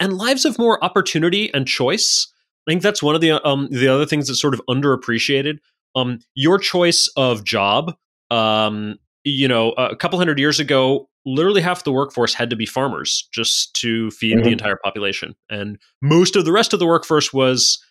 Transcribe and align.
and 0.00 0.16
lives 0.16 0.44
of 0.44 0.58
more 0.58 0.82
opportunity 0.84 1.52
and 1.52 1.66
choice. 1.66 2.32
I 2.66 2.70
think 2.70 2.82
that's 2.82 3.02
one 3.02 3.14
of 3.14 3.20
the 3.20 3.44
um, 3.46 3.68
the 3.70 3.88
other 3.88 4.06
things 4.06 4.28
that's 4.28 4.40
sort 4.40 4.54
of 4.54 4.60
underappreciated. 4.68 5.58
Um, 5.94 6.20
your 6.34 6.58
choice 6.58 7.10
of 7.16 7.44
job, 7.44 7.94
um, 8.30 8.98
you 9.24 9.48
know, 9.48 9.70
a 9.72 9.96
couple 9.96 10.18
hundred 10.18 10.38
years 10.38 10.60
ago, 10.60 11.08
literally 11.24 11.62
half 11.62 11.84
the 11.84 11.92
workforce 11.92 12.34
had 12.34 12.50
to 12.50 12.56
be 12.56 12.66
farmers 12.66 13.28
just 13.32 13.74
to 13.76 14.10
feed 14.10 14.36
mm-hmm. 14.36 14.44
the 14.44 14.52
entire 14.52 14.78
population, 14.84 15.34
and 15.48 15.78
most 16.02 16.36
of 16.36 16.44
the 16.44 16.52
rest 16.52 16.72
of 16.72 16.78
the 16.78 16.86
workforce 16.86 17.32
was 17.32 17.82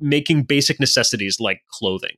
making 0.00 0.42
basic 0.44 0.80
necessities 0.80 1.38
like 1.38 1.60
clothing. 1.68 2.16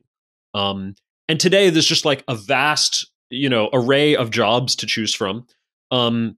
Um, 0.53 0.95
and 1.27 1.39
today, 1.39 1.69
there's 1.69 1.85
just 1.85 2.05
like 2.05 2.23
a 2.27 2.35
vast, 2.35 3.11
you 3.29 3.49
know, 3.49 3.69
array 3.73 4.15
of 4.15 4.31
jobs 4.31 4.75
to 4.77 4.85
choose 4.85 5.13
from. 5.13 5.45
Um, 5.91 6.37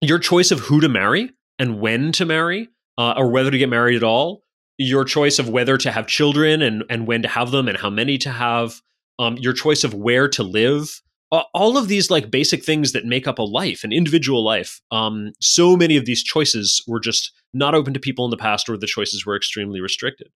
your 0.00 0.20
choice 0.20 0.52
of 0.52 0.60
who 0.60 0.80
to 0.80 0.88
marry 0.88 1.32
and 1.58 1.80
when 1.80 2.12
to 2.12 2.24
marry, 2.24 2.68
uh, 2.96 3.14
or 3.16 3.30
whether 3.30 3.50
to 3.50 3.58
get 3.58 3.68
married 3.68 3.96
at 3.96 4.04
all, 4.04 4.44
your 4.76 5.04
choice 5.04 5.38
of 5.38 5.48
whether 5.48 5.76
to 5.76 5.90
have 5.90 6.06
children 6.06 6.62
and, 6.62 6.84
and 6.88 7.06
when 7.06 7.22
to 7.22 7.28
have 7.28 7.50
them 7.50 7.66
and 7.68 7.76
how 7.76 7.90
many 7.90 8.16
to 8.18 8.30
have, 8.30 8.80
um, 9.18 9.36
your 9.36 9.52
choice 9.52 9.82
of 9.82 9.92
where 9.92 10.28
to 10.28 10.44
live, 10.44 11.02
all 11.30 11.76
of 11.76 11.88
these 11.88 12.10
like 12.10 12.30
basic 12.30 12.64
things 12.64 12.92
that 12.92 13.04
make 13.04 13.26
up 13.26 13.38
a 13.38 13.42
life, 13.42 13.82
an 13.82 13.92
individual 13.92 14.44
life. 14.44 14.80
Um, 14.90 15.32
so 15.40 15.76
many 15.76 15.96
of 15.96 16.06
these 16.06 16.22
choices 16.22 16.82
were 16.86 17.00
just 17.00 17.32
not 17.52 17.74
open 17.74 17.92
to 17.92 18.00
people 18.00 18.24
in 18.24 18.30
the 18.30 18.36
past, 18.36 18.68
or 18.68 18.76
the 18.76 18.86
choices 18.86 19.26
were 19.26 19.36
extremely 19.36 19.80
restricted. 19.80 20.28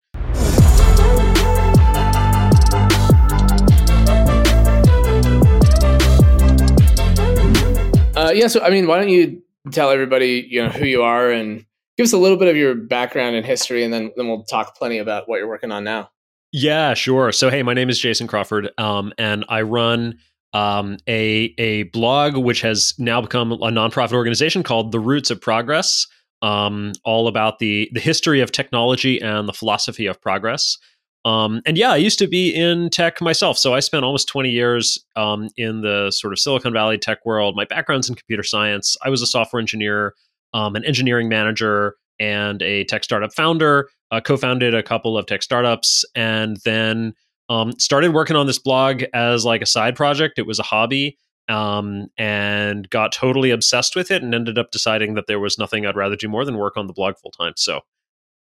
Uh, 8.14 8.30
yeah, 8.34 8.46
so 8.46 8.60
I 8.62 8.70
mean, 8.70 8.86
why 8.86 8.98
don't 8.98 9.08
you 9.08 9.42
tell 9.70 9.90
everybody 9.90 10.46
you 10.48 10.62
know 10.62 10.70
who 10.70 10.84
you 10.84 11.02
are 11.02 11.30
and 11.30 11.64
give 11.96 12.04
us 12.04 12.12
a 12.12 12.18
little 12.18 12.38
bit 12.38 12.48
of 12.48 12.56
your 12.56 12.74
background 12.74 13.36
and 13.36 13.46
history, 13.46 13.84
and 13.84 13.92
then 13.92 14.10
then 14.16 14.28
we'll 14.28 14.44
talk 14.44 14.76
plenty 14.76 14.98
about 14.98 15.28
what 15.28 15.38
you're 15.38 15.48
working 15.48 15.72
on 15.72 15.84
now. 15.84 16.10
Yeah, 16.52 16.94
sure. 16.94 17.32
So 17.32 17.50
hey, 17.50 17.62
my 17.62 17.74
name 17.74 17.88
is 17.88 17.98
Jason 17.98 18.26
Crawford, 18.26 18.70
um, 18.78 19.12
and 19.18 19.44
I 19.48 19.62
run 19.62 20.18
um, 20.52 20.98
a 21.08 21.54
a 21.58 21.84
blog 21.84 22.36
which 22.36 22.60
has 22.60 22.94
now 22.98 23.20
become 23.20 23.52
a 23.52 23.56
nonprofit 23.56 24.12
organization 24.12 24.62
called 24.62 24.92
The 24.92 25.00
Roots 25.00 25.30
of 25.30 25.40
Progress, 25.40 26.06
um, 26.42 26.92
all 27.04 27.28
about 27.28 27.58
the 27.58 27.88
the 27.92 28.00
history 28.00 28.40
of 28.40 28.52
technology 28.52 29.20
and 29.20 29.48
the 29.48 29.52
philosophy 29.52 30.06
of 30.06 30.20
progress. 30.20 30.76
Um, 31.24 31.62
and 31.66 31.78
yeah, 31.78 31.92
I 31.92 31.96
used 31.96 32.18
to 32.18 32.26
be 32.26 32.52
in 32.52 32.90
tech 32.90 33.20
myself. 33.20 33.56
So 33.56 33.74
I 33.74 33.80
spent 33.80 34.04
almost 34.04 34.28
20 34.28 34.50
years 34.50 34.98
um, 35.14 35.48
in 35.56 35.82
the 35.82 36.10
sort 36.10 36.32
of 36.32 36.38
Silicon 36.38 36.72
Valley 36.72 36.98
tech 36.98 37.24
world. 37.24 37.54
My 37.54 37.64
background's 37.64 38.08
in 38.08 38.16
computer 38.16 38.42
science. 38.42 38.96
I 39.04 39.08
was 39.08 39.22
a 39.22 39.26
software 39.26 39.60
engineer, 39.60 40.14
um, 40.52 40.74
an 40.74 40.84
engineering 40.84 41.28
manager, 41.28 41.96
and 42.18 42.60
a 42.62 42.84
tech 42.84 43.04
startup 43.04 43.32
founder. 43.34 43.88
Uh, 44.10 44.20
co 44.20 44.36
founded 44.36 44.74
a 44.74 44.82
couple 44.82 45.16
of 45.16 45.24
tech 45.26 45.42
startups 45.42 46.04
and 46.14 46.58
then 46.64 47.14
um, 47.48 47.72
started 47.78 48.12
working 48.12 48.36
on 48.36 48.46
this 48.46 48.58
blog 48.58 49.02
as 49.14 49.44
like 49.44 49.62
a 49.62 49.66
side 49.66 49.96
project. 49.96 50.38
It 50.38 50.46
was 50.46 50.58
a 50.58 50.62
hobby 50.64 51.16
um, 51.48 52.08
and 52.18 52.88
got 52.90 53.12
totally 53.12 53.50
obsessed 53.50 53.96
with 53.96 54.10
it 54.10 54.22
and 54.22 54.34
ended 54.34 54.58
up 54.58 54.70
deciding 54.70 55.14
that 55.14 55.28
there 55.28 55.40
was 55.40 55.58
nothing 55.58 55.86
I'd 55.86 55.96
rather 55.96 56.16
do 56.16 56.28
more 56.28 56.44
than 56.44 56.58
work 56.58 56.76
on 56.76 56.86
the 56.86 56.92
blog 56.92 57.16
full 57.16 57.30
time. 57.30 57.54
So 57.56 57.80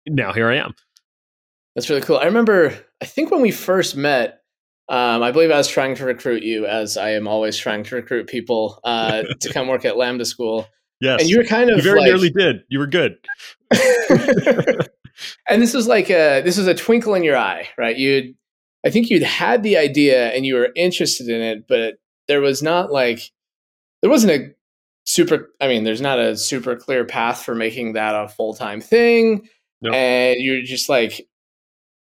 now 0.06 0.32
here 0.32 0.50
I 0.50 0.56
am. 0.56 0.74
That's 1.74 1.88
really 1.88 2.02
cool. 2.02 2.18
I 2.18 2.24
remember, 2.24 2.74
I 3.00 3.06
think 3.06 3.30
when 3.30 3.40
we 3.40 3.50
first 3.50 3.96
met, 3.96 4.42
um, 4.88 5.22
I 5.22 5.30
believe 5.30 5.50
I 5.50 5.56
was 5.56 5.68
trying 5.68 5.94
to 5.96 6.04
recruit 6.04 6.42
you, 6.42 6.66
as 6.66 6.96
I 6.96 7.10
am 7.10 7.26
always 7.26 7.56
trying 7.56 7.84
to 7.84 7.94
recruit 7.94 8.26
people 8.26 8.78
uh, 8.84 9.22
to 9.40 9.52
come 9.52 9.68
work 9.68 9.84
at 9.84 9.96
Lambda 9.96 10.24
School. 10.24 10.66
Yes, 11.00 11.20
and 11.20 11.30
you 11.30 11.38
were 11.38 11.44
kind 11.44 11.70
of 11.70 11.78
you 11.78 11.82
very 11.82 12.00
like, 12.00 12.06
nearly 12.06 12.30
did. 12.30 12.62
You 12.68 12.78
were 12.78 12.86
good. 12.86 13.16
and 15.48 15.62
this 15.62 15.74
was 15.74 15.88
like 15.88 16.10
a 16.10 16.42
this 16.42 16.56
was 16.56 16.66
a 16.68 16.74
twinkle 16.74 17.14
in 17.14 17.24
your 17.24 17.36
eye, 17.36 17.68
right? 17.76 17.96
You, 17.96 18.34
I 18.86 18.90
think 18.90 19.10
you'd 19.10 19.22
had 19.22 19.62
the 19.62 19.76
idea 19.76 20.28
and 20.28 20.46
you 20.46 20.54
were 20.54 20.70
interested 20.76 21.28
in 21.28 21.40
it, 21.40 21.66
but 21.66 21.94
there 22.28 22.40
was 22.40 22.62
not 22.62 22.92
like 22.92 23.32
there 24.00 24.10
wasn't 24.10 24.32
a 24.32 24.54
super. 25.04 25.50
I 25.60 25.68
mean, 25.68 25.84
there's 25.84 26.00
not 26.00 26.18
a 26.18 26.36
super 26.36 26.76
clear 26.76 27.04
path 27.04 27.42
for 27.42 27.54
making 27.54 27.94
that 27.94 28.14
a 28.14 28.28
full 28.28 28.54
time 28.54 28.80
thing. 28.80 29.48
Nope. 29.80 29.94
And 29.94 30.36
you're 30.38 30.62
just 30.62 30.88
like, 30.88 31.26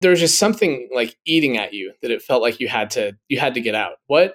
there 0.04 0.10
was 0.10 0.20
just 0.20 0.38
something 0.38 0.86
like 0.94 1.16
eating 1.24 1.56
at 1.56 1.72
you 1.72 1.94
that 2.02 2.10
it 2.10 2.20
felt 2.20 2.42
like 2.42 2.60
you 2.60 2.68
had 2.68 2.90
to 2.90 3.16
you 3.28 3.40
had 3.40 3.54
to 3.54 3.60
get 3.62 3.74
out. 3.74 3.94
What 4.06 4.34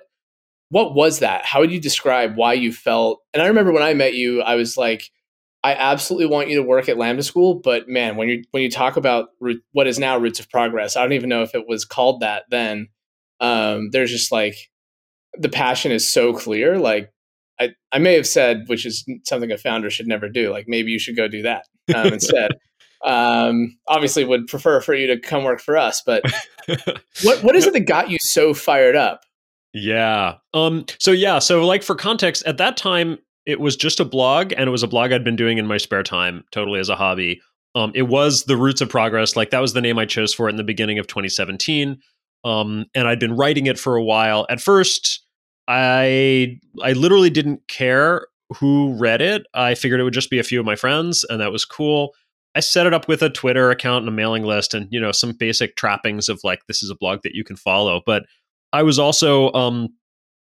what 0.69 0.95
was 0.95 1.19
that? 1.19 1.45
How 1.45 1.59
would 1.59 1.71
you 1.71 1.79
describe 1.79 2.35
why 2.35 2.53
you 2.53 2.73
felt? 2.73 3.21
And 3.35 3.43
I 3.43 3.47
remember 3.47 3.71
when 3.71 3.83
I 3.83 3.93
met 3.93 4.15
you, 4.15 4.41
I 4.41 4.55
was 4.55 4.77
like, 4.77 5.11
I 5.63 5.75
absolutely 5.75 6.25
want 6.25 6.49
you 6.49 6.55
to 6.55 6.63
work 6.63 6.89
at 6.89 6.97
Lambda 6.97 7.21
School, 7.21 7.53
but 7.53 7.87
man, 7.87 8.15
when 8.15 8.29
you 8.29 8.43
when 8.49 8.63
you 8.63 8.71
talk 8.71 8.97
about 8.97 9.29
root, 9.39 9.61
what 9.71 9.85
is 9.85 9.99
now 9.99 10.17
Roots 10.17 10.39
of 10.39 10.49
Progress, 10.49 10.97
I 10.97 11.03
don't 11.03 11.13
even 11.13 11.29
know 11.29 11.43
if 11.43 11.53
it 11.53 11.67
was 11.67 11.85
called 11.85 12.21
that 12.21 12.45
then. 12.49 12.87
Um, 13.39 13.91
there's 13.91 14.09
just 14.09 14.31
like 14.31 14.55
the 15.37 15.49
passion 15.49 15.91
is 15.91 16.09
so 16.09 16.33
clear. 16.33 16.79
Like 16.79 17.13
I, 17.59 17.69
I 17.91 17.99
may 17.99 18.15
have 18.15 18.25
said, 18.25 18.63
which 18.65 18.87
is 18.87 19.07
something 19.23 19.51
a 19.51 19.57
founder 19.59 19.91
should 19.91 20.07
never 20.07 20.29
do. 20.29 20.51
Like 20.51 20.65
maybe 20.67 20.89
you 20.91 20.97
should 20.97 21.15
go 21.15 21.27
do 21.27 21.43
that 21.43 21.65
um, 21.93 22.07
instead 22.13 22.53
um, 23.05 23.77
obviously 23.87 24.25
would 24.25 24.47
prefer 24.47 24.81
for 24.81 24.93
you 24.93 25.07
to 25.07 25.19
come 25.19 25.43
work 25.43 25.61
for 25.61 25.77
us. 25.77 26.01
But 26.05 26.23
what 27.23 27.43
what 27.43 27.55
is 27.55 27.65
it 27.65 27.73
that 27.73 27.81
got 27.81 28.09
you 28.09 28.17
so 28.21 28.53
fired 28.53 28.95
up? 28.95 29.23
Yeah. 29.73 30.35
Um. 30.53 30.85
So 30.99 31.11
yeah. 31.11 31.39
So 31.39 31.65
like 31.65 31.83
for 31.83 31.95
context, 31.95 32.43
at 32.45 32.57
that 32.57 32.77
time 32.77 33.17
it 33.45 33.59
was 33.59 33.75
just 33.75 33.99
a 33.99 34.05
blog, 34.05 34.53
and 34.53 34.67
it 34.67 34.71
was 34.71 34.83
a 34.83 34.87
blog 34.87 35.11
I'd 35.11 35.23
been 35.23 35.35
doing 35.35 35.57
in 35.57 35.65
my 35.65 35.77
spare 35.77 36.03
time, 36.03 36.43
totally 36.51 36.79
as 36.79 36.89
a 36.89 36.95
hobby. 36.95 37.41
Um. 37.75 37.91
It 37.95 38.03
was 38.03 38.43
the 38.43 38.57
Roots 38.57 38.81
of 38.81 38.89
Progress. 38.89 39.35
Like 39.35 39.51
that 39.51 39.61
was 39.61 39.73
the 39.73 39.81
name 39.81 39.99
I 39.99 40.05
chose 40.05 40.33
for 40.33 40.47
it 40.47 40.51
in 40.51 40.57
the 40.57 40.63
beginning 40.63 40.99
of 40.99 41.07
2017. 41.07 41.99
Um. 42.43 42.85
And 42.95 43.07
I'd 43.07 43.19
been 43.19 43.35
writing 43.35 43.67
it 43.67 43.79
for 43.79 43.95
a 43.95 44.03
while. 44.03 44.45
At 44.49 44.61
first, 44.61 45.23
I 45.67 46.57
I 46.83 46.93
literally 46.93 47.29
didn't 47.29 47.67
care 47.67 48.27
who 48.57 48.93
read 48.93 49.21
it. 49.21 49.45
I 49.53 49.75
figured 49.75 49.99
it 49.99 50.03
would 50.03 50.13
just 50.13 50.31
be 50.31 50.39
a 50.39 50.43
few 50.43 50.59
of 50.59 50.65
my 50.65 50.75
friends, 50.75 51.23
and 51.29 51.39
that 51.39 51.51
was 51.51 51.65
cool. 51.65 52.13
I 52.55 52.61
set 52.61 52.87
it 52.87 52.93
up 52.93 53.07
with 53.07 53.21
a 53.21 53.29
Twitter 53.29 53.69
account 53.69 54.03
and 54.03 54.09
a 54.09 54.11
mailing 54.11 54.43
list 54.43 54.73
and 54.73 54.87
you 54.91 54.99
know 54.99 55.11
some 55.11 55.33
basic 55.33 55.75
trappings 55.75 56.29
of 56.29 56.39
like 56.43 56.65
this 56.67 56.83
is 56.83 56.89
a 56.89 56.95
blog 56.95 57.21
that 57.23 57.35
you 57.35 57.43
can 57.43 57.55
follow. 57.55 58.01
But 58.05 58.23
I 58.73 58.83
was 58.83 58.99
also 58.99 59.51
um 59.53 59.89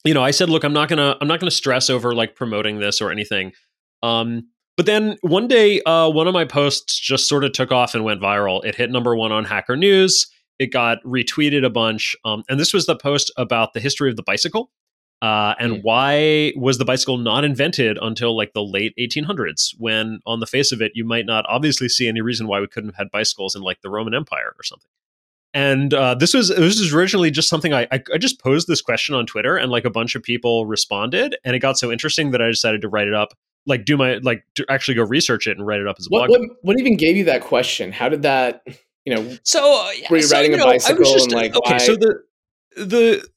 you 0.02 0.14
know, 0.14 0.22
I 0.22 0.30
said, 0.30 0.48
look, 0.48 0.64
I'm 0.64 0.72
not 0.72 0.88
gonna 0.88 1.16
I'm 1.20 1.28
not 1.28 1.40
gonna 1.40 1.50
stress 1.50 1.90
over 1.90 2.14
like 2.14 2.34
promoting 2.34 2.78
this 2.80 3.00
or 3.00 3.10
anything. 3.10 3.52
Um 4.02 4.48
but 4.76 4.86
then 4.86 5.18
one 5.22 5.46
day 5.46 5.82
uh 5.82 6.08
one 6.08 6.26
of 6.26 6.34
my 6.34 6.44
posts 6.44 6.98
just 6.98 7.28
sort 7.28 7.44
of 7.44 7.52
took 7.52 7.70
off 7.70 7.94
and 7.94 8.04
went 8.04 8.20
viral. 8.22 8.64
It 8.64 8.74
hit 8.74 8.90
number 8.90 9.14
one 9.14 9.32
on 9.32 9.44
Hacker 9.44 9.76
News. 9.76 10.26
It 10.58 10.72
got 10.72 11.02
retweeted 11.04 11.64
a 11.64 11.70
bunch. 11.70 12.14
Um, 12.26 12.44
and 12.50 12.60
this 12.60 12.74
was 12.74 12.84
the 12.84 12.94
post 12.94 13.32
about 13.38 13.72
the 13.72 13.80
history 13.80 14.10
of 14.10 14.16
the 14.16 14.22
bicycle. 14.22 14.70
Uh, 15.22 15.54
and 15.58 15.74
mm. 15.74 15.80
why 15.82 16.52
was 16.56 16.78
the 16.78 16.84
bicycle 16.84 17.18
not 17.18 17.44
invented 17.44 17.98
until 18.00 18.34
like 18.34 18.54
the 18.54 18.62
late 18.62 18.94
1800s 18.98 19.74
when 19.78 20.20
on 20.24 20.40
the 20.40 20.46
face 20.46 20.72
of 20.72 20.80
it 20.80 20.92
you 20.94 21.04
might 21.04 21.26
not 21.26 21.44
obviously 21.46 21.90
see 21.90 22.08
any 22.08 22.22
reason 22.22 22.46
why 22.46 22.58
we 22.58 22.66
couldn't 22.66 22.88
have 22.88 22.96
had 22.96 23.10
bicycles 23.10 23.54
in 23.54 23.60
like 23.60 23.82
the 23.82 23.90
roman 23.90 24.14
empire 24.14 24.54
or 24.58 24.62
something 24.62 24.88
and 25.52 25.92
uh, 25.92 26.14
this 26.14 26.32
was 26.32 26.48
this 26.48 26.80
was 26.80 26.94
originally 26.94 27.30
just 27.30 27.50
something 27.50 27.74
I, 27.74 27.86
I, 27.92 28.02
I 28.14 28.18
just 28.18 28.40
posed 28.40 28.66
this 28.66 28.80
question 28.80 29.14
on 29.14 29.26
twitter 29.26 29.58
and 29.58 29.70
like 29.70 29.84
a 29.84 29.90
bunch 29.90 30.14
of 30.14 30.22
people 30.22 30.64
responded 30.64 31.36
and 31.44 31.54
it 31.54 31.58
got 31.58 31.76
so 31.76 31.92
interesting 31.92 32.30
that 32.30 32.40
i 32.40 32.46
decided 32.46 32.80
to 32.80 32.88
write 32.88 33.06
it 33.06 33.14
up 33.14 33.34
like 33.66 33.84
do 33.84 33.98
my 33.98 34.14
like 34.22 34.42
to 34.54 34.64
actually 34.70 34.94
go 34.94 35.04
research 35.04 35.46
it 35.46 35.58
and 35.58 35.66
write 35.66 35.80
it 35.80 35.86
up 35.86 35.96
as 35.98 36.06
a 36.06 36.08
what, 36.08 36.28
blog 36.28 36.40
what, 36.40 36.50
what 36.62 36.80
even 36.80 36.96
gave 36.96 37.18
you 37.18 37.24
that 37.24 37.42
question 37.42 37.92
how 37.92 38.08
did 38.08 38.22
that 38.22 38.62
you 39.04 39.14
know 39.14 39.36
so 39.42 39.60
uh, 39.60 39.90
were 40.08 40.16
you 40.16 40.22
so, 40.22 40.36
riding 40.36 40.52
you 40.52 40.62
a 40.62 40.64
bicycle 40.64 41.04
just, 41.04 41.26
and 41.26 41.34
like 41.34 41.54
okay 41.54 41.72
why? 41.72 41.78
so 41.78 41.94
the 41.94 42.22
the 42.76 43.28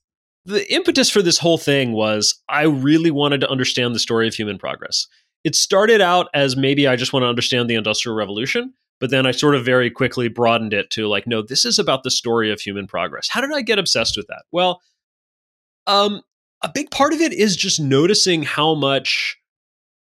the 0.45 0.71
impetus 0.73 1.09
for 1.09 1.21
this 1.21 1.37
whole 1.37 1.57
thing 1.57 1.93
was 1.93 2.41
I 2.49 2.63
really 2.63 3.11
wanted 3.11 3.41
to 3.41 3.49
understand 3.49 3.95
the 3.95 3.99
story 3.99 4.27
of 4.27 4.33
human 4.33 4.57
progress. 4.57 5.07
It 5.43 5.55
started 5.55 6.01
out 6.01 6.27
as 6.33 6.55
maybe 6.55 6.87
I 6.87 6.95
just 6.95 7.13
want 7.13 7.23
to 7.23 7.27
understand 7.27 7.69
the 7.69 7.75
Industrial 7.75 8.15
Revolution, 8.15 8.73
but 8.99 9.09
then 9.09 9.25
I 9.25 9.31
sort 9.31 9.55
of 9.55 9.65
very 9.65 9.89
quickly 9.89 10.27
broadened 10.27 10.73
it 10.73 10.89
to 10.91 11.07
like, 11.07 11.27
no, 11.27 11.41
this 11.41 11.65
is 11.65 11.79
about 11.79 12.03
the 12.03 12.11
story 12.11 12.51
of 12.51 12.61
human 12.61 12.87
progress. 12.87 13.27
How 13.29 13.41
did 13.41 13.53
I 13.53 13.61
get 13.61 13.79
obsessed 13.79 14.15
with 14.15 14.27
that? 14.27 14.43
Well, 14.51 14.81
um, 15.87 16.21
a 16.61 16.71
big 16.73 16.91
part 16.91 17.13
of 17.13 17.19
it 17.19 17.33
is 17.33 17.57
just 17.57 17.79
noticing 17.79 18.43
how 18.43 18.73
much 18.73 19.37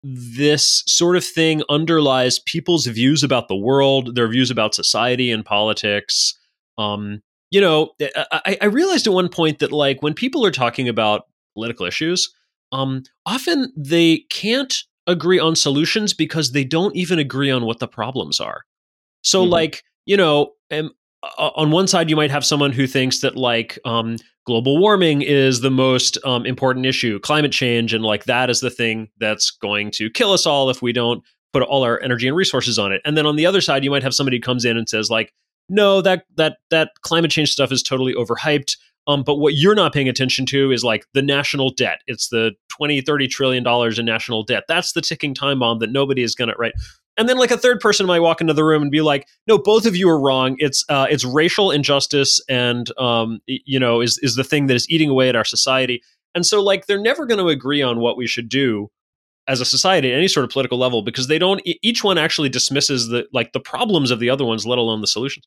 this 0.02 0.84
sort 0.88 1.16
of 1.16 1.26
thing 1.26 1.62
underlies 1.70 2.40
people's 2.40 2.86
views 2.88 3.22
about 3.22 3.48
the 3.48 3.56
world, 3.56 4.16
their 4.16 4.28
views 4.28 4.50
about 4.50 4.74
society 4.74 5.32
and 5.32 5.46
politics. 5.46 6.40
Um, 6.78 7.22
you 7.52 7.62
know, 7.62 7.92
eh, 8.00 8.10
I, 8.32 8.58
I 8.62 8.66
realized 8.66 9.08
at 9.08 9.14
one 9.14 9.30
point 9.30 9.60
that 9.60 9.72
like 9.72 10.02
when 10.02 10.14
people 10.14 10.46
are 10.46 10.52
talking 10.52 10.88
about 10.88 11.28
political 11.54 11.86
issues, 11.86 12.34
um, 12.72 13.04
often 13.26 13.74
they 13.76 14.20
can't 14.30 14.76
agree 15.08 15.40
on 15.40 15.56
solutions 15.56 16.14
because 16.14 16.52
they 16.52 16.64
don't 16.64 16.96
even 16.96 17.20
agree 17.20 17.50
on 17.50 17.66
what 17.66 17.80
the 17.80 17.88
problems 17.88 18.40
are. 18.40 18.62
So, 19.24 19.42
mm-hmm. 19.42 19.52
like, 19.52 19.84
you 20.06 20.16
know, 20.16 20.54
um, 20.72 20.92
on 21.38 21.72
one 21.72 21.88
side, 21.88 22.10
you 22.10 22.16
might 22.16 22.32
have 22.32 22.46
someone 22.46 22.72
who 22.72 22.88
thinks 22.88 23.20
that 23.22 23.36
like 23.36 23.78
um, 23.84 24.18
global 24.46 24.80
warming 24.80 25.22
is 25.22 25.62
the 25.62 25.72
most 25.72 26.18
um, 26.24 26.46
important 26.46 26.86
issue, 26.86 27.20
climate 27.20 27.52
change, 27.52 27.94
and 27.94 28.04
like 28.04 28.24
that 28.26 28.50
is 28.50 28.62
the 28.62 28.70
thing 28.70 29.10
that's 29.20 29.52
going 29.52 29.92
to 29.92 30.10
kill 30.10 30.32
us 30.32 30.46
all 30.46 30.70
if 30.70 30.82
we 30.82 30.94
don't 30.94 31.24
put 31.52 31.64
all 31.64 31.84
our 31.84 32.02
energy 32.02 32.28
and 32.28 32.38
resources 32.38 32.80
on 32.80 32.94
it. 32.94 33.02
And 33.04 33.18
then 33.18 33.26
on 33.26 33.36
the 33.36 33.46
other 33.46 33.60
side, 33.60 33.84
you 33.84 33.92
might 33.92 34.04
have 34.04 34.14
somebody 34.14 34.38
who 34.38 34.42
comes 34.42 34.66
in 34.66 34.78
and 34.78 34.88
says 34.88 35.10
like, 35.10 35.34
no, 35.70 36.02
that 36.02 36.26
that 36.36 36.58
that 36.70 36.92
climate 37.02 37.32
change 37.32 37.52
stuff 37.52 37.72
is 37.72 37.84
totally 37.84 38.14
overhyped. 38.14 38.78
Um, 39.08 39.24
but 39.24 39.36
what 39.36 39.56
you're 39.56 39.76
not 39.76 39.94
paying 39.94 40.10
attention 40.10 40.46
to 40.48 40.72
is 40.72 40.84
like 40.84 41.06
the 41.14 41.22
national 41.22 41.72
debt. 41.72 42.02
It's 42.06 42.30
the 42.30 42.52
20, 42.70 43.02
30 43.02 43.28
trillion 43.28 43.64
dollars 43.64 43.98
in 43.98 44.06
national 44.06 44.44
debt. 44.44 44.66
That's 44.68 44.94
the 44.94 45.02
ticking 45.02 45.34
time 45.34 45.60
bomb 45.60 45.80
that 45.80 45.92
nobody 45.92 46.22
is 46.22 46.36
going 46.36 46.50
to, 46.50 46.56
right? 46.60 46.74
And 47.18 47.28
then 47.28 47.38
like 47.38 47.52
a 47.52 47.58
third 47.58 47.80
person 47.80 48.06
might 48.06 48.20
walk 48.20 48.40
into 48.40 48.54
the 48.54 48.64
room 48.64 48.82
and 48.82 48.92
be 48.92 49.02
like, 49.02 49.28
"No, 49.48 49.58
both 49.58 49.86
of 49.86 49.96
you 49.96 50.10
are 50.10 50.20
wrong. 50.20 50.56
It's 50.60 50.86
uh, 50.90 51.08
it's 51.10 51.26
racial 51.26 51.72
injustice, 51.72 52.40
and 52.48 52.90
um, 52.98 53.40
you 53.46 53.80
know, 53.80 54.00
is 54.00 54.18
is 54.22 54.36
the 54.36 54.44
thing 54.44 54.68
that 54.68 54.76
is 54.76 54.90
eating 54.90 55.10
away 55.10 55.28
at 55.28 55.36
our 55.36 55.44
society." 55.44 56.02
And 56.34 56.46
so 56.46 56.62
like 56.62 56.86
they're 56.86 57.02
never 57.02 57.26
going 57.26 57.40
to 57.40 57.48
agree 57.48 57.82
on 57.82 58.00
what 58.00 58.16
we 58.16 58.28
should 58.28 58.48
do 58.48 58.90
as 59.48 59.60
a 59.60 59.66
society 59.66 60.12
at 60.12 60.18
any 60.18 60.28
sort 60.28 60.44
of 60.44 60.52
political 60.52 60.78
level 60.78 61.02
because 61.02 61.28
they 61.28 61.40
don't. 61.40 61.62
Each 61.66 62.04
one 62.04 62.18
actually 62.18 62.50
dismisses 62.50 63.10
the 63.10 63.28
like 63.34 63.52
the 63.52 63.60
problems 63.60 64.12
of 64.12 64.20
the 64.20 64.30
other 64.30 64.46
ones, 64.46 64.66
let 64.66 64.78
alone 64.78 65.02
the 65.02 65.08
solutions. 65.08 65.46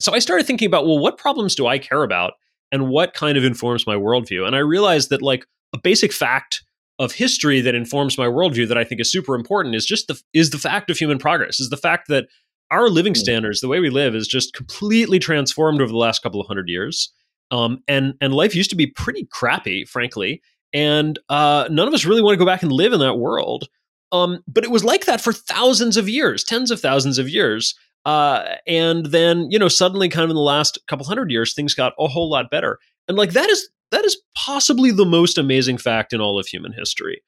So 0.00 0.12
I 0.14 0.18
started 0.18 0.46
thinking 0.46 0.66
about, 0.66 0.86
well, 0.86 0.98
what 0.98 1.18
problems 1.18 1.54
do 1.54 1.66
I 1.66 1.78
care 1.78 2.02
about, 2.02 2.34
and 2.72 2.88
what 2.88 3.14
kind 3.14 3.38
of 3.38 3.44
informs 3.44 3.86
my 3.86 3.94
worldview? 3.94 4.46
And 4.46 4.54
I 4.54 4.60
realized 4.60 5.10
that 5.10 5.22
like 5.22 5.46
a 5.72 5.78
basic 5.78 6.12
fact 6.12 6.62
of 6.98 7.12
history 7.12 7.60
that 7.60 7.74
informs 7.74 8.16
my 8.16 8.26
worldview 8.26 8.68
that 8.68 8.78
I 8.78 8.84
think 8.84 9.00
is 9.00 9.12
super 9.12 9.34
important 9.34 9.74
is 9.74 9.84
just 9.84 10.08
the 10.08 10.20
is 10.32 10.50
the 10.50 10.58
fact 10.58 10.90
of 10.90 10.98
human 10.98 11.18
progress 11.18 11.60
is 11.60 11.68
the 11.68 11.76
fact 11.76 12.08
that 12.08 12.26
our 12.70 12.88
living 12.88 13.12
hmm. 13.12 13.18
standards, 13.18 13.60
the 13.60 13.68
way 13.68 13.80
we 13.80 13.90
live, 13.90 14.14
is 14.14 14.26
just 14.26 14.54
completely 14.54 15.18
transformed 15.18 15.80
over 15.80 15.90
the 15.90 15.98
last 15.98 16.22
couple 16.22 16.40
of 16.40 16.46
hundred 16.46 16.68
years. 16.68 17.12
Um, 17.50 17.82
and 17.86 18.14
and 18.20 18.34
life 18.34 18.56
used 18.56 18.70
to 18.70 18.76
be 18.76 18.88
pretty 18.88 19.26
crappy, 19.30 19.84
frankly, 19.84 20.42
and 20.72 21.18
uh, 21.28 21.68
none 21.70 21.86
of 21.86 21.94
us 21.94 22.04
really 22.04 22.22
want 22.22 22.34
to 22.34 22.38
go 22.38 22.46
back 22.46 22.62
and 22.62 22.72
live 22.72 22.92
in 22.92 23.00
that 23.00 23.18
world. 23.18 23.68
Um, 24.12 24.42
but 24.48 24.64
it 24.64 24.70
was 24.70 24.84
like 24.84 25.04
that 25.04 25.20
for 25.20 25.32
thousands 25.32 25.96
of 25.96 26.08
years, 26.08 26.42
tens 26.42 26.70
of 26.70 26.80
thousands 26.80 27.18
of 27.18 27.28
years. 27.28 27.74
Uh, 28.06 28.54
and 28.68 29.06
then 29.06 29.50
you 29.50 29.58
know 29.58 29.68
suddenly, 29.68 30.08
kind 30.08 30.24
of 30.24 30.30
in 30.30 30.36
the 30.36 30.40
last 30.42 30.78
couple 30.86 31.04
hundred 31.04 31.30
years, 31.30 31.52
things 31.52 31.74
got 31.74 31.92
a 31.98 32.06
whole 32.06 32.30
lot 32.30 32.50
better. 32.50 32.78
And 33.08 33.18
like 33.18 33.32
that 33.32 33.50
is 33.50 33.68
that 33.90 34.04
is 34.04 34.16
possibly 34.36 34.92
the 34.92 35.04
most 35.04 35.36
amazing 35.36 35.76
fact 35.76 36.12
in 36.12 36.20
all 36.20 36.38
of 36.38 36.46
human 36.46 36.72
history. 36.72 37.22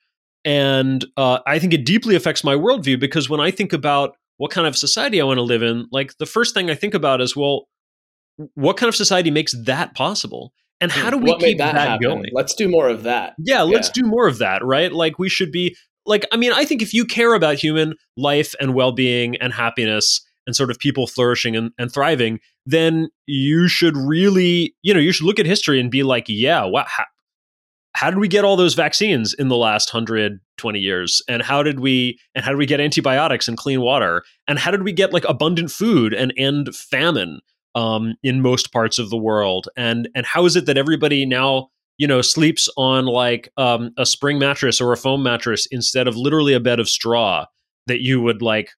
And 0.44 1.04
uh, 1.16 1.40
I 1.46 1.58
think 1.58 1.74
it 1.74 1.84
deeply 1.84 2.14
affects 2.14 2.44
my 2.44 2.54
worldview 2.54 2.98
because 2.98 3.28
when 3.28 3.40
I 3.40 3.50
think 3.50 3.72
about 3.72 4.16
what 4.36 4.52
kind 4.52 4.66
of 4.66 4.76
society 4.76 5.20
I 5.20 5.24
want 5.24 5.38
to 5.38 5.42
live 5.42 5.62
in, 5.62 5.86
like 5.90 6.16
the 6.18 6.26
first 6.26 6.54
thing 6.54 6.70
I 6.70 6.74
think 6.74 6.94
about 6.94 7.20
is, 7.20 7.36
well, 7.36 7.66
what 8.54 8.76
kind 8.76 8.88
of 8.88 8.94
society 8.94 9.32
makes 9.32 9.52
that 9.64 9.94
possible? 9.94 10.52
And 10.80 10.92
how 10.92 11.06
hmm, 11.06 11.10
do 11.10 11.18
we 11.18 11.30
what 11.30 11.40
keep 11.40 11.58
that, 11.58 11.74
that 11.74 12.00
going? 12.00 12.30
Let's 12.32 12.54
do 12.54 12.68
more 12.68 12.88
of 12.88 13.02
that. 13.02 13.34
Yeah, 13.38 13.62
let's 13.62 13.88
yeah. 13.88 14.02
do 14.02 14.06
more 14.06 14.28
of 14.28 14.38
that, 14.38 14.64
right? 14.64 14.92
Like 14.92 15.18
we 15.18 15.28
should 15.28 15.50
be 15.50 15.76
like 16.06 16.24
I 16.30 16.36
mean, 16.36 16.52
I 16.52 16.64
think 16.64 16.82
if 16.82 16.94
you 16.94 17.04
care 17.04 17.34
about 17.34 17.56
human 17.56 17.94
life 18.16 18.54
and 18.60 18.74
well-being 18.74 19.36
and 19.36 19.52
happiness 19.52 20.24
and 20.48 20.56
sort 20.56 20.70
of 20.70 20.78
people 20.78 21.06
flourishing 21.06 21.54
and, 21.54 21.70
and 21.78 21.92
thriving, 21.92 22.40
then 22.64 23.10
you 23.26 23.68
should 23.68 23.94
really, 23.98 24.74
you 24.82 24.94
know, 24.94 24.98
you 24.98 25.12
should 25.12 25.26
look 25.26 25.38
at 25.38 25.44
history 25.44 25.78
and 25.78 25.90
be 25.90 26.02
like, 26.02 26.24
yeah, 26.26 26.64
what, 26.64 26.86
how, 26.88 27.04
how 27.92 28.08
did 28.08 28.18
we 28.18 28.28
get 28.28 28.46
all 28.46 28.56
those 28.56 28.72
vaccines 28.72 29.34
in 29.34 29.48
the 29.48 29.56
last 29.58 29.92
120 29.92 30.78
years? 30.78 31.20
And 31.28 31.42
how 31.42 31.62
did 31.62 31.80
we 31.80 32.18
and 32.34 32.42
how 32.42 32.50
did 32.50 32.56
we 32.56 32.64
get 32.64 32.80
antibiotics 32.80 33.46
and 33.46 33.58
clean 33.58 33.82
water? 33.82 34.24
And 34.46 34.58
how 34.58 34.70
did 34.70 34.84
we 34.84 34.92
get 34.92 35.12
like 35.12 35.24
abundant 35.28 35.70
food 35.70 36.14
and 36.14 36.32
end 36.38 36.74
famine 36.74 37.40
um, 37.74 38.14
in 38.22 38.40
most 38.40 38.72
parts 38.72 38.98
of 38.98 39.10
the 39.10 39.18
world? 39.18 39.68
And 39.76 40.08
and 40.14 40.24
how 40.24 40.46
is 40.46 40.56
it 40.56 40.64
that 40.64 40.78
everybody 40.78 41.26
now 41.26 41.68
you 41.98 42.06
know 42.06 42.22
sleeps 42.22 42.70
on 42.78 43.04
like 43.04 43.50
um, 43.58 43.90
a 43.98 44.06
spring 44.06 44.38
mattress 44.38 44.80
or 44.80 44.92
a 44.94 44.96
foam 44.96 45.22
mattress 45.22 45.66
instead 45.66 46.08
of 46.08 46.16
literally 46.16 46.54
a 46.54 46.60
bed 46.60 46.80
of 46.80 46.88
straw 46.88 47.44
that 47.86 48.00
you 48.00 48.22
would 48.22 48.40
like 48.40 48.70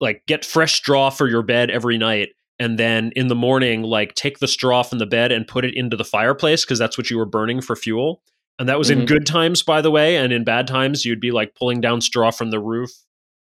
like 0.00 0.22
get 0.26 0.44
fresh 0.44 0.74
straw 0.74 1.10
for 1.10 1.28
your 1.28 1.42
bed 1.42 1.70
every 1.70 1.98
night 1.98 2.30
and 2.58 2.78
then 2.78 3.12
in 3.16 3.28
the 3.28 3.34
morning 3.34 3.82
like 3.82 4.14
take 4.14 4.38
the 4.38 4.48
straw 4.48 4.82
from 4.82 4.98
the 4.98 5.06
bed 5.06 5.32
and 5.32 5.46
put 5.46 5.64
it 5.64 5.74
into 5.76 5.96
the 5.96 6.04
fireplace 6.04 6.64
because 6.64 6.78
that's 6.78 6.96
what 6.96 7.10
you 7.10 7.18
were 7.18 7.26
burning 7.26 7.60
for 7.60 7.76
fuel. 7.76 8.22
And 8.58 8.68
that 8.68 8.78
was 8.78 8.90
mm-hmm. 8.90 9.00
in 9.00 9.06
good 9.06 9.26
times 9.26 9.62
by 9.62 9.82
the 9.82 9.90
way 9.90 10.16
and 10.16 10.32
in 10.32 10.44
bad 10.44 10.66
times 10.66 11.04
you'd 11.04 11.20
be 11.20 11.30
like 11.30 11.54
pulling 11.54 11.80
down 11.80 12.00
straw 12.00 12.30
from 12.30 12.50
the 12.50 12.60
roof 12.60 12.90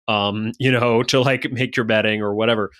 um 0.07 0.53
you 0.59 0.71
know 0.71 1.03
to 1.11 1.21
like 1.21 1.51
make 1.51 1.77
your 1.77 1.85
bedding 1.85 2.23
or 2.23 2.35
whatever. 2.35 2.71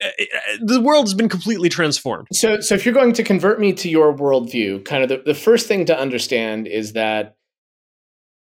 Eh, 0.00 0.10
eh, 0.18 0.24
eh, 0.32 0.56
the 0.62 0.80
world 0.80 1.04
has 1.04 1.14
been 1.14 1.28
completely 1.28 1.68
transformed. 1.68 2.26
So 2.32 2.60
so 2.60 2.74
if 2.74 2.84
you're 2.84 2.94
going 2.94 3.12
to 3.12 3.22
convert 3.22 3.60
me 3.60 3.72
to 3.74 3.88
your 3.88 4.14
worldview 4.14 4.84
kind 4.84 5.02
of 5.02 5.08
the, 5.08 5.22
the 5.24 5.34
first 5.34 5.68
thing 5.68 5.84
to 5.86 5.98
understand 5.98 6.66
is 6.66 6.94
that 6.94 7.36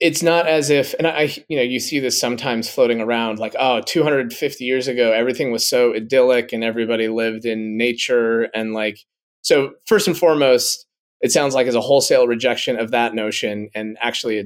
it's 0.04 0.22
not 0.22 0.48
as 0.48 0.70
if 0.70 0.94
and 1.00 1.08
i 1.08 1.34
you 1.48 1.56
know 1.56 1.64
you 1.64 1.80
see 1.80 2.00
this 2.00 2.20
sometimes 2.20 2.70
floating 2.70 3.00
around 3.00 3.40
like 3.40 3.56
oh 3.58 3.82
250 3.82 4.64
years 4.64 4.88
ago 4.88 5.12
everything 5.12 5.52
was 5.52 5.68
so 5.68 5.96
idyllic 5.96 6.52
and 6.52 6.64
everybody 6.64 7.08
lived 7.08 7.46
in 7.46 7.78
nature 7.78 8.44
and 8.54 8.74
like 8.74 9.00
so 9.42 9.72
first 9.86 10.08
and 10.08 10.18
foremost 10.18 10.86
it 11.22 11.32
sounds 11.32 11.56
like 11.56 11.68
as 11.68 11.76
a 11.76 11.82
wholesale 11.82 12.28
rejection 12.28 12.78
of 12.78 12.92
that 12.92 13.16
notion 13.16 13.70
and 13.74 13.98
actually 14.02 14.40
a, 14.40 14.44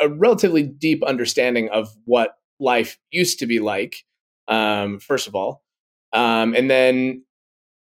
a 0.00 0.08
relatively 0.08 0.62
deep 0.62 1.02
understanding 1.02 1.68
of 1.70 1.88
what 2.04 2.36
life 2.60 2.98
used 3.10 3.40
to 3.40 3.46
be 3.46 3.58
like 3.58 4.04
um, 4.48 4.98
first 4.98 5.26
of 5.26 5.34
all. 5.34 5.62
Um, 6.12 6.54
and 6.54 6.70
then 6.70 7.24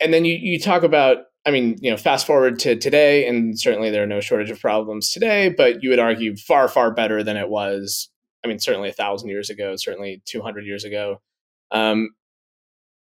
and 0.01 0.13
then 0.15 0.25
you, 0.25 0.35
you 0.35 0.61
talk 0.61 0.83
about 0.83 1.19
I 1.49 1.51
mean, 1.51 1.79
you 1.81 1.91
know, 1.91 1.97
fast 1.97 2.27
forward 2.27 2.59
to 2.59 2.77
today, 2.77 3.27
and 3.27 3.59
certainly 3.59 3.89
there 3.89 4.03
are 4.03 4.07
no 4.07 4.21
shortage 4.21 4.51
of 4.51 4.61
problems 4.61 5.11
today, 5.11 5.49
but 5.49 5.83
you 5.83 5.89
would 5.89 5.99
argue 5.99 6.37
far, 6.37 6.69
far 6.69 6.93
better 6.93 7.25
than 7.25 7.39
it 7.39 7.49
was. 7.49 8.11
I 8.45 8.49
mean, 8.49 8.59
certainly 8.59 8.91
a 8.91 8.93
thousand 8.93 9.31
years 9.31 9.49
ago, 9.49 9.75
certainly 9.77 10.21
200 10.27 10.67
years 10.67 10.85
ago. 10.85 11.23
Um, 11.71 12.11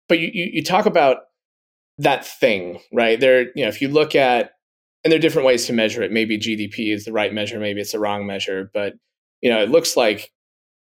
but 0.08 0.20
you, 0.20 0.30
you, 0.34 0.50
you 0.54 0.64
talk 0.64 0.86
about 0.86 1.18
that 1.98 2.26
thing, 2.26 2.80
right? 2.94 3.20
There, 3.20 3.48
you 3.54 3.64
know, 3.64 3.68
if 3.68 3.82
you 3.82 3.90
look 3.90 4.16
at, 4.16 4.52
and 5.04 5.12
there 5.12 5.18
are 5.18 5.22
different 5.22 5.46
ways 5.46 5.66
to 5.66 5.74
measure 5.74 6.02
it. 6.02 6.14
Maybe 6.14 6.40
GDP 6.40 6.94
is 6.94 7.04
the 7.04 7.12
right 7.12 7.34
measure, 7.34 7.60
maybe 7.60 7.82
it's 7.82 7.92
the 7.92 8.00
wrong 8.00 8.26
measure, 8.26 8.72
but 8.74 8.94
you 9.42 9.50
know, 9.50 9.62
it 9.62 9.70
looks 9.70 9.98
like 9.98 10.32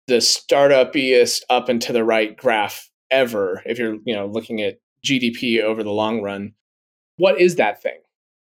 the 0.08 0.16
startupiest 0.16 1.40
up 1.48 1.70
and 1.70 1.80
to 1.80 1.94
the 1.94 2.04
right 2.04 2.36
graph 2.36 2.90
ever. 3.10 3.62
If 3.64 3.78
you're, 3.78 3.96
you 4.04 4.14
know, 4.14 4.26
looking 4.26 4.60
at 4.60 4.76
GDP 5.02 5.62
over 5.62 5.82
the 5.82 5.90
long 5.90 6.20
run, 6.20 6.52
what 7.16 7.40
is 7.40 7.56
that 7.56 7.82
thing? 7.82 7.98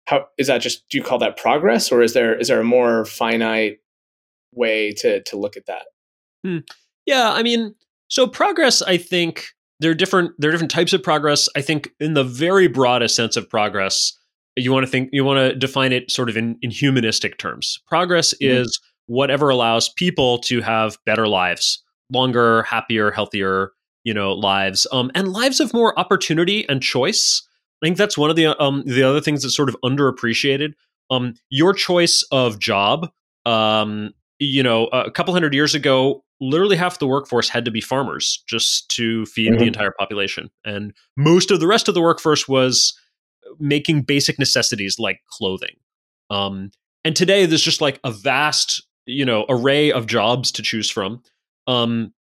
How 0.07 0.27
is 0.37 0.47
that 0.47 0.61
just 0.61 0.87
do 0.89 0.97
you 0.97 1.03
call 1.03 1.19
that 1.19 1.37
progress 1.37 1.91
or 1.91 2.01
is 2.01 2.13
there 2.13 2.37
is 2.37 2.47
there 2.47 2.59
a 2.59 2.65
more 2.65 3.05
finite 3.05 3.79
way 4.53 4.91
to 4.93 5.21
to 5.23 5.37
look 5.37 5.57
at 5.57 5.67
that? 5.67 5.85
Hmm. 6.45 6.59
Yeah, 7.05 7.31
I 7.31 7.43
mean, 7.43 7.75
so 8.07 8.27
progress 8.27 8.81
I 8.81 8.97
think 8.97 9.47
there 9.79 9.91
are 9.91 9.95
different 9.95 10.31
there 10.37 10.49
are 10.49 10.51
different 10.51 10.71
types 10.71 10.93
of 10.93 11.03
progress. 11.03 11.47
I 11.55 11.61
think 11.61 11.89
in 11.99 12.13
the 12.13 12.23
very 12.23 12.67
broadest 12.67 13.15
sense 13.15 13.35
of 13.37 13.49
progress, 13.49 14.17
you 14.55 14.71
want 14.71 14.85
to 14.85 14.91
think 14.91 15.09
you 15.11 15.23
want 15.23 15.39
to 15.39 15.55
define 15.55 15.91
it 15.91 16.11
sort 16.11 16.29
of 16.29 16.37
in, 16.37 16.57
in 16.61 16.71
humanistic 16.71 17.37
terms. 17.37 17.79
Progress 17.87 18.33
mm-hmm. 18.33 18.61
is 18.61 18.79
whatever 19.07 19.49
allows 19.49 19.89
people 19.89 20.37
to 20.39 20.61
have 20.61 20.97
better 21.05 21.27
lives, 21.27 21.83
longer, 22.11 22.63
happier, 22.63 23.11
healthier, 23.11 23.71
you 24.03 24.13
know, 24.13 24.33
lives, 24.33 24.87
um, 24.91 25.11
and 25.15 25.29
lives 25.29 25.59
of 25.59 25.73
more 25.73 25.97
opportunity 25.99 26.67
and 26.69 26.81
choice. 26.81 27.47
I 27.81 27.87
think 27.87 27.97
that's 27.97 28.17
one 28.17 28.29
of 28.29 28.35
the 28.35 28.61
um, 28.61 28.83
the 28.85 29.03
other 29.03 29.21
things 29.21 29.41
that's 29.41 29.55
sort 29.55 29.69
of 29.69 29.75
underappreciated. 29.83 30.73
Um, 31.09 31.33
your 31.49 31.73
choice 31.73 32.23
of 32.31 32.59
job, 32.59 33.09
um, 33.45 34.13
you 34.39 34.63
know, 34.63 34.85
a 34.87 35.11
couple 35.11 35.33
hundred 35.33 35.53
years 35.53 35.73
ago, 35.73 36.23
literally 36.39 36.75
half 36.75 36.99
the 36.99 37.07
workforce 37.07 37.49
had 37.49 37.65
to 37.65 37.71
be 37.71 37.81
farmers 37.81 38.43
just 38.47 38.89
to 38.89 39.25
feed 39.25 39.51
mm-hmm. 39.51 39.59
the 39.59 39.67
entire 39.67 39.91
population, 39.91 40.49
and 40.63 40.93
most 41.17 41.49
of 41.49 41.59
the 41.59 41.67
rest 41.67 41.87
of 41.87 41.95
the 41.95 42.01
workforce 42.01 42.47
was 42.47 42.97
making 43.59 44.03
basic 44.03 44.37
necessities 44.37 44.97
like 44.99 45.19
clothing. 45.27 45.75
Um, 46.29 46.71
and 47.03 47.15
today, 47.15 47.45
there's 47.45 47.63
just 47.63 47.81
like 47.81 47.99
a 48.03 48.11
vast, 48.11 48.85
you 49.05 49.25
know, 49.25 49.45
array 49.49 49.91
of 49.91 50.05
jobs 50.05 50.51
to 50.53 50.61
choose 50.61 50.89
from. 50.89 51.23
Um, 51.67 52.13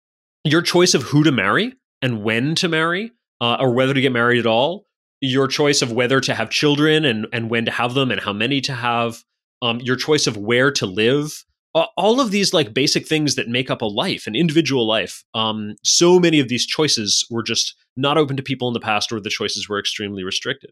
your 0.45 0.61
choice 0.61 0.93
of 0.93 1.03
who 1.03 1.23
to 1.23 1.31
marry 1.31 1.73
and 2.01 2.23
when 2.23 2.55
to 2.55 2.69
marry, 2.69 3.11
uh, 3.41 3.57
or 3.59 3.73
whether 3.73 3.93
to 3.93 4.01
get 4.01 4.13
married 4.13 4.39
at 4.39 4.45
all, 4.45 4.85
your 5.21 5.47
choice 5.47 5.81
of 5.81 5.91
whether 5.91 6.19
to 6.21 6.33
have 6.33 6.49
children 6.49 7.05
and, 7.05 7.27
and 7.33 7.49
when 7.49 7.65
to 7.65 7.71
have 7.71 7.93
them 7.93 8.11
and 8.11 8.21
how 8.21 8.33
many 8.33 8.61
to 8.61 8.73
have, 8.73 9.23
um, 9.61 9.79
your 9.81 9.95
choice 9.95 10.27
of 10.27 10.37
where 10.37 10.71
to 10.71 10.85
live, 10.85 11.43
all 11.73 12.19
of 12.19 12.31
these 12.31 12.53
like 12.53 12.73
basic 12.73 13.07
things 13.07 13.35
that 13.35 13.47
make 13.47 13.69
up 13.69 13.81
a 13.81 13.85
life, 13.85 14.27
an 14.27 14.35
individual 14.35 14.87
life. 14.87 15.23
Um, 15.33 15.75
so 15.83 16.19
many 16.19 16.39
of 16.39 16.49
these 16.49 16.65
choices 16.65 17.25
were 17.29 17.43
just 17.43 17.75
not 17.95 18.17
open 18.17 18.37
to 18.37 18.43
people 18.43 18.67
in 18.67 18.73
the 18.73 18.79
past, 18.79 19.11
or 19.11 19.19
the 19.19 19.29
choices 19.29 19.69
were 19.69 19.79
extremely 19.79 20.23
restricted. 20.23 20.71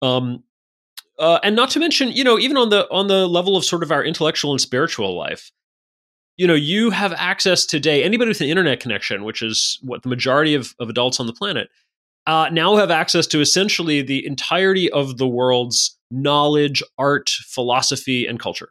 Um, 0.00 0.44
uh, 1.18 1.38
and 1.42 1.56
not 1.56 1.70
to 1.70 1.80
mention, 1.80 2.12
you 2.12 2.24
know, 2.24 2.38
even 2.38 2.56
on 2.56 2.70
the 2.70 2.88
on 2.90 3.08
the 3.08 3.26
level 3.26 3.56
of 3.56 3.64
sort 3.64 3.82
of 3.82 3.92
our 3.92 4.04
intellectual 4.04 4.52
and 4.52 4.60
spiritual 4.60 5.16
life, 5.16 5.50
you 6.36 6.46
know, 6.46 6.54
you 6.54 6.90
have 6.90 7.12
access 7.12 7.66
today. 7.66 8.02
Anybody 8.02 8.28
with 8.28 8.40
an 8.40 8.48
internet 8.48 8.80
connection, 8.80 9.24
which 9.24 9.42
is 9.42 9.78
what 9.82 10.02
the 10.02 10.08
majority 10.08 10.54
of, 10.54 10.74
of 10.78 10.88
adults 10.88 11.20
on 11.20 11.26
the 11.26 11.32
planet, 11.32 11.68
uh, 12.26 12.48
now 12.52 12.76
have 12.76 12.90
access 12.90 13.26
to 13.28 13.40
essentially 13.40 14.02
the 14.02 14.24
entirety 14.26 14.90
of 14.90 15.18
the 15.18 15.26
world's 15.26 15.98
knowledge, 16.10 16.82
art, 16.98 17.30
philosophy, 17.30 18.26
and 18.26 18.38
culture 18.38 18.70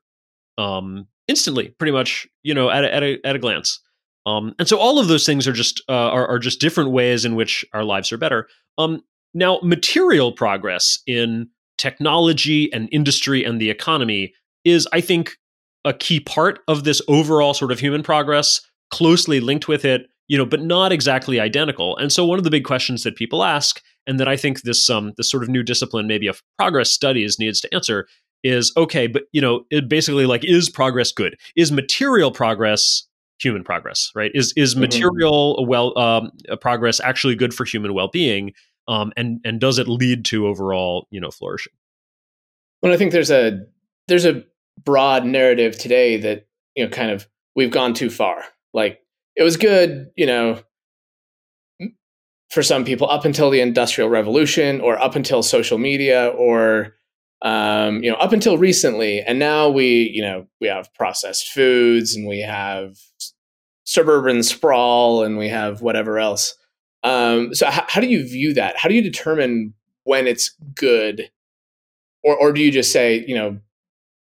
um, 0.58 1.08
instantly, 1.28 1.70
pretty 1.80 1.92
much, 1.92 2.28
you 2.44 2.54
know, 2.54 2.70
at 2.70 2.84
a, 2.84 2.94
at 2.94 3.04
a, 3.04 3.20
at 3.26 3.36
a 3.36 3.40
glance. 3.40 3.80
Um, 4.26 4.54
and 4.60 4.68
so 4.68 4.78
all 4.78 5.00
of 5.00 5.08
those 5.08 5.26
things 5.26 5.48
are 5.48 5.54
just 5.54 5.82
uh, 5.90 5.94
are, 5.94 6.28
are, 6.28 6.40
just 6.40 6.62
different 6.62 6.92
ways 6.92 7.26
in 7.26 7.36
which 7.36 7.66
our 7.74 7.84
lives 7.84 8.12
are 8.12 8.18
better. 8.18 8.48
Um, 8.78 9.02
now, 9.34 9.60
material 9.64 10.32
progress 10.32 11.00
in 11.08 11.50
technology 11.78 12.72
and 12.72 12.88
industry 12.92 13.44
and 13.44 13.60
the 13.60 13.72
economy 13.72 14.34
is, 14.64 14.88
I 14.94 15.02
think, 15.02 15.38
a 15.86 15.94
key 15.94 16.20
part 16.20 16.60
of 16.68 16.84
this 16.84 17.02
overall 17.08 17.56
sort 17.56 17.72
of 17.72 17.80
human 17.80 18.04
progress, 18.04 18.62
closely 18.92 19.40
linked 19.40 19.68
with 19.68 19.86
it, 19.86 20.08
you 20.32 20.38
know, 20.38 20.46
but 20.46 20.62
not 20.62 20.94
exactly 20.94 21.42
identical. 21.42 21.98
And 21.98 22.10
so 22.10 22.26
one 22.26 22.38
of 22.38 22.46
the 22.46 22.50
big 22.50 22.64
questions 22.64 23.04
that 23.04 23.18
people 23.18 23.44
ask, 23.44 23.82
and 24.08 24.18
that 24.18 24.30
I 24.30 24.38
think 24.38 24.62
this 24.62 24.90
um 24.90 25.12
this 25.18 25.30
sort 25.30 25.44
of 25.44 25.50
new 25.50 25.62
discipline, 25.62 26.08
maybe 26.08 26.28
of 26.28 26.42
progress 26.58 26.90
studies, 26.90 27.38
needs 27.38 27.60
to 27.60 27.74
answer, 27.74 28.08
is 28.42 28.72
okay, 28.78 29.08
but 29.08 29.24
you 29.34 29.42
know, 29.42 29.66
it 29.70 29.90
basically 29.90 30.26
like 30.26 30.46
is 30.46 30.70
progress 30.70 31.12
good? 31.12 31.36
Is 31.58 31.70
material 31.70 32.32
progress 32.32 33.06
human 33.42 33.66
progress? 33.66 34.10
Right? 34.16 34.32
Is 34.34 34.54
is 34.56 34.72
mm-hmm. 34.72 34.82
material 34.84 35.66
well 35.68 36.00
um, 36.00 36.32
progress 36.62 37.02
actually 37.02 37.36
good 37.36 37.54
for 37.54 37.66
human 37.66 37.94
well 37.94 38.08
being? 38.08 38.54
Um, 38.88 39.12
and 39.18 39.42
and 39.44 39.60
does 39.60 39.80
it 39.80 39.90
lead 39.90 40.24
to 40.26 40.48
overall 40.48 41.08
you 41.12 41.20
know 41.20 41.30
flourishing? 41.30 41.74
Well, 42.82 42.94
I 42.94 42.96
think 42.96 43.12
there's 43.12 43.32
a 43.32 43.66
there's 44.08 44.26
a 44.26 44.46
broad 44.86 45.26
narrative 45.26 45.78
today 45.78 46.16
that 46.16 46.48
you 46.78 46.86
know 46.86 46.90
kind 46.90 47.12
of 47.12 47.28
we've 47.54 47.70
gone 47.70 47.94
too 47.94 48.10
far. 48.10 48.46
Like 48.74 49.02
it 49.36 49.44
was 49.44 49.58
good, 49.58 50.12
you 50.16 50.26
know, 50.26 50.62
for 52.52 52.62
some 52.62 52.84
people 52.84 53.10
up 53.10 53.24
until 53.24 53.50
the 53.50 53.62
industrial 53.62 54.10
revolution 54.10 54.82
or 54.82 55.02
up 55.02 55.16
until 55.16 55.42
social 55.42 55.78
media 55.78 56.28
or 56.28 56.96
um, 57.44 58.04
you 58.04 58.12
know 58.12 58.18
up 58.18 58.34
until 58.34 58.58
recently. 58.58 59.22
And 59.22 59.40
now 59.40 59.70
we 59.70 60.12
you 60.14 60.22
know 60.22 60.48
we 60.60 60.68
have 60.68 60.94
processed 60.94 61.50
foods 61.50 62.16
and 62.16 62.28
we 62.28 62.42
have 62.42 62.98
suburban 63.86 64.44
sprawl 64.44 65.24
and 65.24 65.38
we 65.38 65.50
have 65.50 65.82
whatever 65.82 66.20
else. 66.20 66.56
Um, 67.04 67.56
so 67.56 67.68
how 67.70 68.00
do 68.00 68.08
you 68.08 68.28
view 68.28 68.54
that? 68.54 68.78
How 68.78 68.90
do 68.90 68.96
you 68.96 69.02
determine 69.02 69.74
when 70.04 70.28
it's 70.28 70.56
good? 70.76 71.32
Or 72.24 72.36
or 72.36 72.52
do 72.52 72.62
you 72.62 72.72
just 72.72 72.92
say 72.92 73.24
you 73.26 73.36
know 73.36 73.60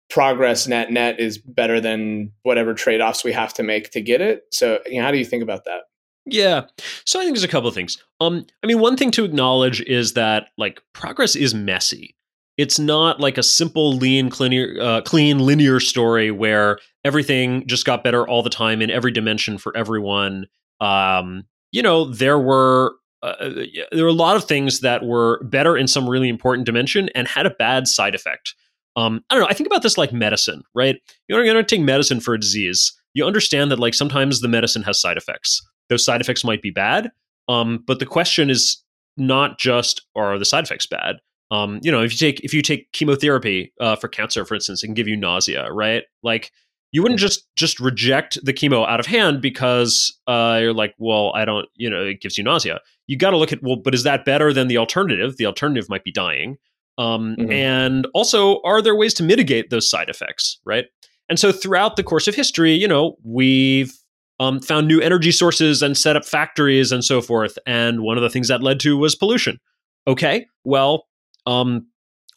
progress 0.08 0.66
net 0.66 0.90
net 0.90 1.18
is 1.18 1.38
better 1.38 1.80
than 1.80 2.32
whatever 2.42 2.74
trade 2.74 3.00
offs 3.00 3.24
we 3.24 3.32
have 3.32 3.52
to 3.54 3.62
make 3.62 3.90
to 3.90 4.00
get 4.00 4.20
it. 4.20 4.44
So, 4.52 4.80
you 4.86 4.98
know, 4.98 5.04
how 5.04 5.10
do 5.10 5.18
you 5.18 5.24
think 5.24 5.42
about 5.42 5.64
that? 5.64 5.82
Yeah. 6.26 6.66
So 7.04 7.20
I 7.20 7.24
think 7.24 7.36
there's 7.36 7.44
a 7.44 7.48
couple 7.48 7.68
of 7.68 7.74
things. 7.74 8.02
Um, 8.20 8.46
I 8.62 8.66
mean, 8.66 8.80
one 8.80 8.96
thing 8.96 9.12
to 9.12 9.24
acknowledge 9.24 9.80
is 9.82 10.14
that 10.14 10.48
like 10.58 10.82
progress 10.92 11.36
is 11.36 11.54
messy. 11.54 12.16
It's 12.56 12.78
not 12.78 13.20
like 13.20 13.38
a 13.38 13.42
simple, 13.42 13.92
lean, 13.92 14.30
clean, 14.30 14.80
uh, 14.80 15.02
clean, 15.02 15.38
linear 15.38 15.78
story 15.78 16.30
where 16.30 16.78
everything 17.04 17.66
just 17.66 17.84
got 17.84 18.02
better 18.02 18.26
all 18.26 18.42
the 18.42 18.50
time 18.50 18.82
in 18.82 18.90
every 18.90 19.12
dimension 19.12 19.58
for 19.58 19.76
everyone. 19.76 20.46
Um, 20.80 21.44
you 21.70 21.82
know, 21.82 22.06
there 22.06 22.38
were 22.38 22.94
uh, 23.22 23.34
uh 23.38 23.64
there 23.92 24.04
were 24.04 24.10
a 24.10 24.12
lot 24.12 24.36
of 24.36 24.44
things 24.44 24.80
that 24.80 25.04
were 25.04 25.42
better 25.44 25.76
in 25.76 25.86
some 25.86 26.08
really 26.08 26.28
important 26.28 26.66
dimension 26.66 27.08
and 27.14 27.28
had 27.28 27.46
a 27.46 27.50
bad 27.50 27.86
side 27.86 28.14
effect. 28.14 28.54
Um, 28.96 29.22
I 29.28 29.34
don't 29.34 29.42
know. 29.42 29.48
I 29.48 29.54
think 29.54 29.66
about 29.66 29.82
this 29.82 29.98
like 29.98 30.12
medicine, 30.12 30.62
right? 30.74 30.96
You're 31.28 31.44
going 31.44 31.56
to 31.56 31.62
take 31.62 31.84
medicine 31.84 32.20
for 32.20 32.34
a 32.34 32.40
disease. 32.40 32.92
You 33.14 33.26
understand 33.26 33.70
that 33.70 33.78
like 33.78 33.94
sometimes 33.94 34.40
the 34.40 34.48
medicine 34.48 34.82
has 34.82 35.00
side 35.00 35.16
effects. 35.16 35.60
Those 35.88 36.04
side 36.04 36.20
effects 36.20 36.44
might 36.44 36.62
be 36.62 36.70
bad, 36.70 37.10
um, 37.48 37.84
but 37.86 37.98
the 37.98 38.06
question 38.06 38.50
is 38.50 38.82
not 39.16 39.58
just 39.58 40.04
are 40.16 40.38
the 40.38 40.44
side 40.44 40.64
effects 40.64 40.86
bad. 40.86 41.16
Um, 41.50 41.78
you 41.82 41.92
know, 41.92 42.02
if 42.02 42.12
you 42.12 42.18
take 42.18 42.40
if 42.40 42.52
you 42.52 42.60
take 42.60 42.90
chemotherapy 42.92 43.72
uh, 43.80 43.96
for 43.96 44.08
cancer, 44.08 44.44
for 44.44 44.54
instance, 44.54 44.82
it 44.82 44.88
can 44.88 44.94
give 44.94 45.06
you 45.06 45.16
nausea, 45.16 45.70
right? 45.70 46.02
Like 46.22 46.50
you 46.90 47.02
wouldn't 47.02 47.20
just 47.20 47.46
just 47.56 47.78
reject 47.78 48.38
the 48.44 48.52
chemo 48.52 48.86
out 48.88 49.00
of 49.00 49.06
hand 49.06 49.40
because 49.40 50.18
uh, 50.26 50.58
you're 50.60 50.72
like, 50.72 50.94
well, 50.98 51.32
I 51.34 51.44
don't, 51.44 51.68
you 51.76 51.88
know, 51.88 52.04
it 52.04 52.20
gives 52.20 52.36
you 52.36 52.44
nausea. 52.44 52.80
You 53.06 53.16
got 53.16 53.30
to 53.30 53.36
look 53.36 53.52
at 53.52 53.62
well, 53.62 53.76
but 53.76 53.94
is 53.94 54.02
that 54.02 54.24
better 54.24 54.52
than 54.52 54.66
the 54.68 54.78
alternative? 54.78 55.36
The 55.36 55.46
alternative 55.46 55.88
might 55.88 56.04
be 56.04 56.12
dying. 56.12 56.58
Um, 56.98 57.36
mm-hmm. 57.38 57.52
And 57.52 58.06
also, 58.14 58.60
are 58.62 58.80
there 58.80 58.96
ways 58.96 59.14
to 59.14 59.22
mitigate 59.22 59.70
those 59.70 59.88
side 59.88 60.08
effects, 60.08 60.58
right? 60.64 60.86
And 61.28 61.38
so, 61.38 61.52
throughout 61.52 61.96
the 61.96 62.02
course 62.02 62.28
of 62.28 62.34
history, 62.34 62.72
you 62.72 62.88
know, 62.88 63.16
we've 63.22 63.92
um, 64.40 64.60
found 64.60 64.88
new 64.88 65.00
energy 65.00 65.32
sources 65.32 65.82
and 65.82 65.96
set 65.96 66.16
up 66.16 66.24
factories 66.24 66.92
and 66.92 67.04
so 67.04 67.20
forth. 67.20 67.58
And 67.66 68.00
one 68.02 68.16
of 68.16 68.22
the 68.22 68.30
things 68.30 68.48
that 68.48 68.62
led 68.62 68.80
to 68.80 68.96
was 68.96 69.14
pollution. 69.14 69.58
Okay, 70.06 70.46
well, 70.64 71.06
um, 71.46 71.86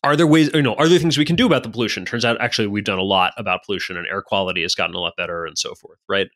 are 0.03 0.15
there 0.15 0.27
ways, 0.27 0.49
you 0.53 0.61
know, 0.61 0.75
are 0.75 0.87
there 0.87 0.99
things 0.99 1.17
we 1.17 1.25
can 1.25 1.35
do 1.35 1.45
about 1.45 1.63
the 1.63 1.69
pollution? 1.69 2.05
Turns 2.05 2.23
out, 2.23 2.39
actually, 2.41 2.67
we've 2.67 2.85
done 2.85 2.99
a 2.99 3.03
lot 3.03 3.33
about 3.37 3.63
pollution, 3.65 3.97
and 3.97 4.07
air 4.07 4.21
quality 4.21 4.61
has 4.61 4.75
gotten 4.75 4.95
a 4.95 4.99
lot 4.99 5.13
better, 5.17 5.45
and 5.45 5.57
so 5.57 5.75
forth, 5.75 5.99
right? 6.07 6.27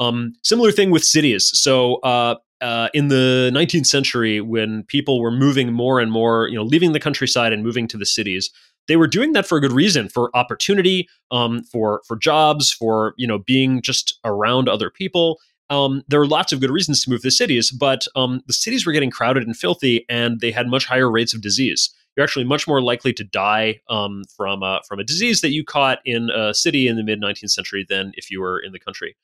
Um, 0.00 0.32
similar 0.42 0.72
thing 0.72 0.90
with 0.90 1.04
cities. 1.04 1.50
So, 1.54 1.96
uh, 1.96 2.36
uh, 2.62 2.88
in 2.94 3.08
the 3.08 3.50
19th 3.52 3.86
century, 3.86 4.40
when 4.40 4.84
people 4.84 5.20
were 5.20 5.30
moving 5.30 5.72
more 5.72 6.00
and 6.00 6.12
more, 6.12 6.48
you 6.48 6.54
know, 6.54 6.62
leaving 6.62 6.92
the 6.92 7.00
countryside 7.00 7.52
and 7.52 7.62
moving 7.62 7.88
to 7.88 7.98
the 7.98 8.06
cities, 8.06 8.50
they 8.88 8.96
were 8.96 9.06
doing 9.06 9.32
that 9.32 9.46
for 9.46 9.58
a 9.58 9.60
good 9.60 9.72
reason, 9.72 10.08
for 10.08 10.30
opportunity, 10.34 11.08
um, 11.30 11.62
for 11.64 12.02
for 12.06 12.16
jobs, 12.16 12.72
for 12.72 13.14
you 13.16 13.26
know, 13.26 13.38
being 13.38 13.82
just 13.82 14.18
around 14.24 14.68
other 14.68 14.90
people. 14.90 15.38
Um, 15.70 16.02
there 16.08 16.18
were 16.18 16.26
lots 16.26 16.52
of 16.52 16.60
good 16.60 16.70
reasons 16.70 17.02
to 17.02 17.10
move 17.10 17.22
to 17.22 17.30
cities, 17.30 17.70
but 17.70 18.06
um, 18.14 18.42
the 18.46 18.52
cities 18.52 18.84
were 18.84 18.92
getting 18.92 19.10
crowded 19.10 19.44
and 19.44 19.56
filthy, 19.56 20.04
and 20.08 20.40
they 20.40 20.50
had 20.50 20.68
much 20.68 20.84
higher 20.84 21.10
rates 21.10 21.34
of 21.34 21.40
disease. 21.40 21.90
You're 22.16 22.24
actually 22.24 22.44
much 22.44 22.68
more 22.68 22.82
likely 22.82 23.14
to 23.14 23.24
die 23.24 23.80
um, 23.88 24.24
from 24.36 24.62
a, 24.62 24.80
from 24.86 24.98
a 24.98 25.04
disease 25.04 25.40
that 25.40 25.52
you 25.52 25.64
caught 25.64 26.00
in 26.04 26.28
a 26.28 26.52
city 26.52 26.88
in 26.88 26.96
the 26.96 27.02
mid 27.02 27.22
19th 27.22 27.50
century 27.50 27.86
than 27.88 28.12
if 28.16 28.30
you 28.30 28.40
were 28.40 28.60
in 28.60 28.72
the 28.72 28.78
country. 28.78 29.16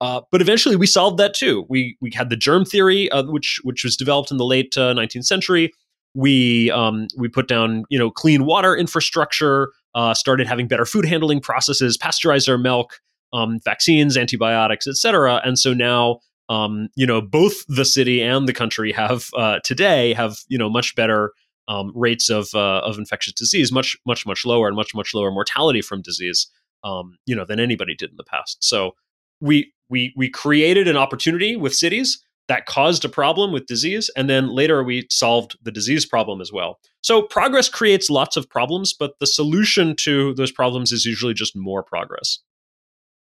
Uh, 0.00 0.20
but 0.30 0.40
eventually, 0.40 0.76
we 0.76 0.86
solved 0.86 1.18
that 1.18 1.34
too. 1.34 1.64
We 1.68 1.96
we 2.00 2.10
had 2.12 2.30
the 2.30 2.36
germ 2.36 2.64
theory, 2.64 3.10
uh, 3.10 3.24
which 3.24 3.60
which 3.62 3.84
was 3.84 3.96
developed 3.96 4.30
in 4.30 4.36
the 4.36 4.44
late 4.44 4.76
uh, 4.76 4.92
19th 4.94 5.24
century. 5.24 5.72
We 6.14 6.70
um, 6.70 7.08
we 7.16 7.28
put 7.28 7.48
down 7.48 7.84
you 7.90 7.98
know 7.98 8.10
clean 8.10 8.44
water 8.44 8.76
infrastructure, 8.76 9.72
uh, 9.94 10.14
started 10.14 10.46
having 10.46 10.68
better 10.68 10.84
food 10.84 11.04
handling 11.04 11.40
processes, 11.40 11.96
pasteurized 11.96 12.48
our 12.48 12.58
milk, 12.58 13.00
um, 13.32 13.60
vaccines, 13.64 14.16
antibiotics, 14.16 14.86
etc. 14.86 15.40
And 15.44 15.58
so 15.58 15.72
now 15.72 16.20
um, 16.48 16.88
you 16.96 17.06
know 17.06 17.20
both 17.20 17.64
the 17.68 17.84
city 17.84 18.20
and 18.20 18.48
the 18.48 18.52
country 18.52 18.92
have 18.92 19.30
uh, 19.36 19.60
today 19.64 20.12
have 20.14 20.38
you 20.48 20.58
know 20.58 20.68
much 20.68 20.94
better 20.94 21.32
um, 21.68 21.92
rates 21.94 22.28
of 22.30 22.48
uh, 22.54 22.80
of 22.84 22.98
infectious 22.98 23.32
disease, 23.32 23.72
much 23.72 23.96
much 24.06 24.26
much 24.26 24.44
lower, 24.44 24.66
and 24.66 24.76
much 24.76 24.94
much 24.94 25.14
lower 25.14 25.30
mortality 25.30 25.80
from 25.80 26.02
disease, 26.02 26.48
um, 26.82 27.16
you 27.26 27.34
know, 27.34 27.44
than 27.44 27.60
anybody 27.60 27.94
did 27.94 28.10
in 28.10 28.16
the 28.16 28.24
past. 28.24 28.62
So 28.62 28.94
we 29.40 29.72
we 29.88 30.12
we 30.16 30.28
created 30.28 30.88
an 30.88 30.96
opportunity 30.96 31.56
with 31.56 31.74
cities 31.74 32.22
that 32.48 32.66
caused 32.66 33.04
a 33.04 33.08
problem 33.08 33.52
with 33.52 33.66
disease 33.66 34.10
and 34.16 34.28
then 34.28 34.48
later 34.48 34.84
we 34.84 35.06
solved 35.10 35.56
the 35.62 35.72
disease 35.72 36.04
problem 36.04 36.40
as 36.40 36.52
well. 36.52 36.78
So 37.02 37.22
progress 37.22 37.68
creates 37.68 38.10
lots 38.10 38.36
of 38.36 38.48
problems 38.48 38.92
but 38.92 39.12
the 39.20 39.26
solution 39.26 39.96
to 39.96 40.34
those 40.34 40.52
problems 40.52 40.92
is 40.92 41.04
usually 41.04 41.34
just 41.34 41.56
more 41.56 41.82
progress. 41.82 42.38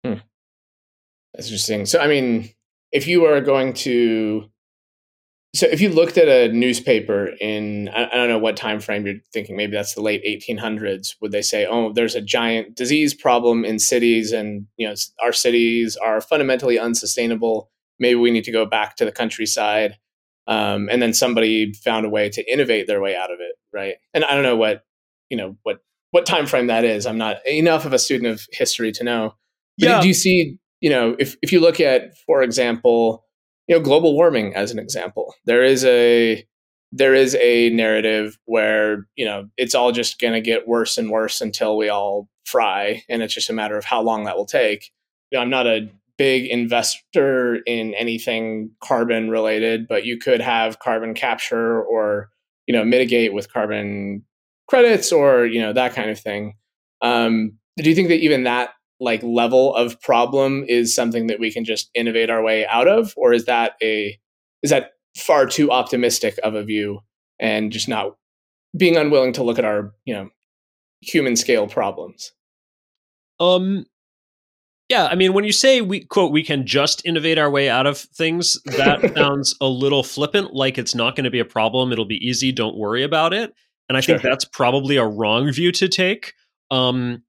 Hmm. 0.04 0.14
that's 1.34 1.46
interesting. 1.46 1.86
So 1.86 2.00
i 2.00 2.06
mean 2.06 2.50
if 2.92 3.06
you 3.06 3.24
are 3.24 3.40
going 3.40 3.72
to 3.72 4.50
so 5.54 5.66
if 5.66 5.82
you 5.82 5.90
looked 5.90 6.16
at 6.16 6.28
a 6.28 6.50
newspaper 6.52 7.30
in 7.40 7.88
I, 7.90 8.08
don't 8.14 8.28
know 8.28 8.38
what 8.38 8.56
time 8.56 8.80
frame 8.80 9.06
you're 9.06 9.16
thinking, 9.32 9.54
maybe 9.54 9.72
that's 9.72 9.94
the 9.94 10.00
late 10.00 10.24
1800s, 10.24 11.16
would 11.20 11.32
they 11.32 11.42
say, 11.42 11.66
"Oh, 11.66 11.92
there's 11.92 12.14
a 12.14 12.22
giant 12.22 12.74
disease 12.74 13.12
problem 13.12 13.64
in 13.64 13.78
cities, 13.78 14.32
and 14.32 14.66
you 14.78 14.88
know 14.88 14.94
our 15.22 15.32
cities 15.32 15.96
are 15.96 16.22
fundamentally 16.22 16.78
unsustainable. 16.78 17.70
Maybe 17.98 18.14
we 18.14 18.30
need 18.30 18.44
to 18.44 18.52
go 18.52 18.64
back 18.64 18.96
to 18.96 19.04
the 19.04 19.12
countryside." 19.12 19.98
Um, 20.46 20.88
and 20.90 21.00
then 21.00 21.12
somebody 21.12 21.72
found 21.72 22.06
a 22.06 22.10
way 22.10 22.28
to 22.30 22.52
innovate 22.52 22.86
their 22.86 23.00
way 23.00 23.14
out 23.14 23.30
of 23.30 23.38
it, 23.40 23.54
right? 23.72 23.96
And 24.12 24.24
I 24.24 24.34
don't 24.34 24.42
know 24.42 24.56
what 24.56 24.84
you 25.28 25.36
know 25.36 25.56
what 25.64 25.80
what 26.12 26.24
time 26.24 26.46
frame 26.46 26.68
that 26.68 26.84
is. 26.84 27.04
I'm 27.04 27.18
not 27.18 27.46
enough 27.46 27.84
of 27.84 27.92
a 27.92 27.98
student 27.98 28.32
of 28.32 28.46
history 28.52 28.90
to 28.92 29.04
know. 29.04 29.34
But 29.78 29.88
yeah. 29.88 30.00
do 30.00 30.08
you 30.08 30.14
see, 30.14 30.58
you 30.80 30.88
know, 30.88 31.14
if 31.18 31.36
if 31.42 31.52
you 31.52 31.60
look 31.60 31.78
at, 31.78 32.16
for 32.26 32.42
example, 32.42 33.26
you 33.68 33.76
know 33.76 33.82
global 33.82 34.14
warming 34.14 34.54
as 34.54 34.70
an 34.70 34.78
example. 34.78 35.34
There 35.44 35.62
is 35.62 35.84
a 35.84 36.46
there 36.92 37.14
is 37.14 37.34
a 37.36 37.70
narrative 37.70 38.38
where 38.44 39.06
you 39.16 39.24
know 39.24 39.48
it's 39.56 39.74
all 39.74 39.92
just 39.92 40.20
going 40.20 40.34
to 40.34 40.40
get 40.40 40.68
worse 40.68 40.98
and 40.98 41.10
worse 41.10 41.40
until 41.40 41.76
we 41.76 41.88
all 41.88 42.28
fry 42.44 43.02
and 43.08 43.22
it's 43.22 43.34
just 43.34 43.50
a 43.50 43.54
matter 43.54 43.78
of 43.78 43.84
how 43.84 44.02
long 44.02 44.24
that 44.24 44.36
will 44.36 44.46
take. 44.46 44.90
You 45.30 45.38
know, 45.38 45.42
i'm 45.42 45.50
not 45.50 45.66
a 45.66 45.90
big 46.18 46.44
investor 46.46 47.56
in 47.66 47.94
anything 47.94 48.70
carbon 48.82 49.30
related 49.30 49.88
but 49.88 50.04
you 50.04 50.18
could 50.18 50.42
have 50.42 50.78
carbon 50.78 51.14
capture 51.14 51.82
or 51.82 52.28
you 52.66 52.74
know 52.74 52.84
mitigate 52.84 53.32
with 53.32 53.50
carbon 53.50 54.22
credits 54.72 55.12
or 55.12 55.44
you 55.44 55.60
know 55.60 55.72
that 55.72 55.94
kind 55.94 56.08
of 56.08 56.18
thing. 56.18 56.54
Um, 57.02 57.58
do 57.76 57.88
you 57.88 57.94
think 57.94 58.08
that 58.08 58.20
even 58.20 58.44
that 58.44 58.70
like 59.02 59.22
level 59.22 59.74
of 59.74 60.00
problem 60.00 60.64
is 60.68 60.94
something 60.94 61.26
that 61.26 61.40
we 61.40 61.52
can 61.52 61.64
just 61.64 61.90
innovate 61.94 62.30
our 62.30 62.42
way 62.42 62.64
out 62.66 62.86
of 62.86 63.12
or 63.16 63.32
is 63.32 63.46
that 63.46 63.72
a 63.82 64.16
is 64.62 64.70
that 64.70 64.92
far 65.16 65.44
too 65.44 65.70
optimistic 65.70 66.38
of 66.44 66.54
a 66.54 66.62
view 66.62 67.00
and 67.40 67.72
just 67.72 67.88
not 67.88 68.16
being 68.76 68.96
unwilling 68.96 69.32
to 69.32 69.42
look 69.42 69.58
at 69.58 69.64
our 69.64 69.92
you 70.04 70.14
know 70.14 70.28
human 71.00 71.34
scale 71.34 71.66
problems 71.66 72.32
um 73.40 73.84
Yeah, 74.88 75.06
I 75.06 75.14
mean, 75.14 75.32
when 75.32 75.44
you 75.44 75.52
say 75.52 75.80
we 75.80 76.04
quote 76.04 76.32
we 76.32 76.44
can 76.44 76.66
just 76.66 77.04
innovate 77.04 77.38
our 77.38 77.50
way 77.50 77.68
out 77.68 77.86
of 77.86 77.98
things, 77.98 78.60
that 78.76 79.14
sounds 79.16 79.56
a 79.60 79.66
little 79.66 80.02
flippant, 80.02 80.54
like 80.54 80.78
it's 80.78 80.94
not 80.94 81.16
going 81.16 81.24
to 81.24 81.30
be 81.30 81.40
a 81.40 81.44
problem. 81.44 81.92
It'll 81.92 82.04
be 82.04 82.24
easy. 82.26 82.52
Don't 82.52 82.76
worry 82.76 83.02
about 83.02 83.32
it. 83.32 83.52
And 83.88 83.96
I 83.96 84.00
sure. 84.00 84.16
think 84.18 84.22
that's 84.22 84.44
probably 84.44 84.96
a 84.96 85.06
wrong 85.06 85.50
view 85.50 85.72
to 85.72 85.88
take. 85.88 86.34
Um, 86.70 87.22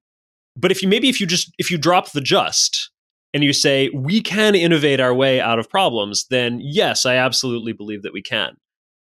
but 0.56 0.70
if 0.70 0.82
you 0.82 0.88
maybe 0.88 1.08
if 1.08 1.20
you 1.20 1.26
just 1.26 1.52
if 1.58 1.70
you 1.70 1.78
drop 1.78 2.12
the 2.12 2.20
just 2.20 2.90
and 3.32 3.42
you 3.42 3.52
say 3.52 3.90
we 3.90 4.20
can 4.20 4.54
innovate 4.54 5.00
our 5.00 5.12
way 5.14 5.40
out 5.40 5.58
of 5.58 5.68
problems, 5.68 6.26
then 6.28 6.60
yes, 6.62 7.04
I 7.04 7.16
absolutely 7.16 7.72
believe 7.72 8.02
that 8.02 8.12
we 8.12 8.22
can. 8.22 8.56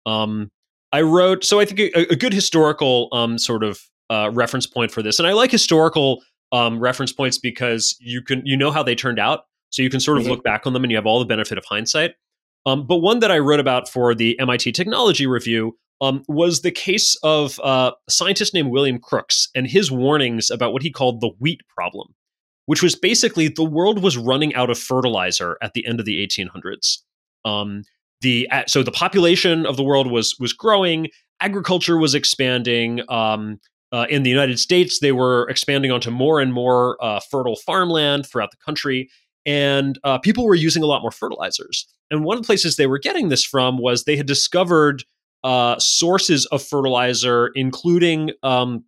Um, 0.05 0.49
I 0.91 1.01
wrote 1.01 1.43
so 1.43 1.59
I 1.59 1.65
think 1.65 1.79
a, 1.79 2.11
a 2.11 2.15
good 2.15 2.33
historical 2.33 3.09
um, 3.11 3.37
sort 3.37 3.63
of 3.63 3.81
uh, 4.09 4.29
reference 4.33 4.67
point 4.67 4.91
for 4.91 5.01
this, 5.01 5.19
and 5.19 5.27
I 5.27 5.33
like 5.33 5.51
historical 5.51 6.23
um, 6.51 6.79
reference 6.79 7.13
points 7.13 7.37
because 7.37 7.95
you 7.99 8.21
can 8.21 8.41
you 8.45 8.57
know 8.57 8.71
how 8.71 8.83
they 8.83 8.95
turned 8.95 9.19
out, 9.19 9.45
so 9.69 9.81
you 9.81 9.89
can 9.89 9.99
sort 9.99 10.17
of 10.17 10.23
mm-hmm. 10.23 10.31
look 10.31 10.43
back 10.43 10.65
on 10.65 10.73
them 10.73 10.83
and 10.83 10.91
you 10.91 10.97
have 10.97 11.05
all 11.05 11.19
the 11.19 11.25
benefit 11.25 11.57
of 11.57 11.65
hindsight. 11.65 12.15
Um, 12.65 12.85
but 12.85 12.97
one 12.97 13.19
that 13.19 13.31
I 13.31 13.39
wrote 13.39 13.59
about 13.59 13.89
for 13.89 14.13
the 14.13 14.39
MIT 14.39 14.73
Technology 14.73 15.25
Review 15.25 15.77
um, 16.01 16.23
was 16.27 16.61
the 16.61 16.71
case 16.71 17.15
of 17.23 17.59
uh, 17.63 17.91
a 18.07 18.11
scientist 18.11 18.53
named 18.53 18.71
William 18.71 18.99
Crookes 18.99 19.47
and 19.55 19.67
his 19.67 19.91
warnings 19.91 20.49
about 20.49 20.73
what 20.73 20.81
he 20.81 20.91
called 20.91 21.21
the 21.21 21.29
wheat 21.39 21.61
problem, 21.67 22.13
which 22.65 22.81
was 22.81 22.95
basically 22.95 23.47
the 23.47 23.63
world 23.63 24.01
was 24.01 24.17
running 24.17 24.53
out 24.55 24.71
of 24.71 24.79
fertilizer 24.79 25.57
at 25.61 25.73
the 25.73 25.85
end 25.85 25.99
of 25.99 26.05
the 26.05 26.25
1800s. 26.25 26.97
Um, 27.45 27.83
the 28.21 28.47
so 28.67 28.83
the 28.83 28.91
population 28.91 29.65
of 29.65 29.77
the 29.77 29.83
world 29.83 30.11
was 30.11 30.35
was 30.39 30.53
growing, 30.53 31.07
agriculture 31.39 31.97
was 31.97 32.15
expanding. 32.15 33.01
Um, 33.09 33.59
uh, 33.93 34.05
in 34.09 34.23
the 34.23 34.29
United 34.29 34.57
States, 34.57 34.99
they 34.99 35.11
were 35.11 35.49
expanding 35.49 35.91
onto 35.91 36.09
more 36.09 36.39
and 36.39 36.53
more 36.53 36.97
uh, 37.03 37.19
fertile 37.19 37.57
farmland 37.57 38.25
throughout 38.25 38.49
the 38.49 38.57
country, 38.63 39.09
and 39.45 39.99
uh, 40.05 40.17
people 40.17 40.45
were 40.45 40.55
using 40.55 40.81
a 40.81 40.85
lot 40.85 41.01
more 41.01 41.11
fertilizers. 41.11 41.85
And 42.09 42.23
one 42.23 42.37
of 42.37 42.43
the 42.43 42.47
places 42.47 42.75
they 42.77 42.87
were 42.87 42.99
getting 42.99 43.29
this 43.29 43.43
from 43.43 43.77
was 43.77 44.03
they 44.03 44.15
had 44.15 44.27
discovered 44.27 45.03
uh, 45.43 45.77
sources 45.79 46.45
of 46.47 46.61
fertilizer, 46.63 47.51
including. 47.55 48.31
Um, 48.43 48.83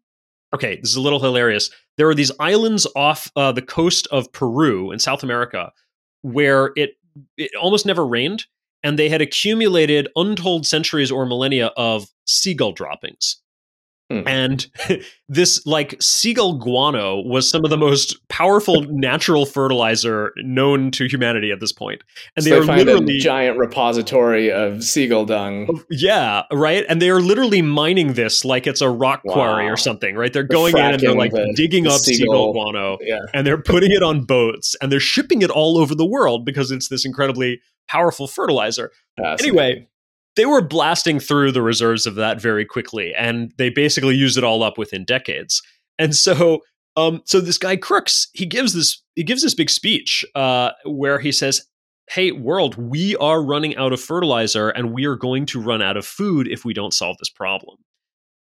okay, 0.54 0.78
this 0.78 0.90
is 0.90 0.96
a 0.96 1.02
little 1.02 1.20
hilarious. 1.20 1.70
There 1.98 2.10
are 2.10 2.16
these 2.16 2.32
islands 2.40 2.88
off 2.96 3.32
uh, 3.36 3.52
the 3.52 3.62
coast 3.62 4.08
of 4.12 4.32
Peru 4.32 4.92
in 4.92 5.00
South 5.00 5.24
America 5.24 5.72
where 6.24 6.72
it 6.76 6.92
it 7.38 7.52
almost 7.62 7.86
never 7.86 8.06
rained, 8.06 8.46
and 8.82 8.98
they 8.98 9.10
had 9.10 9.22
accumulated 9.22 10.08
untold 10.16 10.66
centuries 10.66 11.12
or 11.12 11.26
millennia 11.28 11.68
of 11.78 12.08
seagull 12.26 12.72
droppings. 12.72 13.38
Mm. 14.12 14.28
And 14.28 14.68
this 15.30 15.66
like 15.66 15.96
seagull 16.02 16.58
guano 16.58 17.22
was 17.22 17.50
some 17.50 17.64
of 17.64 17.70
the 17.70 17.78
most 17.78 18.18
powerful 18.28 18.82
natural 18.90 19.46
fertilizer 19.46 20.32
known 20.38 20.92
to 20.92 21.08
humanity 21.08 21.52
at 21.52 21.60
this 21.60 21.72
point. 21.72 22.04
And 22.36 22.44
so 22.44 22.50
they, 22.50 22.66
they 22.66 22.74
are 22.74 22.78
literally 22.78 23.18
a 23.18 23.22
giant 23.22 23.58
repository 23.58 24.52
of 24.52 24.84
seagull 24.84 25.26
dung. 25.26 25.84
Yeah, 25.90 26.44
right. 26.52 26.86
And 26.90 27.02
they 27.02 27.10
are 27.10 27.22
literally 27.22 27.62
mining 27.62 28.14
this 28.14 28.44
like 28.46 28.68
it's 28.68 28.82
a 28.82 28.90
rock 28.90 29.22
wow. 29.24 29.34
quarry 29.34 29.70
or 29.70 29.78
something, 29.78 30.16
right? 30.16 30.32
They're, 30.32 30.44
they're 30.44 30.58
going 30.58 30.78
in 30.78 30.84
and 30.84 31.00
they're 31.00 31.16
like 31.16 31.32
the, 31.32 31.54
digging 31.56 31.86
the 31.86 31.92
up 31.92 32.00
seagull, 32.00 32.34
seagull 32.34 32.54
guano 32.54 32.98
yeah. 33.02 33.20
and 33.34 33.48
they're 33.48 33.62
putting 33.62 33.92
it 33.92 34.04
on 34.04 34.26
boats 34.26 34.76
and 34.82 34.92
they're 34.92 35.00
shipping 35.00 35.42
it 35.42 35.50
all 35.50 35.78
over 35.78 35.96
the 35.96 36.06
world 36.06 36.46
because 36.46 36.72
it's 36.72 36.90
this 36.90 37.06
incredibly 37.06 37.62
powerful 37.88 38.28
fertilizer. 38.28 38.92
Anyway, 39.40 39.88
they 40.36 40.46
were 40.46 40.62
blasting 40.62 41.20
through 41.20 41.52
the 41.52 41.62
reserves 41.62 42.06
of 42.06 42.16
that 42.16 42.42
very 42.42 42.66
quickly, 42.66 43.14
and 43.16 43.52
they 43.58 43.70
basically 43.70 44.16
used 44.16 44.38
it 44.38 44.44
all 44.44 44.64
up 44.64 44.78
within 44.78 45.06
decades. 45.06 45.62
And 46.00 46.16
so, 46.16 46.62
um, 46.96 47.22
so 47.26 47.40
this 47.40 47.58
guy 47.58 47.78
Crookes, 47.78 48.28
he 48.34 48.46
gives 48.46 48.74
this 48.74 49.02
he 49.16 49.24
gives 49.24 49.44
this 49.44 49.54
big 49.54 49.70
speech 49.70 50.26
uh, 50.36 50.72
where 50.86 51.20
he 51.20 51.32
says, 51.32 51.68
"Hey, 52.10 52.32
world, 52.32 52.76
we 52.76 53.16
are 53.18 53.44
running 53.44 53.76
out 53.76 53.94
of 53.94 54.02
fertilizer, 54.02 54.70
and 54.70 54.94
we 54.94 55.06
are 55.06 55.16
going 55.16 55.46
to 55.48 55.62
run 55.62 55.82
out 55.82 55.98
of 55.98 56.06
food 56.06 56.48
if 56.48 56.66
we 56.66 56.74
don't 56.74 56.94
solve 56.94 57.18
this 57.18 57.30
problem." 57.30 57.78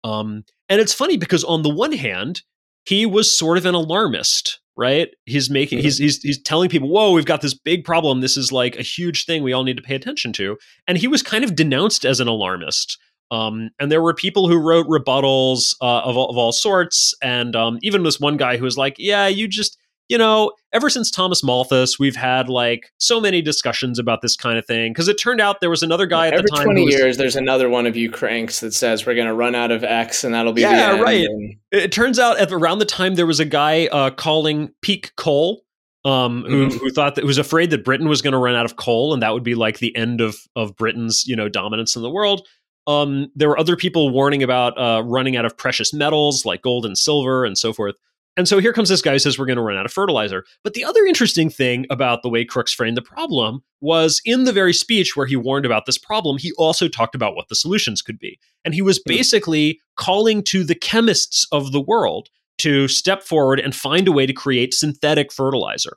Um, 0.05 0.45
and 0.69 0.81
it's 0.81 0.95
funny 0.95 1.17
because 1.17 1.45
on 1.45 1.63
the 1.63 1.75
one 1.75 1.93
hand, 1.93 2.43
he 2.85 3.07
was 3.07 3.37
sort 3.37 3.59
of 3.59 3.67
an 3.67 3.75
alarmist 3.75 4.61
right? 4.79 5.09
He's 5.27 5.51
making 5.51 5.81
he's 5.81 5.99
he's 5.99 6.23
he's 6.23 6.41
telling 6.41 6.71
people, 6.71 6.89
"Whoa, 6.89 7.13
we've 7.13 7.27
got 7.27 7.43
this 7.43 7.53
big 7.53 7.85
problem. 7.85 8.21
This 8.21 8.37
is 8.37 8.53
like 8.53 8.77
a 8.79 8.83
huge 8.83 9.27
thing 9.27 9.43
we 9.43 9.53
all 9.53 9.65
need 9.65 9.77
to 9.77 9.83
pay 9.83 9.97
attention 9.97 10.33
to." 10.35 10.57
And 10.87 10.97
he 10.97 11.09
was 11.09 11.23
kind 11.23 11.45
of 11.45 11.55
denounced 11.55 12.07
as 12.07 12.21
an 12.21 12.29
alarmist. 12.29 12.97
Um, 13.31 13.69
and 13.79 13.93
there 13.93 14.01
were 14.01 14.15
people 14.15 14.49
who 14.49 14.57
wrote 14.57 14.87
rebuttals 14.87 15.75
uh, 15.83 16.01
of, 16.01 16.17
all, 16.17 16.31
of 16.31 16.39
all 16.39 16.53
sorts, 16.53 17.13
and 17.21 17.55
um, 17.55 17.79
even 17.83 18.03
this 18.03 18.19
one 18.19 18.39
guy 18.39 18.57
who 18.57 18.65
was 18.65 18.79
like, 18.79 18.95
"Yeah, 18.99 19.27
you 19.27 19.49
just 19.49 19.77
you 20.09 20.17
know, 20.17 20.53
ever 20.73 20.89
since 20.89 21.11
Thomas 21.11 21.45
Malthus, 21.45 21.99
we've 21.99 22.17
had 22.17 22.49
like 22.49 22.91
so 22.99 23.21
many 23.21 23.43
discussions 23.43 23.99
about 23.99 24.23
this 24.23 24.37
kind 24.37 24.59
of 24.59 24.67
thing 24.67 24.93
because 24.93 25.07
it 25.07 25.15
turned 25.15 25.41
out 25.41 25.61
there 25.61 25.71
was 25.71 25.83
another 25.83 26.07
guy 26.07 26.29
at 26.29 26.37
the 26.37 26.43
time. 26.45 26.63
Every 26.63 26.83
20 26.83 26.85
years, 26.87 27.17
there's 27.19 27.37
another 27.37 27.69
one 27.69 27.87
of 27.87 27.95
you 27.97 28.11
cranks 28.11 28.61
that 28.61 28.73
says 28.73 29.05
we're 29.05 29.15
going 29.15 29.27
to 29.27 29.35
run 29.35 29.55
out 29.55 29.71
of 29.71 29.85
X 29.85 30.25
and 30.25 30.35
that'll 30.35 30.55
be 30.55 30.63
yeah, 30.63 30.99
right. 30.99 31.25
And- 31.25 31.57
it 31.71 31.93
turns 31.93 32.19
out 32.19 32.39
at 32.39 32.51
around 32.51 32.79
the 32.79 32.87
time 32.87 33.15
there 33.17 33.27
was 33.27 33.41
a 33.41 33.45
guy 33.45 33.87
uh, 33.89 34.11
calling 34.11 34.71
peak 34.83 35.13
coal. 35.17 35.63
Um, 36.05 36.45
who, 36.45 36.69
mm-hmm. 36.69 36.79
who 36.79 36.91
thought 36.91 37.17
that 37.17 37.25
was 37.25 37.39
afraid 37.39 37.71
that 37.71 37.85
Britain 37.85 38.09
was 38.09 38.23
going 38.23 38.33
to 38.33 38.39
run 38.39 38.55
out 38.55 38.65
of 38.65 38.77
coal 38.77 39.13
and 39.13 39.21
that 39.21 39.35
would 39.35 39.43
be 39.43 39.57
like 39.57 39.81
the 39.81 39.95
end 39.97 40.21
of 40.21 40.37
of 40.55 40.77
Britain's 40.77 41.27
you 41.27 41.35
know 41.35 41.49
dominance 41.49 41.97
in 41.97 42.03
the 42.03 42.09
world. 42.09 42.47
Um, 42.87 43.31
there 43.35 43.49
were 43.49 43.59
other 43.59 43.77
people 43.77 44.09
warning 44.09 44.43
about 44.43 44.79
uh, 44.79 45.03
running 45.05 45.37
out 45.37 45.45
of 45.45 45.59
precious 45.59 45.93
metals 45.93 46.47
like 46.47 46.63
gold 46.63 46.87
and 46.87 46.97
silver 46.97 47.45
and 47.45 47.59
so 47.59 47.73
forth. 47.73 47.97
And 48.39 48.47
so 48.47 48.61
here 48.61 48.73
comes 48.73 48.89
this 48.89 49.03
guy 49.03 49.15
who 49.15 49.19
says 49.19 49.37
we're 49.37 49.47
going 49.47 49.57
to 49.57 49.63
run 49.63 49.77
out 49.77 49.85
of 49.85 49.93
fertilizer. 49.93 50.45
But 50.63 50.75
the 50.75 50.85
other 50.85 51.05
interesting 51.05 51.51
thing 51.51 51.87
about 51.91 52.23
the 52.23 52.29
way 52.29 52.45
Crookes 52.45 52.73
framed 52.73 52.97
the 52.97 53.03
problem 53.03 53.65
was 53.81 54.23
in 54.25 54.45
the 54.45 54.53
very 54.53 54.73
speech 54.73 55.17
where 55.17 55.27
he 55.27 55.35
warned 55.35 55.67
about 55.67 55.87
this 55.87 55.99
problem, 55.99 56.39
he 56.39 56.53
also 56.53 56.87
talked 56.87 57.17
about 57.17 57.35
what 57.35 57.49
the 57.49 57.57
solutions 57.57 58.01
could 58.01 58.17
be. 58.17 58.39
And 58.65 58.75
he 58.75 58.81
was 58.81 58.99
hmm. 58.99 59.13
basically 59.13 59.81
calling 59.97 60.45
to 60.45 60.63
the 60.63 60.77
chemists 60.77 61.49
of 61.51 61.73
the 61.73 61.81
world 61.81 62.29
to 62.59 62.87
step 62.87 63.25
forward 63.25 63.59
and 63.59 63.75
find 63.75 64.07
a 64.07 64.13
way 64.13 64.25
to 64.25 64.33
create 64.33 64.73
synthetic 64.73 65.33
fertilizer. 65.33 65.97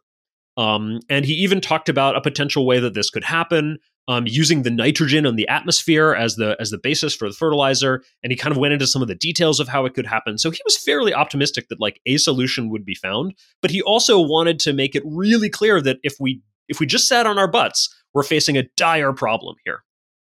Um, 0.58 1.00
and 1.10 1.26
he 1.26 1.34
even 1.34 1.62
talked 1.62 1.90
about 1.90 2.18
a 2.18 2.22
potential 2.22 2.66
way 2.66 2.80
that 2.80 2.96
this 2.96 3.12
could 3.12 3.24
happen 3.24 3.78
um, 4.08 4.26
using 4.28 4.64
the 4.64 4.72
nitrogen 4.72 5.26
in 5.26 5.36
the 5.36 5.48
atmosphere 5.48 6.14
as 6.14 6.36
the 6.36 6.56
as 6.60 6.70
the 6.70 6.78
basis 6.78 7.16
for 7.16 7.30
the 7.30 7.36
fertilizer, 7.36 8.04
and 8.24 8.32
he 8.32 8.38
kind 8.38 8.52
of 8.52 8.58
went 8.58 8.74
into 8.74 8.88
some 8.88 9.02
of 9.02 9.08
the 9.08 9.16
details 9.16 9.60
of 9.60 9.68
how 9.68 9.86
it 9.86 9.94
could 9.94 10.08
happen. 10.08 10.38
So 10.38 10.52
he 10.52 10.60
was 10.66 10.78
fairly 10.78 11.14
optimistic 11.14 11.70
that 11.70 11.80
like 11.80 12.02
a 12.06 12.18
solution 12.18 12.70
would 12.70 12.86
be 12.86 12.96
found, 12.96 13.34
but 13.62 13.72
he 13.72 13.82
also 13.82 14.20
wanted 14.20 14.60
to 14.62 14.74
make 14.74 14.96
it 14.96 15.04
really 15.06 15.50
clear 15.50 15.82
that 15.82 15.98
if 16.04 16.16
we 16.20 16.42
if 16.68 16.80
we 16.80 16.86
just 16.86 17.08
sat 17.08 17.26
on 17.26 17.38
our 17.38 17.48
butts, 17.48 17.94
we're 18.14 18.24
facing 18.24 18.58
a 18.58 18.64
dire 18.76 19.14
problem 19.14 19.56
here. 19.66 19.84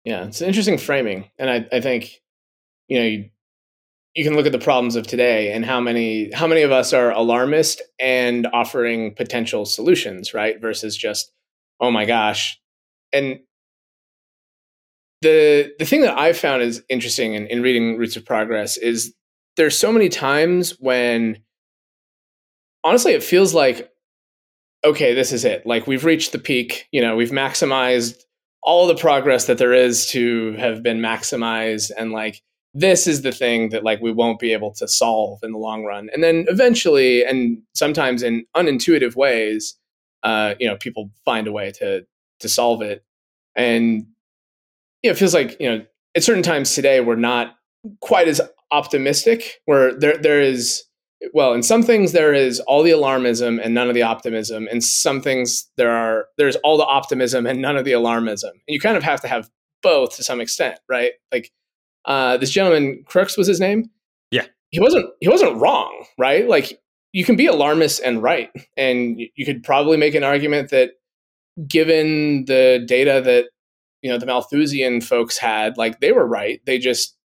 Yeah, 0.04 0.24
it's 0.24 0.40
an 0.40 0.48
interesting 0.48 0.78
framing, 0.78 1.30
and 1.38 1.48
I, 1.48 1.66
I 1.72 1.80
think 1.80 2.20
you 2.88 2.98
know 2.98 3.06
you, 3.06 3.30
you 4.14 4.24
can 4.24 4.34
look 4.34 4.46
at 4.46 4.52
the 4.52 4.58
problems 4.58 4.96
of 4.96 5.06
today 5.06 5.52
and 5.52 5.64
how 5.64 5.80
many 5.80 6.30
how 6.32 6.46
many 6.46 6.62
of 6.62 6.72
us 6.72 6.92
are 6.92 7.10
alarmist 7.10 7.80
and 7.98 8.46
offering 8.52 9.14
potential 9.14 9.64
solutions, 9.64 10.34
right? 10.34 10.60
Versus 10.60 10.96
just 10.96 11.32
oh 11.80 11.90
my 11.90 12.04
gosh, 12.04 12.60
and 13.12 13.38
the 15.22 15.72
the 15.78 15.86
thing 15.86 16.02
that 16.02 16.18
I've 16.18 16.36
found 16.36 16.62
is 16.62 16.82
interesting 16.88 17.34
in, 17.34 17.46
in 17.46 17.62
reading 17.62 17.96
Roots 17.96 18.16
of 18.16 18.26
Progress 18.26 18.76
is 18.76 19.14
there's 19.56 19.78
so 19.78 19.92
many 19.92 20.08
times 20.08 20.72
when 20.80 21.38
honestly 22.84 23.12
it 23.12 23.22
feels 23.22 23.54
like 23.54 23.88
okay, 24.84 25.14
this 25.14 25.32
is 25.32 25.44
it. 25.44 25.64
Like 25.64 25.86
we've 25.86 26.04
reached 26.04 26.32
the 26.32 26.40
peak, 26.40 26.88
you 26.90 27.00
know, 27.00 27.14
we've 27.14 27.30
maximized 27.30 28.16
all 28.64 28.88
the 28.88 28.96
progress 28.96 29.46
that 29.46 29.58
there 29.58 29.72
is 29.72 30.06
to 30.06 30.54
have 30.54 30.82
been 30.82 30.98
maximized 30.98 31.92
and 31.96 32.10
like 32.10 32.42
this 32.74 33.06
is 33.06 33.22
the 33.22 33.30
thing 33.30 33.68
that 33.68 33.84
like 33.84 34.00
we 34.00 34.10
won't 34.10 34.40
be 34.40 34.52
able 34.52 34.72
to 34.72 34.88
solve 34.88 35.38
in 35.44 35.52
the 35.52 35.58
long 35.58 35.84
run. 35.84 36.10
And 36.12 36.24
then 36.24 36.46
eventually 36.48 37.24
and 37.24 37.62
sometimes 37.74 38.24
in 38.24 38.44
unintuitive 38.56 39.14
ways, 39.14 39.76
uh, 40.24 40.54
you 40.58 40.66
know, 40.66 40.76
people 40.76 41.10
find 41.24 41.46
a 41.46 41.52
way 41.52 41.70
to 41.72 42.04
to 42.40 42.48
solve 42.48 42.82
it. 42.82 43.04
And 43.54 44.06
you 45.02 45.10
know, 45.10 45.12
it 45.12 45.18
feels 45.18 45.34
like 45.34 45.56
you 45.60 45.68
know 45.68 45.84
at 46.14 46.24
certain 46.24 46.42
times 46.42 46.74
today 46.74 47.00
we're 47.00 47.16
not 47.16 47.54
quite 48.00 48.28
as 48.28 48.40
optimistic. 48.70 49.60
Where 49.66 49.94
there 49.98 50.16
there 50.16 50.40
is 50.40 50.84
well, 51.34 51.52
in 51.52 51.62
some 51.62 51.82
things 51.82 52.12
there 52.12 52.34
is 52.34 52.60
all 52.60 52.82
the 52.82 52.90
alarmism 52.90 53.60
and 53.62 53.74
none 53.74 53.88
of 53.88 53.94
the 53.94 54.02
optimism. 54.02 54.66
and 54.70 54.82
some 54.82 55.20
things 55.20 55.68
there 55.76 55.90
are 55.90 56.26
there's 56.38 56.56
all 56.56 56.76
the 56.76 56.86
optimism 56.86 57.46
and 57.46 57.60
none 57.60 57.76
of 57.76 57.84
the 57.84 57.92
alarmism. 57.92 58.50
And 58.50 58.60
you 58.68 58.80
kind 58.80 58.96
of 58.96 59.02
have 59.02 59.20
to 59.22 59.28
have 59.28 59.48
both 59.82 60.16
to 60.16 60.24
some 60.24 60.40
extent, 60.40 60.78
right? 60.88 61.12
Like 61.32 61.50
uh, 62.04 62.36
this 62.38 62.50
gentleman, 62.50 63.04
Crookes 63.06 63.36
was 63.36 63.46
his 63.46 63.60
name. 63.60 63.90
Yeah, 64.30 64.46
he 64.70 64.80
wasn't 64.80 65.10
he 65.20 65.28
wasn't 65.28 65.60
wrong, 65.60 66.04
right? 66.18 66.48
Like 66.48 66.80
you 67.12 67.24
can 67.24 67.36
be 67.36 67.46
alarmist 67.46 68.00
and 68.04 68.22
right, 68.22 68.50
and 68.76 69.20
you 69.36 69.44
could 69.44 69.62
probably 69.62 69.96
make 69.96 70.14
an 70.14 70.24
argument 70.24 70.70
that 70.70 70.92
given 71.68 72.46
the 72.46 72.82
data 72.86 73.20
that 73.24 73.46
you 74.02 74.10
know 74.10 74.18
the 74.18 74.26
Malthusian 74.26 75.00
folks 75.00 75.38
had, 75.38 75.78
like 75.78 76.00
they 76.00 76.12
were 76.12 76.26
right. 76.26 76.60
They 76.66 76.78
just 76.78 77.16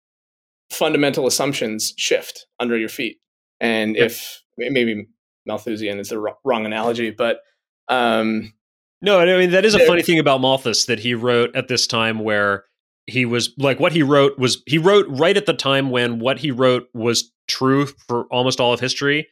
fundamental 0.70 1.26
assumptions 1.26 1.92
shift 1.96 2.46
under 2.60 2.78
your 2.78 2.88
feet. 2.88 3.18
And 3.60 3.96
if 3.96 4.42
maybe 4.56 5.06
Malthusian 5.46 5.98
is 5.98 6.08
the 6.10 6.18
wrong 6.44 6.66
analogy, 6.66 7.10
but 7.10 7.40
Um, 7.88 8.52
no, 9.00 9.18
I 9.18 9.38
mean 9.38 9.50
that 9.50 9.64
is 9.64 9.74
a 9.74 9.86
funny 9.86 10.02
thing 10.02 10.18
about 10.18 10.40
Malthus 10.40 10.86
that 10.86 10.98
he 10.98 11.14
wrote 11.14 11.54
at 11.56 11.68
this 11.68 11.86
time 11.86 12.18
where 12.20 12.64
he 13.06 13.24
was 13.24 13.54
like 13.56 13.80
what 13.80 13.92
he 13.92 14.02
wrote 14.02 14.38
was 14.38 14.62
he 14.66 14.76
wrote 14.76 15.06
right 15.08 15.36
at 15.36 15.46
the 15.46 15.54
time 15.54 15.90
when 15.90 16.18
what 16.18 16.38
he 16.38 16.50
wrote 16.50 16.88
was 16.92 17.32
true 17.46 17.86
for 18.06 18.24
almost 18.24 18.60
all 18.60 18.72
of 18.74 18.80
history 18.80 19.26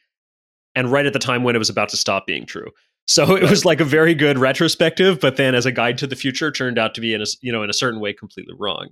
and 0.74 0.90
right 0.90 1.04
at 1.04 1.12
the 1.12 1.18
time 1.18 1.42
when 1.42 1.54
it 1.54 1.58
was 1.58 1.68
about 1.68 1.90
to 1.90 1.96
stop 1.96 2.26
being 2.26 2.46
true. 2.46 2.70
So 3.06 3.36
it 3.36 3.48
was 3.48 3.64
like 3.64 3.80
a 3.80 3.84
very 3.84 4.14
good 4.14 4.38
retrospective, 4.38 5.20
but 5.20 5.36
then 5.36 5.54
as 5.54 5.64
a 5.64 5.72
guide 5.72 5.98
to 5.98 6.06
the 6.06 6.16
future 6.16 6.50
turned 6.50 6.78
out 6.78 6.94
to 6.96 7.00
be 7.00 7.14
in 7.14 7.22
a 7.22 7.26
you 7.40 7.52
know 7.52 7.62
in 7.62 7.70
a 7.70 7.74
certain 7.74 8.00
way 8.00 8.12
completely 8.12 8.54
wrong. 8.58 8.88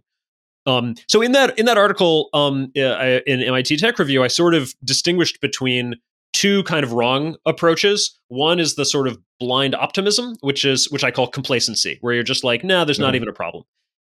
Um, 0.67 0.95
so 1.09 1.21
in 1.21 1.33
that 1.33 1.59
in 1.59 1.67
that 1.67 1.77
article 1.77 2.31
um, 2.33 2.73
uh, 2.77 3.21
in 3.27 3.43
MIT 3.43 3.77
Tech 3.79 3.99
Review, 3.99 4.23
I 4.23 4.29
sort 4.29 4.55
of 4.55 4.75
distinguished 4.85 5.41
between 5.41 5.97
two 6.33 6.63
kind 6.65 6.85
of 6.85 6.93
wrong 6.93 7.37
approaches. 7.47 8.19
One 8.29 8.59
is 8.61 8.75
the 8.75 8.85
sort 8.85 9.09
of 9.09 9.19
blind 9.39 9.75
optimism, 9.75 10.37
which 10.41 10.65
is 10.65 10.91
which 10.91 11.05
I 11.05 11.11
call 11.11 11.27
complacency, 11.27 11.99
where 12.01 12.15
you're 12.15 12.23
just 12.23 12.45
like, 12.45 12.65
nah, 12.65 12.85
there's 12.85 12.97
mm-hmm. 12.97 13.05
not 13.05 13.15
even 13.15 13.29
a 13.29 13.33
problem. 13.33 13.65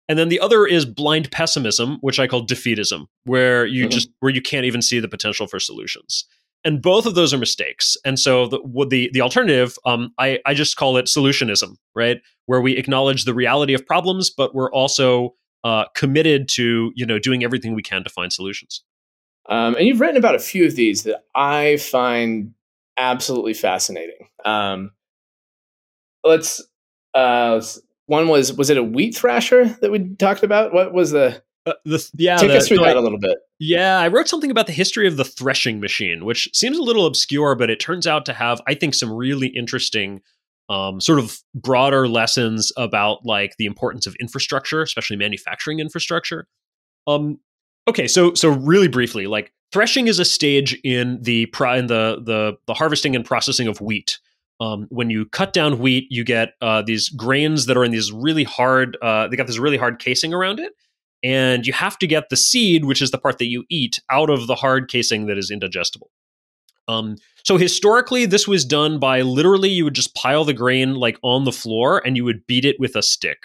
And 0.08 0.18
then 0.18 0.30
the 0.30 0.40
other 0.40 0.64
is 0.64 0.86
blind 0.86 1.30
pessimism, 1.30 1.98
which 2.00 2.18
I 2.18 2.26
call 2.26 2.46
defeatism, 2.46 3.06
where 3.24 3.66
you 3.66 3.84
mm-hmm. 3.84 3.90
just 3.90 4.08
where 4.20 4.32
you 4.32 4.40
can't 4.40 4.64
even 4.64 4.80
see 4.80 5.00
the 5.00 5.08
potential 5.08 5.46
for 5.46 5.60
solutions. 5.60 6.24
And 6.64 6.82
both 6.82 7.06
of 7.06 7.14
those 7.14 7.32
are 7.32 7.38
mistakes. 7.38 7.96
And 8.04 8.18
so 8.18 8.46
the 8.46 8.58
the, 8.88 9.10
the 9.12 9.20
alternative, 9.20 9.78
um, 9.84 10.12
I, 10.18 10.40
I 10.44 10.54
just 10.54 10.76
call 10.76 10.96
it 10.96 11.06
solutionism, 11.06 11.76
right? 11.94 12.20
Where 12.46 12.60
we 12.60 12.76
acknowledge 12.76 13.24
the 13.24 13.34
reality 13.34 13.74
of 13.74 13.86
problems, 13.86 14.30
but 14.30 14.54
we're 14.54 14.72
also 14.72 15.34
uh, 15.64 15.84
committed 15.94 16.48
to 16.48 16.92
you 16.94 17.06
know 17.06 17.18
doing 17.18 17.44
everything 17.44 17.74
we 17.74 17.82
can 17.82 18.04
to 18.04 18.10
find 18.10 18.32
solutions. 18.32 18.82
Um, 19.48 19.76
and 19.76 19.86
you've 19.86 20.00
written 20.00 20.16
about 20.16 20.34
a 20.34 20.40
few 20.40 20.66
of 20.66 20.76
these 20.76 21.04
that 21.04 21.24
I 21.34 21.78
find 21.78 22.52
absolutely 22.98 23.54
fascinating. 23.54 24.28
Um, 24.44 24.90
let's, 26.22 26.60
uh, 27.14 27.52
let's 27.54 27.80
one 28.06 28.28
was 28.28 28.52
was 28.52 28.70
it 28.70 28.76
a 28.76 28.82
wheat 28.82 29.16
thrasher 29.16 29.66
that 29.80 29.90
we 29.90 30.14
talked 30.16 30.42
about? 30.42 30.72
What 30.72 30.92
was 30.92 31.10
the 31.10 31.42
uh, 31.66 31.74
the, 31.84 32.10
yeah, 32.16 32.36
take 32.36 32.50
the, 32.50 32.56
us 32.56 32.68
through 32.68 32.78
so 32.78 32.84
that 32.84 32.96
I, 32.96 32.98
a 32.98 33.02
little 33.02 33.18
bit. 33.18 33.36
Yeah, 33.58 33.98
I 33.98 34.08
wrote 34.08 34.28
something 34.28 34.50
about 34.50 34.66
the 34.66 34.72
history 34.72 35.08
of 35.08 35.16
the 35.16 35.24
threshing 35.24 35.80
machine, 35.80 36.24
which 36.24 36.48
seems 36.54 36.78
a 36.78 36.82
little 36.82 37.06
obscure, 37.06 37.56
but 37.56 37.70
it 37.70 37.80
turns 37.80 38.06
out 38.06 38.24
to 38.26 38.32
have, 38.32 38.60
I 38.68 38.74
think, 38.74 38.94
some 38.94 39.12
really 39.12 39.48
interesting, 39.48 40.22
um, 40.68 41.00
sort 41.00 41.18
of 41.18 41.38
broader 41.54 42.06
lessons 42.06 42.70
about 42.76 43.24
like 43.24 43.56
the 43.58 43.66
importance 43.66 44.06
of 44.06 44.14
infrastructure, 44.20 44.82
especially 44.82 45.16
manufacturing 45.16 45.80
infrastructure. 45.80 46.46
Um, 47.08 47.40
okay, 47.88 48.06
so 48.06 48.34
so 48.34 48.50
really 48.50 48.88
briefly, 48.88 49.26
like 49.26 49.52
threshing 49.72 50.06
is 50.06 50.20
a 50.20 50.24
stage 50.24 50.78
in 50.84 51.20
the 51.22 51.42
in 51.74 51.86
the 51.88 52.20
the 52.22 52.56
the 52.66 52.74
harvesting 52.74 53.16
and 53.16 53.24
processing 53.24 53.66
of 53.66 53.80
wheat 53.80 54.18
um, 54.60 54.86
when 54.90 55.10
you 55.10 55.26
cut 55.26 55.52
down 55.52 55.78
wheat, 55.78 56.06
you 56.10 56.24
get 56.24 56.54
uh, 56.60 56.82
these 56.82 57.08
grains 57.08 57.66
that 57.66 57.76
are 57.76 57.84
in 57.84 57.92
these 57.92 58.10
really 58.12 58.44
hard. 58.44 58.96
Uh, 59.00 59.28
they 59.28 59.36
got 59.36 59.46
this 59.46 59.58
really 59.58 59.76
hard 59.76 59.98
casing 59.98 60.34
around 60.34 60.58
it, 60.58 60.72
and 61.22 61.66
you 61.66 61.72
have 61.72 61.98
to 61.98 62.06
get 62.06 62.28
the 62.28 62.36
seed, 62.36 62.84
which 62.84 63.02
is 63.02 63.10
the 63.10 63.18
part 63.18 63.38
that 63.38 63.46
you 63.48 63.64
eat, 63.68 64.00
out 64.10 64.30
of 64.30 64.46
the 64.46 64.54
hard 64.54 64.88
casing 64.88 65.26
that 65.26 65.38
is 65.38 65.50
indigestible. 65.50 66.10
Um, 66.86 67.16
so 67.44 67.56
historically, 67.56 68.26
this 68.26 68.48
was 68.48 68.64
done 68.64 68.98
by 68.98 69.20
literally 69.22 69.68
you 69.68 69.84
would 69.84 69.94
just 69.94 70.14
pile 70.14 70.44
the 70.44 70.54
grain 70.54 70.94
like 70.94 71.18
on 71.22 71.44
the 71.44 71.52
floor 71.52 72.02
and 72.04 72.16
you 72.16 72.24
would 72.24 72.46
beat 72.46 72.64
it 72.64 72.76
with 72.78 72.96
a 72.96 73.02
stick. 73.02 73.38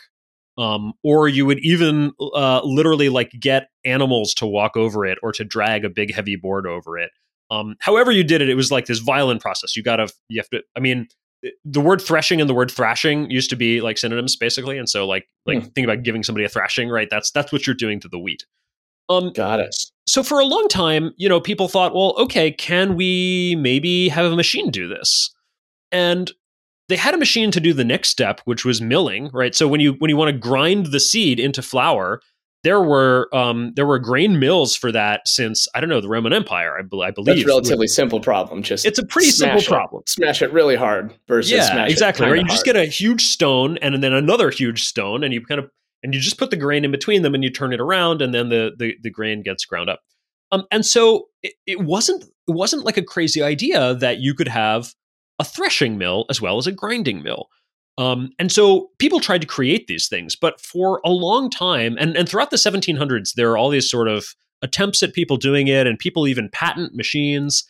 Um, 0.57 0.93
or 1.03 1.27
you 1.27 1.45
would 1.47 1.59
even 1.59 2.11
uh, 2.19 2.61
literally 2.63 3.09
like 3.09 3.31
get 3.39 3.69
animals 3.85 4.35
to 4.35 4.45
walk 4.45 4.77
over 4.77 5.03
it 5.05 5.17
or 5.23 5.31
to 5.33 5.43
drag 5.43 5.83
a 5.83 5.89
big 5.89 6.13
heavy 6.13 6.35
board 6.35 6.67
over 6.67 6.97
it. 6.97 7.09
Um, 7.49 7.75
however 7.79 8.11
you 8.11 8.23
did 8.23 8.41
it, 8.41 8.49
it 8.49 8.55
was 8.55 8.71
like 8.71 8.85
this 8.85 8.99
violent 8.99 9.41
process. 9.41 9.75
You 9.75 9.83
gotta, 9.83 10.09
you 10.29 10.39
have 10.39 10.49
to. 10.49 10.61
I 10.75 10.79
mean, 10.79 11.07
the 11.65 11.81
word 11.81 12.01
threshing 12.01 12.39
and 12.39 12.49
the 12.49 12.53
word 12.53 12.71
thrashing 12.71 13.29
used 13.29 13.49
to 13.49 13.55
be 13.55 13.81
like 13.81 13.97
synonyms 13.97 14.35
basically, 14.35 14.77
and 14.77 14.89
so 14.89 15.05
like 15.05 15.27
like 15.45 15.59
mm. 15.59 15.75
think 15.75 15.85
about 15.85 16.03
giving 16.03 16.23
somebody 16.23 16.45
a 16.45 16.49
thrashing, 16.49 16.89
right? 16.89 17.09
That's 17.09 17.31
that's 17.31 17.51
what 17.51 17.67
you're 17.67 17.75
doing 17.75 17.99
to 18.01 18.07
the 18.07 18.19
wheat. 18.19 18.45
Um, 19.09 19.33
Got 19.33 19.59
it. 19.59 19.75
So 20.07 20.23
for 20.23 20.39
a 20.39 20.45
long 20.45 20.67
time, 20.67 21.13
you 21.17 21.27
know, 21.27 21.39
people 21.39 21.67
thought, 21.67 21.93
well, 21.93 22.15
okay, 22.17 22.51
can 22.51 22.95
we 22.95 23.55
maybe 23.59 24.09
have 24.09 24.31
a 24.31 24.35
machine 24.35 24.69
do 24.71 24.87
this? 24.87 25.33
And 25.91 26.31
they 26.89 26.95
had 26.95 27.13
a 27.13 27.17
machine 27.17 27.51
to 27.51 27.59
do 27.59 27.73
the 27.73 27.85
next 27.85 28.09
step, 28.09 28.41
which 28.45 28.65
was 28.65 28.81
milling, 28.81 29.29
right? 29.33 29.55
So 29.55 29.67
when 29.67 29.79
you 29.79 29.93
when 29.93 30.09
you 30.09 30.17
want 30.17 30.29
to 30.29 30.37
grind 30.37 30.87
the 30.87 30.99
seed 30.99 31.39
into 31.39 31.61
flour, 31.61 32.21
there 32.63 32.81
were 32.81 33.29
um, 33.33 33.73
there 33.75 33.85
were 33.85 33.99
grain 33.99 34.39
mills 34.39 34.75
for 34.75 34.91
that 34.91 35.27
since 35.27 35.67
I 35.75 35.81
don't 35.81 35.89
know 35.89 35.99
the 35.99 36.07
Roman 36.07 36.31
Empire. 36.31 36.77
I, 36.77 36.81
be- 36.81 37.01
I 37.03 37.11
believe 37.11 37.35
that's 37.35 37.43
a 37.43 37.47
relatively 37.47 37.87
simple 37.87 38.21
problem. 38.21 38.63
Just 38.63 38.85
it's 38.85 38.99
a 38.99 39.05
pretty 39.05 39.29
simple 39.29 39.59
it, 39.59 39.65
problem. 39.65 40.03
Smash 40.07 40.41
it 40.41 40.51
really 40.53 40.75
hard 40.75 41.13
versus 41.27 41.51
yeah, 41.51 41.85
exactly. 41.85 42.25
Right, 42.25 42.39
you 42.39 42.47
just 42.47 42.65
get 42.65 42.77
a 42.77 42.85
huge 42.85 43.23
stone 43.23 43.77
and 43.81 44.01
then 44.01 44.13
another 44.13 44.49
huge 44.49 44.83
stone, 44.83 45.23
and 45.23 45.33
you 45.33 45.45
kind 45.45 45.59
of 45.59 45.69
and 46.03 46.13
you 46.13 46.21
just 46.21 46.37
put 46.37 46.51
the 46.51 46.57
grain 46.57 46.85
in 46.85 46.91
between 46.91 47.21
them 47.21 47.35
and 47.35 47.43
you 47.43 47.49
turn 47.49 47.73
it 47.73 47.81
around, 47.81 48.21
and 48.21 48.33
then 48.33 48.49
the 48.49 48.71
the, 48.77 48.95
the 49.03 49.09
grain 49.09 49.43
gets 49.43 49.65
ground 49.65 49.89
up. 49.89 49.99
Um, 50.51 50.63
and 50.71 50.85
so 50.85 51.27
it, 51.41 51.53
it 51.67 51.81
wasn't 51.81 52.23
it 52.23 52.55
wasn't 52.55 52.85
like 52.85 52.97
a 52.97 53.03
crazy 53.03 53.41
idea 53.41 53.95
that 53.95 54.19
you 54.19 54.33
could 54.33 54.47
have 54.47 54.93
a 55.39 55.43
threshing 55.43 55.97
mill 55.97 56.25
as 56.29 56.41
well 56.41 56.57
as 56.57 56.67
a 56.67 56.71
grinding 56.71 57.23
mill. 57.23 57.47
Um, 57.97 58.31
and 58.39 58.51
so 58.51 58.89
people 58.97 59.19
tried 59.19 59.41
to 59.41 59.47
create 59.47 59.87
these 59.87 60.07
things, 60.07 60.35
but 60.35 60.59
for 60.59 60.99
a 61.05 61.11
long 61.11 61.49
time, 61.49 61.95
and, 61.99 62.17
and 62.17 62.27
throughout 62.27 62.49
the 62.49 62.57
1700s, 62.57 63.35
there 63.35 63.51
are 63.51 63.57
all 63.57 63.69
these 63.69 63.89
sort 63.89 64.07
of 64.07 64.35
attempts 64.63 65.03
at 65.03 65.13
people 65.13 65.37
doing 65.37 65.67
it, 65.67 65.85
and 65.85 65.99
people 65.99 66.27
even 66.27 66.49
patent 66.49 66.95
machines, 66.95 67.63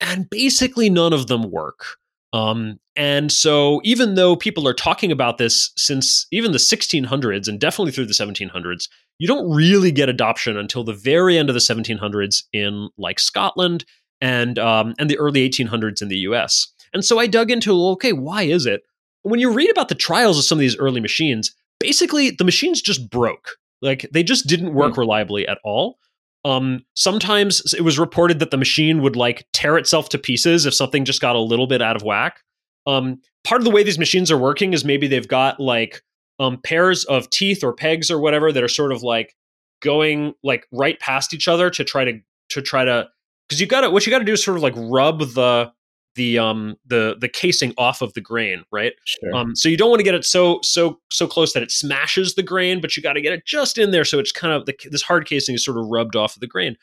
and 0.00 0.28
basically 0.28 0.90
none 0.90 1.12
of 1.12 1.28
them 1.28 1.50
work. 1.50 1.98
Um, 2.32 2.78
and 2.96 3.30
so, 3.30 3.80
even 3.84 4.16
though 4.16 4.36
people 4.36 4.66
are 4.66 4.74
talking 4.74 5.12
about 5.12 5.38
this 5.38 5.70
since 5.76 6.26
even 6.32 6.52
the 6.52 6.58
1600s 6.58 7.48
and 7.48 7.60
definitely 7.60 7.92
through 7.92 8.06
the 8.06 8.12
1700s, 8.12 8.88
you 9.18 9.26
don't 9.26 9.48
really 9.50 9.92
get 9.92 10.08
adoption 10.08 10.56
until 10.56 10.84
the 10.84 10.92
very 10.92 11.38
end 11.38 11.48
of 11.48 11.54
the 11.54 11.60
1700s 11.60 12.42
in 12.52 12.88
like 12.98 13.18
Scotland 13.18 13.84
and 14.20 14.58
um, 14.58 14.94
and 14.98 15.08
the 15.08 15.18
early 15.18 15.48
1800s 15.48 16.02
in 16.02 16.08
the 16.08 16.18
U.S. 16.18 16.68
And 16.92 17.04
so 17.04 17.18
I 17.18 17.26
dug 17.26 17.50
into 17.50 17.72
okay, 17.90 18.12
why 18.12 18.42
is 18.42 18.66
it? 18.66 18.82
When 19.30 19.40
you 19.40 19.52
read 19.52 19.70
about 19.70 19.88
the 19.88 19.94
trials 19.94 20.38
of 20.38 20.44
some 20.44 20.58
of 20.58 20.60
these 20.60 20.76
early 20.76 21.00
machines, 21.00 21.54
basically 21.80 22.30
the 22.30 22.44
machines 22.44 22.82
just 22.82 23.08
broke. 23.10 23.56
Like 23.80 24.08
they 24.12 24.22
just 24.22 24.46
didn't 24.46 24.74
work 24.74 24.94
mm. 24.94 24.98
reliably 24.98 25.46
at 25.46 25.58
all. 25.64 25.98
Um, 26.44 26.84
sometimes 26.94 27.74
it 27.74 27.82
was 27.82 27.98
reported 27.98 28.38
that 28.38 28.50
the 28.50 28.56
machine 28.56 29.02
would 29.02 29.16
like 29.16 29.46
tear 29.52 29.76
itself 29.76 30.08
to 30.10 30.18
pieces 30.18 30.66
if 30.66 30.74
something 30.74 31.04
just 31.04 31.20
got 31.20 31.36
a 31.36 31.40
little 31.40 31.66
bit 31.66 31.82
out 31.82 31.96
of 31.96 32.02
whack. 32.02 32.40
Um, 32.86 33.20
part 33.44 33.60
of 33.60 33.64
the 33.64 33.70
way 33.70 33.82
these 33.82 33.98
machines 33.98 34.30
are 34.30 34.38
working 34.38 34.72
is 34.72 34.84
maybe 34.84 35.08
they've 35.08 35.28
got 35.28 35.60
like 35.60 36.02
um, 36.40 36.58
pairs 36.62 37.04
of 37.04 37.28
teeth 37.30 37.62
or 37.62 37.72
pegs 37.72 38.10
or 38.10 38.18
whatever 38.18 38.52
that 38.52 38.62
are 38.62 38.68
sort 38.68 38.92
of 38.92 39.02
like 39.02 39.34
going 39.80 40.34
like 40.42 40.66
right 40.72 40.98
past 41.00 41.34
each 41.34 41.48
other 41.48 41.70
to 41.70 41.84
try 41.84 42.04
to 42.04 42.20
to 42.50 42.62
try 42.62 42.84
to 42.84 43.08
because 43.48 43.60
you 43.60 43.66
got 43.66 43.82
to 43.82 43.90
what 43.90 44.06
you 44.06 44.10
got 44.10 44.18
to 44.18 44.24
do 44.24 44.32
is 44.32 44.42
sort 44.42 44.56
of 44.56 44.62
like 44.62 44.74
rub 44.76 45.20
the 45.20 45.72
the 46.14 46.38
um 46.38 46.76
the 46.86 47.16
the 47.20 47.28
casing 47.28 47.72
off 47.78 48.02
of 48.02 48.12
the 48.14 48.20
grain, 48.20 48.64
right? 48.72 48.92
Sure. 49.04 49.34
Um, 49.34 49.54
so 49.54 49.68
you 49.68 49.76
don't 49.76 49.90
want 49.90 50.00
to 50.00 50.04
get 50.04 50.14
it 50.14 50.24
so 50.24 50.58
so 50.62 50.98
so 51.10 51.26
close 51.26 51.52
that 51.52 51.62
it 51.62 51.70
smashes 51.70 52.34
the 52.34 52.42
grain, 52.42 52.80
but 52.80 52.96
you 52.96 53.02
got 53.02 53.14
to 53.14 53.20
get 53.20 53.32
it 53.32 53.46
just 53.46 53.78
in 53.78 53.90
there 53.90 54.04
so 54.04 54.18
it's 54.18 54.32
kind 54.32 54.52
of 54.52 54.66
the, 54.66 54.74
this 54.90 55.02
hard 55.02 55.26
casing 55.26 55.54
is 55.54 55.64
sort 55.64 55.78
of 55.78 55.86
rubbed 55.86 56.16
off 56.16 56.36
of 56.36 56.40
the 56.40 56.46
grain. 56.46 56.76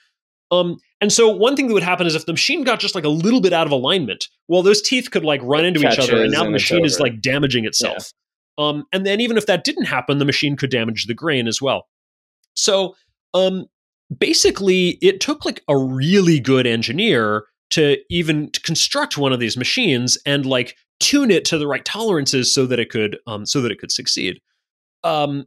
Um, 0.51 0.77
and 1.01 1.11
so 1.11 1.29
one 1.29 1.55
thing 1.55 1.67
that 1.67 1.73
would 1.73 1.83
happen 1.83 2.07
is 2.07 2.15
if 2.15 2.25
the 2.25 2.33
machine 2.33 2.63
got 2.63 2.79
just 2.79 2.95
like 2.95 3.03
a 3.03 3.09
little 3.09 3.41
bit 3.41 3.51
out 3.51 3.65
of 3.65 3.71
alignment, 3.71 4.27
well, 4.47 4.61
those 4.61 4.81
teeth 4.81 5.11
could 5.11 5.25
like 5.25 5.41
run 5.43 5.65
into 5.65 5.79
each 5.79 5.99
other, 5.99 6.23
and 6.23 6.31
now 6.31 6.43
the 6.43 6.51
machine 6.51 6.85
is 6.85 6.99
like 6.99 7.21
damaging 7.21 7.65
itself. 7.65 8.11
Yeah. 8.57 8.67
Um, 8.67 8.85
and 8.93 9.05
then 9.05 9.19
even 9.19 9.37
if 9.37 9.47
that 9.47 9.63
didn't 9.63 9.85
happen, 9.85 10.17
the 10.17 10.25
machine 10.25 10.55
could 10.55 10.69
damage 10.69 11.07
the 11.07 11.13
grain 11.13 11.47
as 11.47 11.61
well. 11.61 11.87
So 12.53 12.95
um, 13.33 13.65
basically, 14.17 14.97
it 15.01 15.19
took 15.19 15.45
like 15.45 15.61
a 15.67 15.77
really 15.77 16.39
good 16.39 16.65
engineer 16.65 17.45
to 17.71 17.97
even 18.09 18.49
construct 18.63 19.17
one 19.17 19.33
of 19.33 19.39
these 19.39 19.57
machines 19.57 20.17
and 20.25 20.45
like 20.45 20.75
tune 20.99 21.31
it 21.31 21.45
to 21.45 21.57
the 21.57 21.67
right 21.67 21.83
tolerances 21.83 22.53
so 22.53 22.65
that 22.65 22.79
it 22.79 22.89
could 22.89 23.17
um, 23.27 23.45
so 23.45 23.61
that 23.61 23.71
it 23.71 23.79
could 23.79 23.91
succeed. 23.91 24.39
Um, 25.03 25.45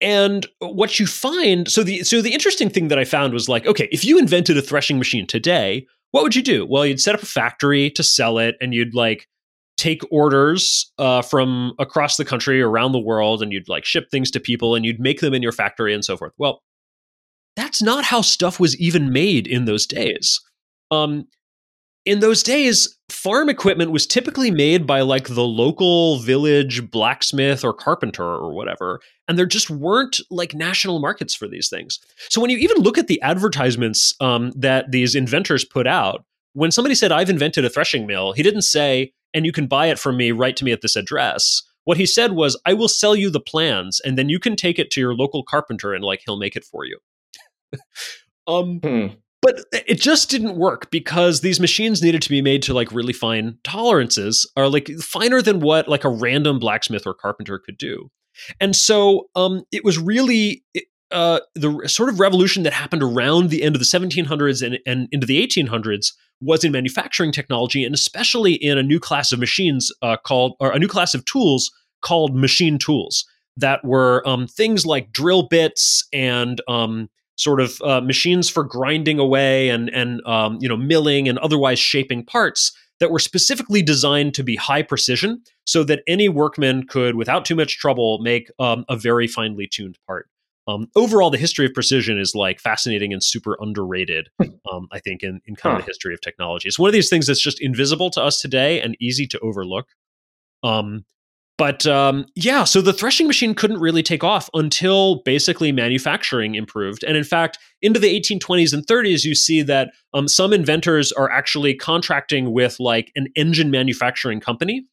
and 0.00 0.46
what 0.60 1.00
you 1.00 1.06
find 1.06 1.68
so 1.68 1.82
the 1.82 2.04
so 2.04 2.22
the 2.22 2.32
interesting 2.32 2.70
thing 2.70 2.88
that 2.88 2.98
I 2.98 3.04
found 3.04 3.32
was 3.32 3.48
like 3.48 3.66
okay 3.66 3.88
if 3.90 4.04
you 4.04 4.18
invented 4.18 4.56
a 4.56 4.62
threshing 4.62 4.98
machine 4.98 5.26
today 5.26 5.86
what 6.12 6.22
would 6.22 6.34
you 6.34 6.42
do? 6.42 6.64
Well 6.66 6.86
you'd 6.86 7.00
set 7.00 7.14
up 7.14 7.22
a 7.22 7.26
factory 7.26 7.90
to 7.90 8.02
sell 8.02 8.38
it 8.38 8.56
and 8.60 8.72
you'd 8.72 8.94
like 8.94 9.26
take 9.76 10.02
orders 10.10 10.90
uh, 10.98 11.22
from 11.22 11.72
across 11.78 12.16
the 12.16 12.24
country 12.24 12.60
around 12.62 12.92
the 12.92 12.98
world 12.98 13.42
and 13.42 13.52
you'd 13.52 13.68
like 13.68 13.84
ship 13.84 14.08
things 14.10 14.30
to 14.30 14.40
people 14.40 14.74
and 14.74 14.84
you'd 14.84 15.00
make 15.00 15.20
them 15.20 15.34
in 15.34 15.42
your 15.42 15.52
factory 15.52 15.92
and 15.92 16.04
so 16.04 16.16
forth. 16.16 16.32
Well 16.38 16.62
that's 17.56 17.82
not 17.82 18.04
how 18.04 18.20
stuff 18.20 18.60
was 18.60 18.78
even 18.78 19.12
made 19.12 19.48
in 19.48 19.64
those 19.64 19.84
days. 19.84 20.40
Um, 20.92 21.26
in 22.08 22.20
those 22.20 22.42
days, 22.42 22.98
farm 23.10 23.50
equipment 23.50 23.90
was 23.90 24.06
typically 24.06 24.50
made 24.50 24.86
by 24.86 25.02
like 25.02 25.28
the 25.28 25.44
local 25.44 26.18
village 26.20 26.90
blacksmith 26.90 27.62
or 27.62 27.74
carpenter 27.74 28.24
or 28.24 28.54
whatever. 28.54 29.00
And 29.28 29.38
there 29.38 29.44
just 29.44 29.68
weren't 29.68 30.18
like 30.30 30.54
national 30.54 31.00
markets 31.00 31.34
for 31.34 31.46
these 31.46 31.68
things. 31.68 31.98
So 32.30 32.40
when 32.40 32.48
you 32.48 32.56
even 32.56 32.78
look 32.78 32.96
at 32.96 33.08
the 33.08 33.20
advertisements 33.20 34.14
um, 34.20 34.52
that 34.56 34.90
these 34.90 35.14
inventors 35.14 35.66
put 35.66 35.86
out, 35.86 36.24
when 36.54 36.70
somebody 36.70 36.94
said, 36.94 37.12
I've 37.12 37.28
invented 37.28 37.66
a 37.66 37.68
threshing 37.68 38.06
mill, 38.06 38.32
he 38.32 38.42
didn't 38.42 38.62
say, 38.62 39.12
and 39.34 39.44
you 39.44 39.52
can 39.52 39.66
buy 39.66 39.88
it 39.88 39.98
from 39.98 40.16
me. 40.16 40.32
Write 40.32 40.56
to 40.56 40.64
me 40.64 40.72
at 40.72 40.80
this 40.80 40.96
address. 40.96 41.62
What 41.84 41.98
he 41.98 42.06
said 42.06 42.32
was, 42.32 42.58
I 42.64 42.72
will 42.72 42.88
sell 42.88 43.14
you 43.14 43.28
the 43.28 43.38
plans, 43.38 44.00
and 44.00 44.16
then 44.16 44.30
you 44.30 44.38
can 44.38 44.56
take 44.56 44.78
it 44.78 44.90
to 44.92 45.00
your 45.00 45.14
local 45.14 45.42
carpenter, 45.42 45.92
and 45.92 46.02
like 46.02 46.22
he'll 46.24 46.38
make 46.38 46.56
it 46.56 46.64
for 46.64 46.86
you. 46.86 46.98
um, 48.46 48.80
hmm. 48.82 49.06
But 49.48 49.64
it 49.88 49.98
just 49.98 50.28
didn't 50.28 50.56
work 50.56 50.90
because 50.90 51.40
these 51.40 51.58
machines 51.58 52.02
needed 52.02 52.20
to 52.20 52.28
be 52.28 52.42
made 52.42 52.60
to 52.64 52.74
like 52.74 52.92
really 52.92 53.14
fine 53.14 53.56
tolerances, 53.64 54.50
are 54.58 54.68
like 54.68 54.88
finer 55.00 55.40
than 55.40 55.60
what 55.60 55.88
like 55.88 56.04
a 56.04 56.10
random 56.10 56.58
blacksmith 56.58 57.06
or 57.06 57.14
carpenter 57.14 57.58
could 57.58 57.78
do. 57.78 58.10
And 58.60 58.76
so 58.76 59.30
um, 59.34 59.62
it 59.72 59.84
was 59.84 59.98
really 59.98 60.64
uh, 61.10 61.40
the 61.54 61.88
sort 61.88 62.10
of 62.10 62.20
revolution 62.20 62.62
that 62.64 62.74
happened 62.74 63.02
around 63.02 63.48
the 63.48 63.62
end 63.62 63.74
of 63.74 63.80
the 63.80 63.86
1700s 63.86 64.64
and, 64.64 64.78
and 64.84 65.08
into 65.12 65.26
the 65.26 65.42
1800s 65.46 66.12
was 66.42 66.62
in 66.62 66.70
manufacturing 66.72 67.32
technology, 67.32 67.84
and 67.84 67.94
especially 67.94 68.52
in 68.52 68.76
a 68.76 68.82
new 68.82 69.00
class 69.00 69.32
of 69.32 69.38
machines 69.38 69.90
uh, 70.02 70.18
called, 70.18 70.56
or 70.60 70.72
a 70.72 70.78
new 70.78 70.88
class 70.88 71.14
of 71.14 71.24
tools 71.24 71.70
called 72.02 72.36
machine 72.36 72.78
tools 72.78 73.24
that 73.56 73.82
were 73.82 74.26
um, 74.28 74.46
things 74.46 74.84
like 74.84 75.10
drill 75.10 75.48
bits 75.48 76.06
and 76.12 76.60
um, 76.68 77.08
sort 77.38 77.60
of 77.60 77.80
uh, 77.82 78.00
machines 78.00 78.48
for 78.50 78.64
grinding 78.64 79.18
away 79.18 79.70
and 79.70 79.88
and 79.90 80.20
um, 80.26 80.58
you 80.60 80.68
know 80.68 80.76
milling 80.76 81.28
and 81.28 81.38
otherwise 81.38 81.78
shaping 81.78 82.24
parts 82.24 82.72
that 83.00 83.10
were 83.10 83.20
specifically 83.20 83.80
designed 83.80 84.34
to 84.34 84.42
be 84.42 84.56
high 84.56 84.82
precision, 84.82 85.40
so 85.64 85.84
that 85.84 86.02
any 86.08 86.28
workman 86.28 86.84
could, 86.86 87.14
without 87.14 87.44
too 87.44 87.54
much 87.54 87.78
trouble, 87.78 88.18
make 88.18 88.50
um, 88.58 88.84
a 88.88 88.96
very 88.96 89.28
finely 89.28 89.68
tuned 89.68 89.96
part. 90.06 90.28
Um, 90.66 90.88
overall, 90.96 91.30
the 91.30 91.38
history 91.38 91.64
of 91.64 91.72
precision 91.72 92.18
is 92.18 92.34
like 92.34 92.60
fascinating 92.60 93.12
and 93.12 93.24
super 93.24 93.56
underrated. 93.60 94.28
Um, 94.70 94.86
I 94.92 94.98
think 94.98 95.22
in, 95.22 95.40
in 95.46 95.56
kind 95.56 95.72
huh. 95.72 95.78
of 95.78 95.86
the 95.86 95.90
history 95.90 96.12
of 96.12 96.20
technology, 96.20 96.68
it's 96.68 96.78
one 96.78 96.88
of 96.88 96.92
these 96.92 97.08
things 97.08 97.26
that's 97.26 97.40
just 97.40 97.58
invisible 97.58 98.10
to 98.10 98.22
us 98.22 98.38
today 98.38 98.82
and 98.82 98.94
easy 99.00 99.26
to 99.28 99.38
overlook. 99.38 99.86
Um, 100.62 101.06
but 101.58 101.84
um, 101.86 102.24
yeah, 102.36 102.62
so 102.62 102.80
the 102.80 102.92
threshing 102.92 103.26
machine 103.26 103.52
couldn't 103.52 103.80
really 103.80 104.02
take 104.02 104.22
off 104.22 104.48
until 104.54 105.22
basically 105.24 105.72
manufacturing 105.72 106.54
improved. 106.54 107.02
And 107.02 107.16
in 107.16 107.24
fact, 107.24 107.58
into 107.82 107.98
the 107.98 108.08
1820s 108.18 108.72
and 108.72 108.86
30s, 108.86 109.24
you 109.24 109.34
see 109.34 109.62
that 109.62 109.90
um, 110.14 110.28
some 110.28 110.52
inventors 110.52 111.10
are 111.10 111.28
actually 111.28 111.74
contracting 111.74 112.52
with 112.52 112.78
like 112.78 113.10
an 113.16 113.26
engine 113.34 113.72
manufacturing 113.72 114.38
company 114.38 114.86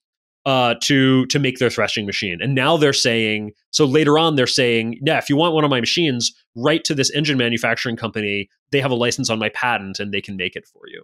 uh, 0.48 0.76
to 0.82 1.26
to 1.28 1.40
make 1.40 1.60
their 1.60 1.70
threshing 1.70 2.06
machine. 2.06 2.40
And 2.42 2.56
now 2.56 2.78
they're 2.78 2.94
saying 2.94 3.52
so 3.70 3.86
later 3.86 4.18
on 4.18 4.36
they're 4.36 4.48
saying, 4.48 5.00
yeah, 5.04 5.20
if 5.20 5.30
you 5.30 5.36
want 5.36 5.54
one 5.54 5.64
of 5.64 5.70
my 5.70 5.80
machines, 5.80 6.34
write 6.56 6.84
to 6.86 6.96
this 6.96 7.12
engine 7.12 7.38
manufacturing 7.38 7.96
company. 7.96 8.50
They 8.72 8.82
have 8.82 8.92
a 8.92 8.96
license 8.96 9.30
on 9.30 9.38
my 9.38 9.50
patent 9.50 10.00
and 10.00 10.12
they 10.12 10.22
can 10.22 10.36
make 10.36 10.56
it 10.56 10.66
for 10.66 10.82
you. 10.88 11.04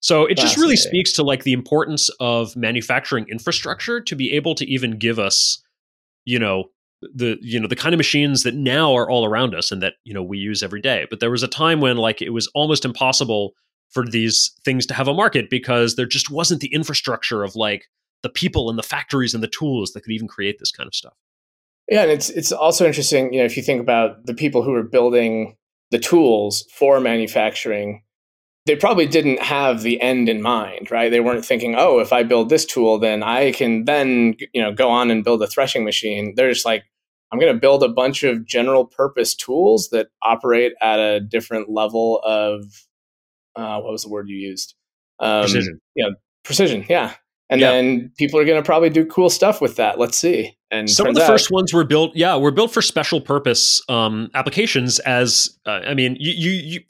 So 0.00 0.26
it 0.26 0.36
just 0.36 0.56
really 0.56 0.76
speaks 0.76 1.12
to 1.14 1.22
like 1.22 1.42
the 1.42 1.52
importance 1.52 2.08
of 2.20 2.54
manufacturing 2.54 3.26
infrastructure 3.28 4.00
to 4.00 4.14
be 4.14 4.32
able 4.32 4.54
to 4.54 4.64
even 4.70 4.98
give 4.98 5.18
us, 5.18 5.60
you 6.24 6.38
know, 6.38 6.64
the 7.00 7.36
you 7.40 7.60
know 7.60 7.68
the 7.68 7.76
kind 7.76 7.94
of 7.94 7.98
machines 7.98 8.42
that 8.42 8.54
now 8.54 8.94
are 8.94 9.08
all 9.08 9.24
around 9.24 9.54
us 9.54 9.70
and 9.70 9.82
that 9.82 9.94
you 10.04 10.12
know 10.12 10.22
we 10.22 10.38
use 10.38 10.62
every 10.62 10.80
day. 10.80 11.06
But 11.10 11.20
there 11.20 11.30
was 11.30 11.42
a 11.42 11.48
time 11.48 11.80
when 11.80 11.96
like 11.96 12.20
it 12.22 12.30
was 12.30 12.48
almost 12.54 12.84
impossible 12.84 13.52
for 13.90 14.04
these 14.04 14.52
things 14.64 14.84
to 14.86 14.94
have 14.94 15.08
a 15.08 15.14
market 15.14 15.48
because 15.48 15.96
there 15.96 16.06
just 16.06 16.30
wasn't 16.30 16.60
the 16.60 16.72
infrastructure 16.72 17.42
of 17.42 17.56
like 17.56 17.86
the 18.22 18.28
people 18.28 18.68
and 18.68 18.78
the 18.78 18.82
factories 18.82 19.32
and 19.32 19.42
the 19.42 19.48
tools 19.48 19.92
that 19.92 20.02
could 20.02 20.12
even 20.12 20.28
create 20.28 20.58
this 20.58 20.72
kind 20.72 20.86
of 20.86 20.94
stuff. 20.94 21.14
Yeah, 21.88 22.02
and 22.02 22.10
it's 22.10 22.30
it's 22.30 22.52
also 22.52 22.86
interesting, 22.86 23.32
you 23.32 23.38
know, 23.38 23.46
if 23.46 23.56
you 23.56 23.62
think 23.62 23.80
about 23.80 24.26
the 24.26 24.34
people 24.34 24.62
who 24.62 24.74
are 24.74 24.82
building 24.82 25.56
the 25.90 25.98
tools 25.98 26.64
for 26.74 27.00
manufacturing, 27.00 28.02
they 28.68 28.76
probably 28.76 29.06
didn't 29.06 29.40
have 29.40 29.80
the 29.80 29.98
end 30.00 30.28
in 30.28 30.42
mind, 30.42 30.90
right? 30.90 31.10
They 31.10 31.20
weren't 31.20 31.44
thinking, 31.44 31.74
"Oh, 31.76 32.00
if 32.00 32.12
I 32.12 32.22
build 32.22 32.50
this 32.50 32.66
tool, 32.66 32.98
then 32.98 33.22
I 33.22 33.52
can 33.52 33.86
then, 33.86 34.34
you 34.52 34.62
know, 34.62 34.72
go 34.72 34.90
on 34.90 35.10
and 35.10 35.24
build 35.24 35.42
a 35.42 35.46
threshing 35.46 35.84
machine." 35.84 36.34
They're 36.36 36.52
just 36.52 36.66
like, 36.66 36.84
"I'm 37.32 37.38
going 37.38 37.52
to 37.52 37.58
build 37.58 37.82
a 37.82 37.88
bunch 37.88 38.24
of 38.24 38.44
general 38.46 38.84
purpose 38.84 39.34
tools 39.34 39.88
that 39.92 40.08
operate 40.22 40.74
at 40.82 41.00
a 41.00 41.18
different 41.18 41.70
level 41.70 42.20
of 42.24 42.62
uh, 43.56 43.80
what 43.80 43.90
was 43.90 44.02
the 44.02 44.10
word 44.10 44.28
you 44.28 44.36
used? 44.36 44.74
Um, 45.18 45.42
precision. 45.42 45.80
Yeah, 45.96 46.10
precision. 46.44 46.84
Yeah, 46.90 47.14
and 47.50 47.60
yeah. 47.60 47.72
then 47.72 48.12
people 48.18 48.38
are 48.38 48.44
going 48.44 48.62
to 48.62 48.66
probably 48.66 48.90
do 48.90 49.06
cool 49.06 49.30
stuff 49.30 49.62
with 49.62 49.76
that. 49.76 49.98
Let's 49.98 50.18
see. 50.18 50.56
And 50.70 50.90
some 50.90 51.06
of 51.06 51.14
the 51.14 51.22
out, 51.22 51.26
first 51.26 51.50
ones 51.50 51.72
were 51.72 51.84
built, 51.84 52.14
yeah, 52.14 52.36
were 52.36 52.50
built 52.50 52.70
for 52.70 52.82
special 52.82 53.22
purpose 53.22 53.80
um, 53.88 54.30
applications. 54.34 54.98
As 54.98 55.58
uh, 55.64 55.80
I 55.86 55.94
mean, 55.94 56.16
you, 56.20 56.32
you, 56.32 56.50
you, 56.50 56.80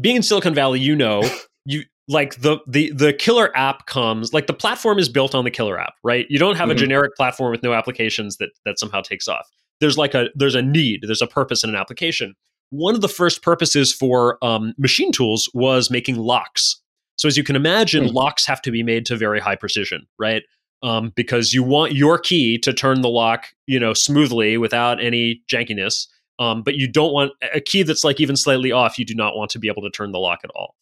being 0.00 0.16
in 0.16 0.22
Silicon 0.22 0.54
Valley, 0.54 0.80
you 0.80 0.94
know, 0.96 1.22
you 1.64 1.82
like 2.08 2.40
the 2.40 2.58
the 2.66 2.90
the 2.92 3.12
killer 3.12 3.54
app 3.56 3.86
comes 3.86 4.32
like 4.32 4.46
the 4.46 4.54
platform 4.54 4.98
is 4.98 5.08
built 5.08 5.34
on 5.34 5.44
the 5.44 5.50
killer 5.50 5.78
app, 5.78 5.94
right? 6.02 6.26
You 6.28 6.38
don't 6.38 6.56
have 6.56 6.68
mm-hmm. 6.68 6.76
a 6.76 6.80
generic 6.80 7.14
platform 7.16 7.50
with 7.50 7.62
no 7.62 7.72
applications 7.72 8.36
that 8.38 8.50
that 8.64 8.78
somehow 8.78 9.00
takes 9.00 9.28
off. 9.28 9.46
There's 9.80 9.98
like 9.98 10.14
a 10.14 10.28
there's 10.34 10.54
a 10.54 10.62
need, 10.62 11.04
there's 11.06 11.22
a 11.22 11.26
purpose 11.26 11.62
in 11.64 11.70
an 11.70 11.76
application. 11.76 12.34
One 12.70 12.94
of 12.94 13.00
the 13.00 13.08
first 13.08 13.42
purposes 13.42 13.94
for 13.94 14.42
um, 14.44 14.74
machine 14.76 15.10
tools 15.10 15.48
was 15.54 15.90
making 15.90 16.16
locks 16.16 16.82
so 17.18 17.26
as 17.26 17.36
you 17.36 17.44
can 17.44 17.56
imagine, 17.56 18.04
mm. 18.04 18.14
locks 18.14 18.46
have 18.46 18.62
to 18.62 18.70
be 18.70 18.82
made 18.82 19.04
to 19.06 19.16
very 19.16 19.40
high 19.40 19.56
precision, 19.56 20.06
right? 20.18 20.44
Um, 20.84 21.12
because 21.16 21.52
you 21.52 21.64
want 21.64 21.92
your 21.92 22.16
key 22.16 22.58
to 22.58 22.72
turn 22.72 23.02
the 23.02 23.08
lock, 23.08 23.48
you 23.66 23.80
know, 23.80 23.92
smoothly 23.92 24.56
without 24.56 25.02
any 25.02 25.42
jankiness. 25.52 26.06
Um, 26.38 26.62
but 26.62 26.74
you 26.74 26.90
don't 26.90 27.12
want 27.12 27.32
a 27.52 27.60
key 27.60 27.82
that's 27.82 28.04
like 28.04 28.20
even 28.20 28.36
slightly 28.36 28.70
off. 28.70 28.98
You 28.98 29.04
do 29.04 29.14
not 29.14 29.36
want 29.36 29.50
to 29.52 29.58
be 29.58 29.68
able 29.68 29.82
to 29.82 29.90
turn 29.90 30.12
the 30.12 30.18
lock 30.18 30.40
at 30.44 30.50
all. 30.54 30.76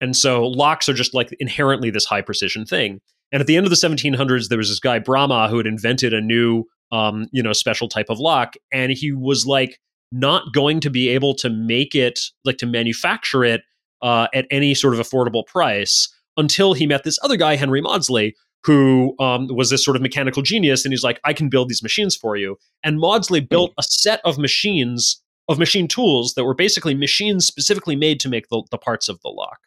And 0.00 0.16
so 0.16 0.46
locks 0.46 0.88
are 0.88 0.94
just 0.94 1.14
like 1.14 1.34
inherently 1.40 1.90
this 1.90 2.04
high 2.04 2.22
precision 2.22 2.64
thing. 2.64 3.00
And 3.32 3.40
at 3.40 3.46
the 3.46 3.56
end 3.56 3.66
of 3.66 3.70
the 3.70 3.76
1700s, 3.76 4.48
there 4.48 4.58
was 4.58 4.68
this 4.68 4.80
guy 4.80 4.98
Bramah, 4.98 5.48
who 5.48 5.56
had 5.56 5.66
invented 5.66 6.12
a 6.12 6.20
new, 6.20 6.64
um, 6.90 7.26
you 7.32 7.42
know, 7.42 7.52
special 7.52 7.88
type 7.88 8.06
of 8.08 8.18
lock, 8.18 8.54
and 8.72 8.90
he 8.90 9.12
was 9.12 9.46
like 9.46 9.78
not 10.10 10.52
going 10.52 10.80
to 10.80 10.90
be 10.90 11.08
able 11.08 11.34
to 11.34 11.48
make 11.48 11.94
it, 11.94 12.20
like 12.44 12.58
to 12.58 12.66
manufacture 12.66 13.44
it 13.44 13.62
uh, 14.02 14.26
at 14.34 14.46
any 14.50 14.74
sort 14.74 14.94
of 14.94 15.00
affordable 15.00 15.46
price 15.46 16.08
until 16.36 16.72
he 16.72 16.86
met 16.86 17.04
this 17.04 17.18
other 17.22 17.36
guy, 17.36 17.54
Henry 17.54 17.80
Maudslay, 17.80 18.32
who 18.64 19.14
um, 19.18 19.48
was 19.50 19.70
this 19.70 19.84
sort 19.84 19.96
of 19.96 20.02
mechanical 20.02 20.42
genius. 20.42 20.84
And 20.84 20.92
he's 20.92 21.02
like, 21.02 21.20
I 21.24 21.32
can 21.32 21.48
build 21.48 21.68
these 21.68 21.82
machines 21.82 22.14
for 22.14 22.36
you. 22.36 22.56
And 22.84 22.98
Maudslay 22.98 23.48
built 23.48 23.72
a 23.78 23.82
set 23.82 24.20
of 24.24 24.38
machines, 24.38 25.22
of 25.48 25.58
machine 25.58 25.88
tools 25.88 26.34
that 26.34 26.44
were 26.44 26.54
basically 26.54 26.94
machines 26.94 27.46
specifically 27.46 27.96
made 27.96 28.20
to 28.20 28.28
make 28.28 28.48
the, 28.48 28.62
the 28.70 28.78
parts 28.78 29.08
of 29.08 29.20
the 29.22 29.28
lock. 29.28 29.58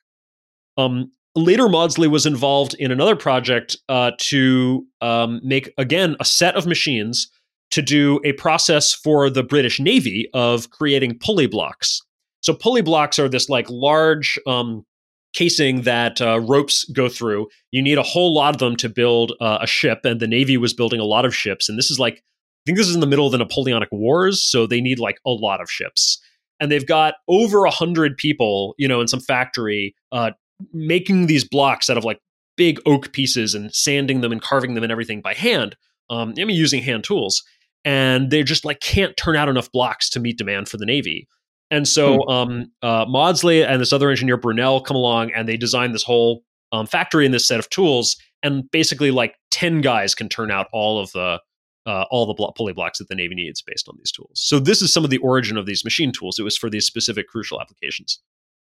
Um, 0.78 1.12
later, 1.36 1.64
Maudslay 1.64 2.10
was 2.10 2.26
involved 2.26 2.76
in 2.76 2.92
another 2.92 3.16
project 3.16 3.78
uh, 3.90 4.12
to 4.20 4.86
um, 5.02 5.42
make, 5.44 5.74
again, 5.78 6.16
a 6.20 6.26
set 6.26 6.56
of 6.56 6.68
machines 6.68 7.30
to 7.72 7.82
do 7.82 8.20
a 8.24 8.34
process 8.34 8.94
for 8.94 9.32
the 9.32 9.42
British 9.42 9.80
Navy 9.80 10.30
of 10.36 10.70
creating 10.70 11.18
pulley 11.18 11.48
blocks. 11.48 12.02
So 12.42 12.54
pulley 12.54 12.82
blocks 12.82 13.18
are 13.18 13.30
this 13.30 13.50
like 13.50 13.68
large 13.70 14.38
um, 14.46 14.86
casing 15.34 15.82
that 15.82 16.22
uh, 16.22 16.40
ropes 16.40 16.86
go 16.86 17.10
through. 17.10 17.48
You 17.72 17.82
need 17.82 17.98
a 17.98 18.04
whole 18.04 18.34
lot 18.34 18.56
of 18.56 18.60
them 18.60 18.76
to 18.78 18.90
build 18.90 19.34
uh, 19.42 19.60
a 19.62 19.68
ship, 19.68 20.02
and 20.04 20.20
the 20.20 20.28
Navy 20.28 20.58
was 20.58 20.74
building 20.74 21.00
a 21.00 21.06
lot 21.06 21.26
of 21.26 21.36
ships. 21.36 21.68
And 21.68 21.78
this 21.78 21.92
is 21.92 22.00
like, 22.00 22.16
I 22.18 22.62
think 22.66 22.78
this 22.78 22.88
is 22.88 22.96
in 22.96 23.02
the 23.02 23.08
middle 23.08 23.26
of 23.26 23.32
the 23.32 23.38
Napoleonic 23.40 23.90
Wars, 23.92 24.44
so 24.44 24.66
they 24.66 24.80
need 24.80 25.00
like 25.00 25.18
a 25.26 25.32
lot 25.32 25.62
of 25.62 25.70
ships. 25.70 26.22
And 26.60 26.72
they've 26.72 26.86
got 26.86 27.16
over 27.28 27.66
a 27.66 27.72
hundred 27.72 28.16
people, 28.16 28.76
you 28.78 28.88
know, 28.88 29.02
in 29.02 29.08
some 29.08 29.20
factory 29.20 29.96
uh, 30.12 30.32
making 30.72 31.28
these 31.28 31.44
blocks 31.44 31.90
out 31.90 31.98
of 31.98 32.06
like 32.06 32.20
big 32.56 32.80
oak 32.86 33.12
pieces 33.12 33.56
and 33.56 33.74
sanding 33.74 34.22
them 34.22 34.32
and 34.32 34.42
carving 34.42 34.76
them 34.76 34.84
and 34.84 34.92
everything 34.92 35.22
by 35.22 35.34
hand. 35.34 35.76
Um, 36.10 36.34
I 36.38 36.46
mean, 36.46 36.56
using 36.56 36.82
hand 36.82 37.04
tools, 37.04 37.44
and 37.84 38.30
they 38.30 38.44
just 38.44 38.66
like 38.66 38.80
can't 38.80 39.18
turn 39.18 39.36
out 39.36 39.50
enough 39.50 39.72
blocks 39.72 40.10
to 40.12 40.20
meet 40.20 40.38
demand 40.38 40.70
for 40.70 40.78
the 40.78 40.86
Navy. 40.86 41.28
And 41.74 41.88
so 41.88 42.20
hmm. 42.22 42.30
um, 42.30 42.72
uh, 42.84 43.06
Maudslay 43.08 43.68
and 43.68 43.82
this 43.82 43.92
other 43.92 44.12
engineer 44.12 44.38
Brunel 44.38 44.80
come 44.80 44.96
along 44.96 45.32
and 45.36 45.50
they 45.50 45.58
design 45.58 45.92
this 45.92 46.04
whole 46.04 46.44
um, 46.72 46.86
factory 46.86 47.26
and 47.26 47.34
this 47.34 47.48
set 47.48 47.58
of 47.58 47.68
tools. 47.72 48.16
And 48.44 48.70
basically, 48.70 49.10
like 49.10 49.36
ten 49.50 49.82
guys 49.82 50.14
can 50.14 50.30
turn 50.30 50.52
out 50.52 50.68
all 50.72 51.00
of 51.00 51.12
the 51.14 51.40
uh, 51.88 52.06
all 52.12 52.28
the 52.28 52.36
blo- 52.36 52.52
pulley 52.52 52.74
blocks 52.74 53.00
that 53.00 53.08
the 53.08 53.16
Navy 53.16 53.34
needs 53.34 53.64
based 53.64 53.90
on 53.90 53.96
these 53.98 54.12
tools. 54.12 54.34
So 54.36 54.60
this 54.60 54.84
is 54.84 54.94
some 54.94 55.04
of 55.04 55.10
the 55.10 55.18
origin 55.18 55.58
of 55.58 55.66
these 55.66 55.84
machine 55.84 56.12
tools. 56.12 56.38
It 56.38 56.44
was 56.44 56.56
for 56.56 56.70
these 56.70 56.86
specific 56.86 57.28
crucial 57.28 57.60
applications. 57.60 58.22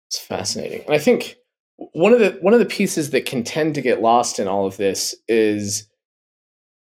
It's 0.09 0.19
fascinating. 0.19 0.83
And 0.85 0.95
I 0.95 0.99
think 0.99 1.37
one 1.77 2.13
of 2.13 2.21
the 2.21 2.39
one 2.43 2.55
of 2.55 2.61
the 2.61 2.67
pieces 2.67 3.11
that 3.11 3.27
can 3.27 3.43
tend 3.43 3.75
to 3.75 3.81
get 3.81 4.01
lost 4.01 4.39
in 4.39 4.47
all 4.47 4.67
of 4.67 4.77
this 4.77 5.17
is 5.27 5.89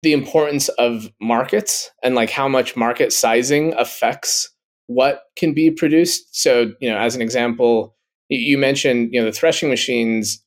the 0.04 0.14
importance 0.14 0.70
of 0.70 1.10
markets 1.20 1.90
and 2.04 2.14
like 2.14 2.30
how 2.30 2.48
much 2.48 2.76
market 2.76 3.12
sizing 3.12 3.74
affects 3.74 4.52
what 4.88 5.24
can 5.36 5.54
be 5.54 5.72
produced. 5.72 6.36
So, 6.36 6.74
you 6.80 6.90
know, 6.90 6.98
as 6.98 7.16
an 7.16 7.22
example, 7.22 7.96
you 8.30 8.58
mentioned, 8.58 9.14
you 9.14 9.20
know, 9.20 9.26
the 9.26 9.32
threshing 9.32 9.70
machines, 9.70 10.44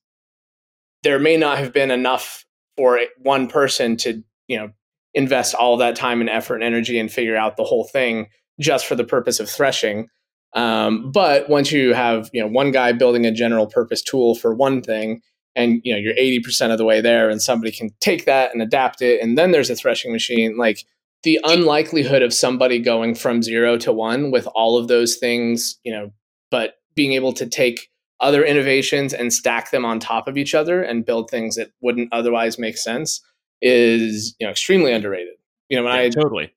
there 1.03 1.19
may 1.19 1.37
not 1.37 1.59
have 1.59 1.73
been 1.73 1.91
enough 1.91 2.45
for 2.77 3.01
one 3.19 3.49
person 3.49 3.97
to, 3.99 4.23
you 4.47 4.59
know, 4.59 4.71
invest 5.15 5.55
all 5.55 5.77
that 5.79 5.97
time 5.97 6.21
and 6.21 6.31
effort 6.31 6.57
and 6.57 6.65
energy 6.65 6.99
and 6.99 7.11
figure 7.11 7.37
out 7.37 7.57
the 7.57 7.65
whole 7.65 7.85
thing 7.85 8.29
just 8.61 8.87
for 8.87 8.95
the 8.95 9.05
purpose 9.05 9.41
of 9.41 9.49
threshing. 9.49 10.09
Um, 10.55 11.11
but 11.13 11.49
once 11.49 11.73
you 11.73 11.95
have, 11.95 12.31
you 12.33 12.41
know, 12.41 12.49
one 12.49 12.71
guy 12.71 12.93
building 12.93 13.27
a 13.27 13.33
general 13.33 13.67
purpose 13.67 14.03
tool 14.03 14.35
for 14.35 14.55
one 14.55 14.83
thing, 14.83 15.21
and 15.59 15.81
you 15.85 15.93
know 15.93 15.99
you're 15.99 16.15
80% 16.15 16.71
of 16.71 16.79
the 16.79 16.85
way 16.85 17.01
there 17.01 17.29
and 17.29 17.43
somebody 17.43 17.73
can 17.73 17.91
take 18.01 18.25
that 18.25 18.53
and 18.53 18.63
adapt 18.63 19.03
it 19.03 19.21
and 19.21 19.37
then 19.37 19.51
there's 19.51 19.71
a 19.71 19.75
threshing 19.75 20.13
machine 20.13 20.57
like 20.57 20.85
the 21.25 21.41
unlikelihood 21.45 22.23
of 22.23 22.33
somebody 22.33 22.79
going 22.79 23.15
from 23.15 23.43
0 23.43 23.79
to 23.79 23.93
1 23.93 24.31
with 24.31 24.47
all 24.55 24.79
of 24.79 24.89
those 24.89 25.17
things 25.17 25.79
you 25.85 25.93
know 25.93 26.11
but 26.51 26.75
being 26.95 27.13
able 27.13 27.33
to 27.33 27.47
take 27.47 27.89
other 28.21 28.45
innovations 28.45 29.15
and 29.15 29.33
stack 29.33 29.71
them 29.71 29.85
on 29.85 30.01
top 30.01 30.27
of 30.27 30.37
each 30.37 30.55
other 30.55 30.83
and 30.83 31.05
build 31.07 31.31
things 31.31 31.55
that 31.57 31.71
wouldn't 31.81 32.13
otherwise 32.13 32.59
make 32.59 32.77
sense 32.77 33.21
is 33.63 34.35
you 34.39 34.47
know 34.47 34.51
extremely 34.51 34.93
underrated 34.93 35.35
you 35.69 35.77
know 35.77 35.85
when 35.85 35.95
Yeah, 35.95 36.01
i 36.01 36.09
totally. 36.09 36.53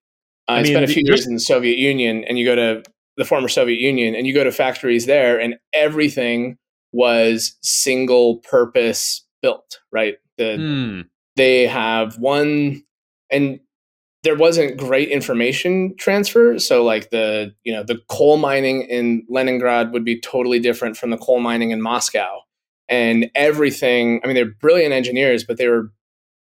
I, 0.47 0.59
I 0.59 0.63
mean, 0.63 0.73
spent 0.73 0.83
a 0.83 0.87
few 0.87 1.03
years 1.05 1.25
in 1.27 1.33
the 1.35 1.39
Soviet 1.39 1.77
Union, 1.77 2.25
and 2.25 2.37
you 2.37 2.45
go 2.45 2.55
to 2.55 2.83
the 3.15 3.23
former 3.23 3.47
Soviet 3.47 3.79
Union, 3.79 4.15
and 4.15 4.27
you 4.27 4.33
go 4.33 4.43
to 4.43 4.51
factories 4.51 5.05
there, 5.05 5.39
and 5.39 5.55
everything 5.71 6.57
was 6.91 7.55
single 7.61 8.37
purpose 8.37 9.25
built. 9.41 9.79
Right, 9.91 10.17
the 10.37 10.57
Hmm. 10.57 11.01
they 11.35 11.67
have 11.67 12.17
one, 12.17 12.83
and 13.29 13.59
there 14.23 14.35
wasn't 14.35 14.77
great 14.77 15.09
information 15.09 15.95
transfer. 15.97 16.59
So, 16.59 16.83
like 16.83 17.09
the 17.09 17.53
you 17.63 17.73
know 17.73 17.83
the 17.83 17.99
coal 18.09 18.37
mining 18.37 18.83
in 18.83 19.25
Leningrad 19.29 19.91
would 19.91 20.05
be 20.05 20.19
totally 20.19 20.59
different 20.59 20.97
from 20.97 21.09
the 21.09 21.17
coal 21.17 21.39
mining 21.39 21.71
in 21.71 21.81
Moscow, 21.81 22.39
and 22.89 23.29
everything. 23.35 24.21
I 24.23 24.27
mean, 24.27 24.35
they're 24.35 24.45
brilliant 24.45 24.93
engineers, 24.93 25.43
but 25.43 25.57
they 25.57 25.67
were 25.67 25.91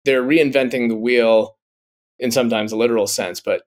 they're 0.06 0.24
reinventing 0.24 0.90
the 0.90 0.96
wheel 0.96 1.58
in 2.20 2.32
sometimes 2.32 2.72
a 2.72 2.78
literal 2.78 3.08
sense, 3.08 3.40
but 3.40 3.64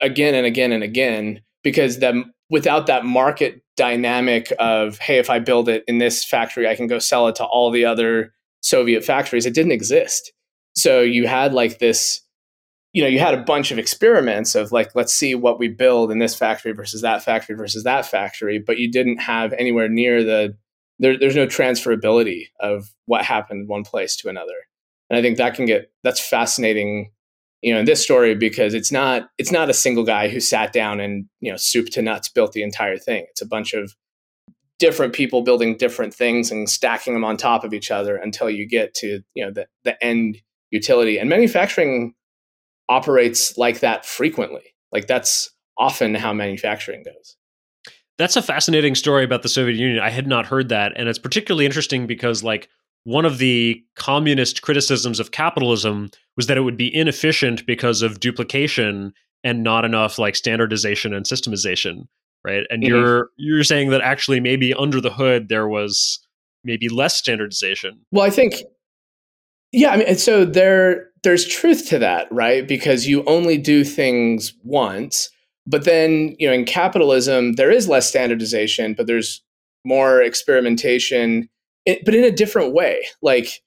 again 0.00 0.34
and 0.34 0.46
again 0.46 0.72
and 0.72 0.82
again 0.82 1.40
because 1.62 1.98
that 1.98 2.14
without 2.50 2.86
that 2.86 3.04
market 3.04 3.62
dynamic 3.76 4.52
of 4.58 4.98
hey 4.98 5.18
if 5.18 5.30
i 5.30 5.38
build 5.38 5.68
it 5.68 5.84
in 5.86 5.98
this 5.98 6.24
factory 6.24 6.68
i 6.68 6.74
can 6.74 6.86
go 6.86 6.98
sell 6.98 7.28
it 7.28 7.34
to 7.34 7.44
all 7.44 7.70
the 7.70 7.84
other 7.84 8.32
soviet 8.60 9.04
factories 9.04 9.46
it 9.46 9.54
didn't 9.54 9.72
exist 9.72 10.32
so 10.74 11.00
you 11.00 11.26
had 11.26 11.52
like 11.52 11.78
this 11.78 12.20
you 12.92 13.02
know 13.02 13.08
you 13.08 13.18
had 13.18 13.34
a 13.34 13.42
bunch 13.42 13.70
of 13.70 13.78
experiments 13.78 14.54
of 14.54 14.72
like 14.72 14.94
let's 14.94 15.14
see 15.14 15.34
what 15.34 15.58
we 15.58 15.68
build 15.68 16.10
in 16.10 16.18
this 16.18 16.34
factory 16.34 16.72
versus 16.72 17.02
that 17.02 17.22
factory 17.22 17.54
versus 17.54 17.84
that 17.84 18.06
factory 18.06 18.58
but 18.58 18.78
you 18.78 18.90
didn't 18.90 19.18
have 19.18 19.52
anywhere 19.54 19.88
near 19.88 20.24
the 20.24 20.56
there, 20.98 21.16
there's 21.18 21.36
no 21.36 21.46
transferability 21.46 22.46
of 22.60 22.88
what 23.06 23.24
happened 23.24 23.68
one 23.68 23.84
place 23.84 24.16
to 24.16 24.28
another. 24.28 24.54
And 25.10 25.18
i 25.18 25.22
think 25.22 25.38
that 25.38 25.54
can 25.54 25.66
get 25.66 25.90
that's 26.02 26.20
fascinating 26.20 27.12
you 27.62 27.72
know 27.72 27.80
in 27.80 27.86
this 27.86 28.02
story 28.02 28.34
because 28.34 28.74
it's 28.74 28.92
not 28.92 29.28
it's 29.38 29.52
not 29.52 29.70
a 29.70 29.74
single 29.74 30.04
guy 30.04 30.28
who 30.28 30.40
sat 30.40 30.72
down 30.72 31.00
and 31.00 31.26
you 31.40 31.50
know 31.50 31.56
soup 31.56 31.88
to 31.90 32.02
nuts 32.02 32.28
built 32.28 32.52
the 32.52 32.62
entire 32.62 32.98
thing. 32.98 33.26
It's 33.30 33.42
a 33.42 33.46
bunch 33.46 33.74
of 33.74 33.94
different 34.78 35.12
people 35.12 35.42
building 35.42 35.76
different 35.76 36.14
things 36.14 36.52
and 36.52 36.70
stacking 36.70 37.14
them 37.14 37.24
on 37.24 37.36
top 37.36 37.64
of 37.64 37.74
each 37.74 37.90
other 37.90 38.16
until 38.16 38.48
you 38.48 38.66
get 38.66 38.94
to 38.94 39.20
you 39.34 39.44
know 39.44 39.50
the, 39.50 39.66
the 39.84 40.02
end 40.04 40.38
utility. 40.70 41.18
And 41.18 41.28
manufacturing 41.28 42.14
operates 42.88 43.56
like 43.58 43.80
that 43.80 44.04
frequently 44.06 44.74
like 44.92 45.06
that's 45.06 45.50
often 45.78 46.14
how 46.14 46.32
manufacturing 46.32 47.02
goes 47.04 47.36
That's 48.18 48.36
a 48.36 48.42
fascinating 48.42 48.94
story 48.96 49.22
about 49.24 49.42
the 49.42 49.48
Soviet 49.48 49.76
Union. 49.76 50.00
I 50.00 50.10
had 50.10 50.26
not 50.26 50.46
heard 50.46 50.70
that, 50.70 50.92
and 50.96 51.08
it's 51.08 51.20
particularly 51.20 51.64
interesting 51.66 52.06
because 52.08 52.42
like 52.42 52.68
one 53.04 53.24
of 53.24 53.38
the 53.38 53.80
communist 53.94 54.62
criticisms 54.62 55.20
of 55.20 55.30
capitalism 55.30 56.10
was 56.36 56.48
that 56.48 56.56
it 56.56 56.62
would 56.62 56.76
be 56.76 56.92
inefficient 56.94 57.64
because 57.64 58.02
of 58.02 58.18
duplication 58.18 59.12
and 59.44 59.62
not 59.62 59.84
enough 59.84 60.18
like 60.18 60.34
standardization 60.34 61.14
and 61.14 61.26
systemization, 61.26 62.08
right? 62.44 62.64
And 62.70 62.82
Mhm. 62.82 62.88
you're 62.88 63.28
you're 63.36 63.62
saying 63.62 63.90
that 63.90 64.00
actually 64.00 64.40
maybe 64.40 64.74
under 64.74 65.00
the 65.00 65.12
hood 65.12 65.48
there 65.48 65.68
was 65.68 66.18
maybe 66.64 66.88
less 66.88 67.14
standardization. 67.14 68.04
Well, 68.10 68.26
I 68.26 68.30
think, 68.30 68.54
yeah, 69.72 69.90
I 69.90 69.96
mean, 69.98 70.16
so 70.16 70.44
there 70.44 71.07
there's 71.22 71.46
truth 71.46 71.88
to 71.88 71.98
that, 71.98 72.28
right? 72.30 72.66
Because 72.66 73.06
you 73.06 73.24
only 73.24 73.58
do 73.58 73.84
things 73.84 74.54
once, 74.62 75.30
but 75.66 75.84
then 75.84 76.34
you 76.38 76.46
know, 76.46 76.54
in 76.54 76.64
capitalism, 76.64 77.54
there 77.54 77.70
is 77.70 77.88
less 77.88 78.08
standardization, 78.08 78.94
but 78.94 79.06
there's 79.06 79.42
more 79.84 80.22
experimentation, 80.22 81.48
but 81.86 82.14
in 82.14 82.24
a 82.24 82.30
different 82.30 82.74
way. 82.74 83.06
Like, 83.22 83.62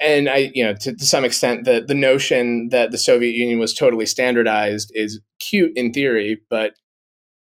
and 0.00 0.28
I, 0.28 0.50
you 0.54 0.64
know, 0.64 0.74
to, 0.74 0.94
to 0.94 1.06
some 1.06 1.24
extent, 1.24 1.64
the 1.64 1.84
the 1.86 1.94
notion 1.94 2.68
that 2.70 2.90
the 2.90 2.98
Soviet 2.98 3.34
Union 3.34 3.58
was 3.58 3.74
totally 3.74 4.06
standardized 4.06 4.90
is 4.94 5.20
cute 5.40 5.72
in 5.76 5.92
theory, 5.92 6.40
but 6.50 6.74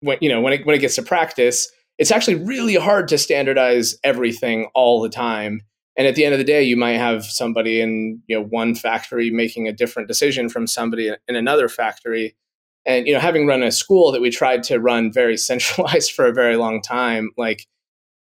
when 0.02 0.18
you 0.22 0.30
know 0.30 0.42
when 0.42 0.54
it 0.54 0.66
when 0.66 0.76
it 0.76 0.80
gets 0.80 0.96
to 0.96 1.04
practice, 1.04 1.70
it's 1.98 2.12
actually 2.12 2.36
really 2.36 2.76
hard 2.76 3.08
to 3.10 3.18
standardize 3.18 3.98
everything 4.04 4.70
all 4.74 5.02
the 5.02 5.10
time 5.10 5.62
and 5.98 6.08
at 6.08 6.16
the 6.16 6.26
end 6.26 6.34
of 6.34 6.40
the 6.40 6.46
day 6.46 6.64
you 6.64 6.76
might 6.76 6.98
have 6.98 7.26
somebody 7.26 7.82
in 7.82 8.22
you 8.28 8.36
know 8.36 8.46
one 8.46 8.76
factory 8.76 9.30
making 9.30 9.68
a 9.68 9.74
different 9.74 10.08
decision 10.08 10.50
from 10.50 10.68
somebody 10.68 11.12
in 11.28 11.36
another 11.36 11.68
factory 11.68 12.36
and 12.86 13.08
you 13.08 13.14
know 13.14 13.20
having 13.20 13.48
run 13.48 13.64
a 13.64 13.72
school 13.72 14.12
that 14.12 14.22
we 14.22 14.30
tried 14.30 14.64
to 14.64 14.80
run 14.80 15.12
very 15.12 15.38
centralized 15.50 16.12
for 16.12 16.26
a 16.26 16.34
very 16.34 16.56
long 16.56 16.82
time 16.82 17.32
like 17.38 17.68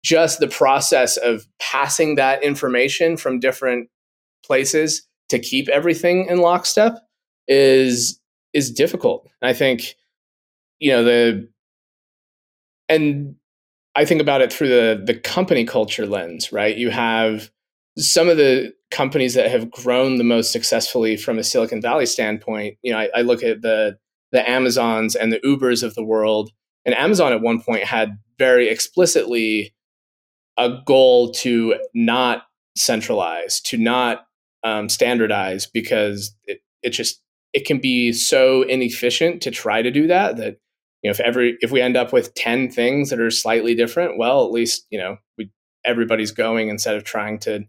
just 0.04 0.40
the 0.40 0.48
process 0.48 1.16
of 1.16 1.46
passing 1.60 2.16
that 2.16 2.42
information 2.42 3.16
from 3.16 3.38
different 3.38 3.88
places 4.44 5.06
to 5.28 5.38
keep 5.38 5.68
everything 5.68 6.26
in 6.26 6.38
lockstep 6.38 6.98
is 7.48 8.20
is 8.52 8.70
difficult 8.70 9.28
and 9.40 9.48
i 9.48 9.52
think 9.52 9.94
you 10.78 10.90
know 10.90 11.04
the 11.04 11.48
and 12.88 13.36
I 13.94 14.04
think 14.04 14.20
about 14.20 14.40
it 14.40 14.52
through 14.52 14.68
the 14.68 15.02
the 15.04 15.14
company 15.14 15.64
culture 15.64 16.06
lens, 16.06 16.52
right? 16.52 16.76
You 16.76 16.90
have 16.90 17.50
some 17.98 18.28
of 18.28 18.36
the 18.36 18.72
companies 18.90 19.34
that 19.34 19.50
have 19.50 19.70
grown 19.70 20.16
the 20.16 20.24
most 20.24 20.52
successfully 20.52 21.16
from 21.16 21.38
a 21.38 21.44
Silicon 21.44 21.80
Valley 21.80 22.06
standpoint. 22.06 22.76
You 22.82 22.92
know, 22.92 22.98
I, 22.98 23.08
I 23.16 23.22
look 23.22 23.42
at 23.42 23.62
the 23.62 23.98
the 24.30 24.48
Amazons 24.48 25.14
and 25.14 25.30
the 25.30 25.40
Ubers 25.40 25.82
of 25.82 25.94
the 25.94 26.04
world, 26.04 26.50
and 26.84 26.94
Amazon 26.94 27.32
at 27.32 27.42
one 27.42 27.60
point 27.60 27.84
had 27.84 28.18
very 28.38 28.68
explicitly 28.68 29.74
a 30.56 30.78
goal 30.86 31.32
to 31.32 31.76
not 31.94 32.44
centralize, 32.76 33.60
to 33.60 33.76
not 33.76 34.26
um, 34.64 34.88
standardize, 34.88 35.66
because 35.66 36.34
it, 36.44 36.60
it 36.82 36.90
just 36.90 37.20
it 37.52 37.66
can 37.66 37.78
be 37.78 38.12
so 38.12 38.62
inefficient 38.62 39.42
to 39.42 39.50
try 39.50 39.82
to 39.82 39.90
do 39.90 40.06
that 40.06 40.36
that 40.38 40.56
you 41.02 41.08
know 41.08 41.10
if 41.10 41.20
every 41.20 41.58
if 41.60 41.70
we 41.70 41.80
end 41.80 41.96
up 41.96 42.12
with 42.12 42.34
10 42.34 42.70
things 42.70 43.10
that 43.10 43.20
are 43.20 43.30
slightly 43.30 43.74
different 43.74 44.18
well 44.18 44.44
at 44.44 44.50
least 44.50 44.86
you 44.90 44.98
know 44.98 45.18
we 45.36 45.50
everybody's 45.84 46.30
going 46.30 46.68
instead 46.68 46.96
of 46.96 47.04
trying 47.04 47.38
to 47.38 47.64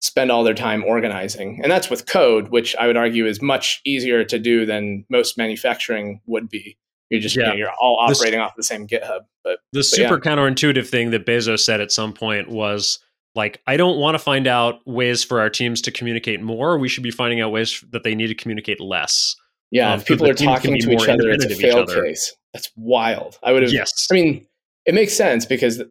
spend 0.00 0.30
all 0.30 0.42
their 0.44 0.54
time 0.54 0.82
organizing 0.84 1.60
and 1.62 1.70
that's 1.70 1.90
with 1.90 2.06
code 2.06 2.48
which 2.48 2.74
i 2.76 2.86
would 2.86 2.96
argue 2.96 3.26
is 3.26 3.42
much 3.42 3.80
easier 3.84 4.24
to 4.24 4.38
do 4.38 4.64
than 4.64 5.04
most 5.10 5.36
manufacturing 5.36 6.20
would 6.26 6.48
be 6.48 6.76
you're 7.10 7.20
just 7.20 7.36
you 7.36 7.42
know, 7.42 7.52
you're 7.52 7.72
all 7.80 7.98
operating 8.00 8.40
off 8.40 8.54
the 8.56 8.62
same 8.62 8.86
github 8.86 9.20
but 9.42 9.58
The 9.72 9.78
yeah. 9.78 9.82
super 9.82 10.18
counterintuitive 10.18 10.88
thing 10.88 11.10
that 11.10 11.26
Bezos 11.26 11.60
said 11.60 11.80
at 11.80 11.90
some 11.90 12.12
point 12.12 12.48
was 12.48 12.98
like, 13.34 13.62
I 13.66 13.76
don't 13.76 13.98
want 13.98 14.14
to 14.16 14.18
find 14.18 14.46
out 14.46 14.80
ways 14.86 15.24
for 15.24 15.40
our 15.40 15.48
teams 15.50 15.80
to 15.82 15.90
communicate 15.90 16.42
more. 16.42 16.78
We 16.78 16.88
should 16.88 17.02
be 17.02 17.10
finding 17.10 17.40
out 17.40 17.52
ways 17.52 17.82
that 17.90 18.02
they 18.02 18.14
need 18.14 18.26
to 18.26 18.34
communicate 18.34 18.80
less. 18.80 19.34
yeah 19.70 19.92
Um, 19.92 20.00
if 20.00 20.06
people 20.06 20.28
are 20.28 20.34
talking 20.34 20.78
to 20.78 20.90
each 20.90 21.08
other 21.08 21.30
it's 21.30 21.44
a 21.44 21.54
fail 21.54 21.86
case 21.86 22.34
that's 22.52 22.70
wild 22.76 23.38
i 23.42 23.52
would 23.52 23.62
have 23.62 23.72
Yes. 23.72 24.06
I 24.10 24.14
mean, 24.14 24.46
it 24.86 24.94
makes 24.94 25.12
sense 25.14 25.46
because, 25.46 25.82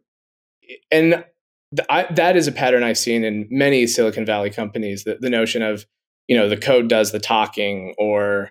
and 0.90 1.24
I, 1.88 2.06
that 2.12 2.36
is 2.36 2.48
a 2.48 2.52
pattern 2.52 2.82
I've 2.82 2.98
seen 2.98 3.24
in 3.24 3.46
many 3.50 3.86
Silicon 3.86 4.26
Valley 4.26 4.50
companies. 4.50 5.04
The, 5.04 5.18
the 5.20 5.30
notion 5.30 5.62
of, 5.62 5.86
you 6.26 6.36
know, 6.36 6.48
the 6.48 6.56
code 6.56 6.88
does 6.88 7.12
the 7.12 7.20
talking, 7.20 7.94
or, 7.98 8.50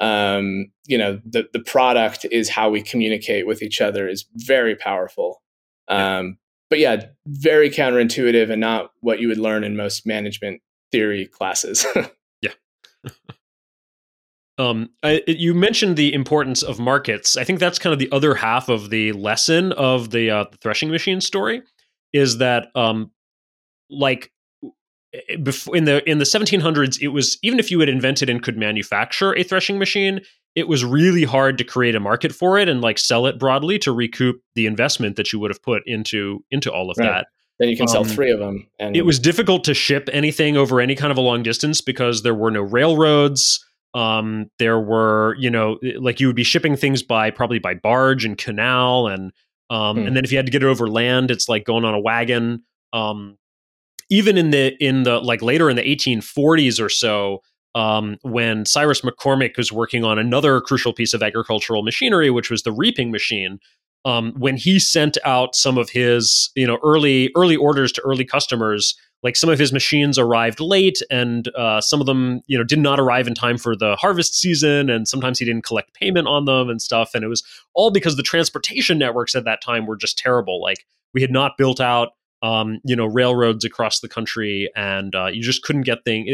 um, 0.00 0.70
you 0.86 0.98
know, 0.98 1.20
the 1.24 1.48
the 1.52 1.60
product 1.60 2.26
is 2.30 2.48
how 2.48 2.70
we 2.70 2.82
communicate 2.82 3.46
with 3.46 3.62
each 3.62 3.80
other 3.80 4.08
is 4.08 4.26
very 4.34 4.76
powerful. 4.76 5.42
Um, 5.88 6.38
but 6.70 6.78
yeah, 6.78 7.06
very 7.26 7.70
counterintuitive 7.70 8.50
and 8.50 8.60
not 8.60 8.90
what 9.00 9.20
you 9.20 9.28
would 9.28 9.38
learn 9.38 9.64
in 9.64 9.76
most 9.76 10.06
management 10.06 10.60
theory 10.92 11.26
classes. 11.26 11.86
Um, 14.58 14.90
I, 15.04 15.22
you 15.28 15.54
mentioned 15.54 15.96
the 15.96 16.12
importance 16.12 16.62
of 16.64 16.80
markets. 16.80 17.36
I 17.36 17.44
think 17.44 17.60
that's 17.60 17.78
kind 17.78 17.92
of 17.92 18.00
the 18.00 18.10
other 18.10 18.34
half 18.34 18.68
of 18.68 18.90
the 18.90 19.12
lesson 19.12 19.70
of 19.72 20.10
the, 20.10 20.30
uh, 20.30 20.44
the 20.50 20.56
threshing 20.56 20.90
machine 20.90 21.20
story, 21.20 21.62
is 22.12 22.38
that 22.38 22.68
um, 22.74 23.10
like 23.90 24.32
before 25.42 25.76
in 25.76 25.84
the 25.84 26.08
in 26.08 26.18
the 26.18 26.24
1700s, 26.24 27.00
it 27.00 27.08
was 27.08 27.38
even 27.42 27.58
if 27.58 27.70
you 27.70 27.80
had 27.80 27.88
invented 27.88 28.28
and 28.28 28.42
could 28.42 28.56
manufacture 28.56 29.34
a 29.36 29.42
threshing 29.42 29.78
machine, 29.78 30.20
it 30.54 30.68
was 30.68 30.84
really 30.84 31.24
hard 31.24 31.56
to 31.58 31.64
create 31.64 31.94
a 31.94 32.00
market 32.00 32.32
for 32.32 32.58
it 32.58 32.68
and 32.68 32.80
like 32.80 32.98
sell 32.98 33.26
it 33.26 33.38
broadly 33.38 33.78
to 33.78 33.92
recoup 33.92 34.40
the 34.54 34.66
investment 34.66 35.16
that 35.16 35.32
you 35.32 35.38
would 35.38 35.50
have 35.50 35.62
put 35.62 35.82
into 35.86 36.44
into 36.50 36.72
all 36.72 36.90
of 36.90 36.96
Right. 36.98 37.06
that. 37.06 37.26
then 37.58 37.68
you 37.68 37.76
can 37.76 37.88
sell 37.88 38.02
Um, 38.02 38.08
three 38.08 38.30
of 38.30 38.38
them, 38.38 38.68
and 38.78 38.96
It 38.96 39.02
was 39.02 39.18
difficult 39.18 39.64
to 39.64 39.74
ship 39.74 40.08
anything 40.12 40.56
over 40.56 40.80
any 40.80 40.94
kind 40.94 41.10
of 41.10 41.18
a 41.18 41.22
long 41.22 41.42
distance 41.42 41.80
because 41.80 42.22
there 42.22 42.34
were 42.34 42.50
no 42.50 42.60
railroads. 42.62 43.64
Um, 43.94 44.50
there 44.58 44.78
were, 44.78 45.34
you 45.38 45.48
know, 45.50 45.78
like 45.98 46.20
you 46.20 46.26
would 46.26 46.36
be 46.36 46.44
shipping 46.44 46.76
things 46.76 47.02
by 47.02 47.30
probably 47.30 47.58
by 47.58 47.74
barge 47.74 48.24
and 48.24 48.36
canal, 48.36 49.08
and 49.08 49.32
um, 49.70 49.98
Hmm. 49.98 50.06
and 50.06 50.16
then 50.16 50.24
if 50.24 50.30
you 50.32 50.38
had 50.38 50.46
to 50.46 50.52
get 50.52 50.62
it 50.62 50.66
over 50.66 50.88
land, 50.88 51.30
it's 51.30 51.48
like 51.48 51.64
going 51.64 51.84
on 51.84 51.94
a 51.94 52.00
wagon. 52.00 52.62
Um, 52.92 53.36
even 54.10 54.38
in 54.38 54.50
the 54.50 54.74
in 54.82 55.02
the 55.02 55.18
like 55.20 55.42
later 55.42 55.68
in 55.68 55.76
the 55.76 55.82
1840s 55.82 56.80
or 56.80 56.88
so, 56.88 57.42
um, 57.74 58.16
when 58.22 58.64
Cyrus 58.64 59.02
McCormick 59.02 59.56
was 59.58 59.70
working 59.70 60.04
on 60.04 60.18
another 60.18 60.60
crucial 60.60 60.92
piece 60.92 61.12
of 61.12 61.22
agricultural 61.22 61.82
machinery, 61.82 62.30
which 62.30 62.50
was 62.50 62.62
the 62.62 62.72
reaping 62.72 63.10
machine. 63.10 63.58
Um, 64.04 64.32
when 64.38 64.56
he 64.56 64.78
sent 64.78 65.18
out 65.24 65.54
some 65.54 65.76
of 65.76 65.90
his, 65.90 66.50
you 66.54 66.66
know, 66.66 66.78
early 66.82 67.30
early 67.36 67.56
orders 67.56 67.92
to 67.92 68.00
early 68.02 68.24
customers, 68.24 68.94
like 69.22 69.36
some 69.36 69.50
of 69.50 69.58
his 69.58 69.72
machines 69.72 70.18
arrived 70.18 70.60
late, 70.60 71.00
and 71.10 71.48
uh, 71.56 71.80
some 71.80 72.00
of 72.00 72.06
them, 72.06 72.40
you 72.46 72.56
know, 72.56 72.64
did 72.64 72.78
not 72.78 73.00
arrive 73.00 73.26
in 73.26 73.34
time 73.34 73.58
for 73.58 73.76
the 73.76 73.96
harvest 73.96 74.34
season, 74.34 74.90
and 74.90 75.08
sometimes 75.08 75.38
he 75.38 75.44
didn't 75.44 75.64
collect 75.64 75.94
payment 75.94 76.28
on 76.28 76.44
them 76.44 76.68
and 76.68 76.80
stuff. 76.80 77.14
And 77.14 77.24
it 77.24 77.28
was 77.28 77.42
all 77.74 77.90
because 77.90 78.16
the 78.16 78.22
transportation 78.22 78.98
networks 78.98 79.34
at 79.34 79.44
that 79.44 79.62
time 79.62 79.86
were 79.86 79.96
just 79.96 80.18
terrible. 80.18 80.60
Like 80.60 80.86
we 81.14 81.20
had 81.20 81.30
not 81.30 81.56
built 81.56 81.80
out 81.80 82.10
um, 82.42 82.80
you 82.84 82.94
know, 82.94 83.06
railroads 83.06 83.64
across 83.64 84.00
the 84.00 84.08
country, 84.08 84.70
and 84.76 85.14
uh, 85.14 85.26
you 85.26 85.42
just 85.42 85.62
couldn't 85.62 85.82
get 85.82 86.04
things. 86.04 86.28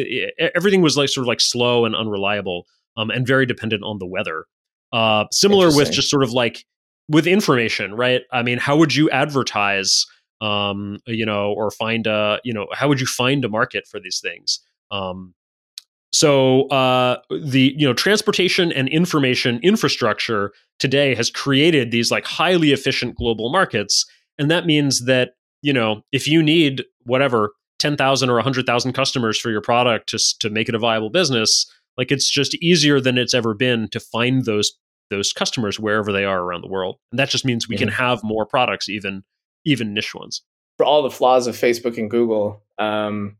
Everything 0.55 0.82
was 0.82 0.97
like 0.97 1.09
sort 1.09 1.24
of 1.24 1.28
like 1.28 1.41
slow 1.41 1.85
and 1.85 1.95
unreliable, 1.95 2.66
um, 2.97 3.11
and 3.11 3.26
very 3.26 3.47
dependent 3.47 3.82
on 3.85 3.99
the 3.99 4.07
weather. 4.07 4.45
Uh, 4.93 5.24
similar 5.32 5.74
with 5.74 5.91
just 5.91 6.11
sort 6.11 6.22
of 6.22 6.32
like 6.32 6.64
with 7.09 7.26
information, 7.26 7.95
right? 7.95 8.22
I 8.32 8.43
mean, 8.43 8.59
how 8.59 8.76
would 8.76 8.95
you 8.95 9.11
advertise, 9.11 10.07
um, 10.41 10.99
you 11.07 11.26
know, 11.26 11.53
or 11.53 11.70
find 11.70 12.07
a, 12.07 12.41
you 12.45 12.53
know, 12.53 12.66
how 12.72 12.89
would 12.89 13.01
you 13.01 13.07
find 13.07 13.45
a 13.45 13.49
market 13.49 13.87
for 13.87 14.01
these 14.01 14.20
things? 14.20 14.61
Um, 14.91 15.35
so 16.12 16.68
uh, 16.68 17.18
the 17.43 17.74
you 17.76 17.87
know 17.87 17.93
transportation 17.93 18.70
and 18.70 18.89
information 18.89 19.59
infrastructure 19.64 20.53
today 20.78 21.14
has 21.16 21.28
created 21.28 21.91
these 21.91 22.11
like 22.12 22.24
highly 22.24 22.70
efficient 22.70 23.16
global 23.16 23.51
markets, 23.51 24.07
and 24.39 24.51
that 24.51 24.64
means 24.64 25.07
that 25.07 25.32
you 25.64 25.72
know, 25.72 26.03
if 26.12 26.28
you 26.28 26.43
need 26.43 26.85
whatever 27.05 27.53
10,000 27.78 28.30
or 28.30 28.35
100,000 28.35 28.93
customers 28.93 29.41
for 29.41 29.51
your 29.51 29.62
product 29.62 30.11
to, 30.11 30.18
to 30.41 30.51
make 30.51 30.68
it 30.68 30.74
a 30.74 30.78
viable 30.78 31.09
business, 31.09 31.66
like 31.97 32.12
it's 32.12 32.30
just 32.30 32.55
easier 32.57 33.01
than 33.01 33.16
it's 33.16 33.32
ever 33.32 33.55
been 33.55 33.89
to 33.89 33.99
find 33.99 34.45
those 34.45 34.72
those 35.11 35.32
customers 35.32 35.78
wherever 35.78 36.12
they 36.12 36.24
are 36.24 36.41
around 36.41 36.62
the 36.62 36.68
world. 36.68 36.97
And 37.12 37.18
that 37.18 37.28
just 37.28 37.45
means 37.45 37.68
we 37.68 37.76
can 37.76 37.89
have 37.89 38.22
more 38.22 38.47
products, 38.47 38.89
even 38.89 39.22
even 39.65 39.95
niche 39.95 40.15
ones. 40.15 40.43
For 40.77 40.85
all 40.85 41.03
the 41.03 41.11
flaws 41.11 41.47
of 41.47 41.55
Facebook 41.55 41.99
and 41.99 42.11
Google, 42.11 42.62
um, 42.79 43.37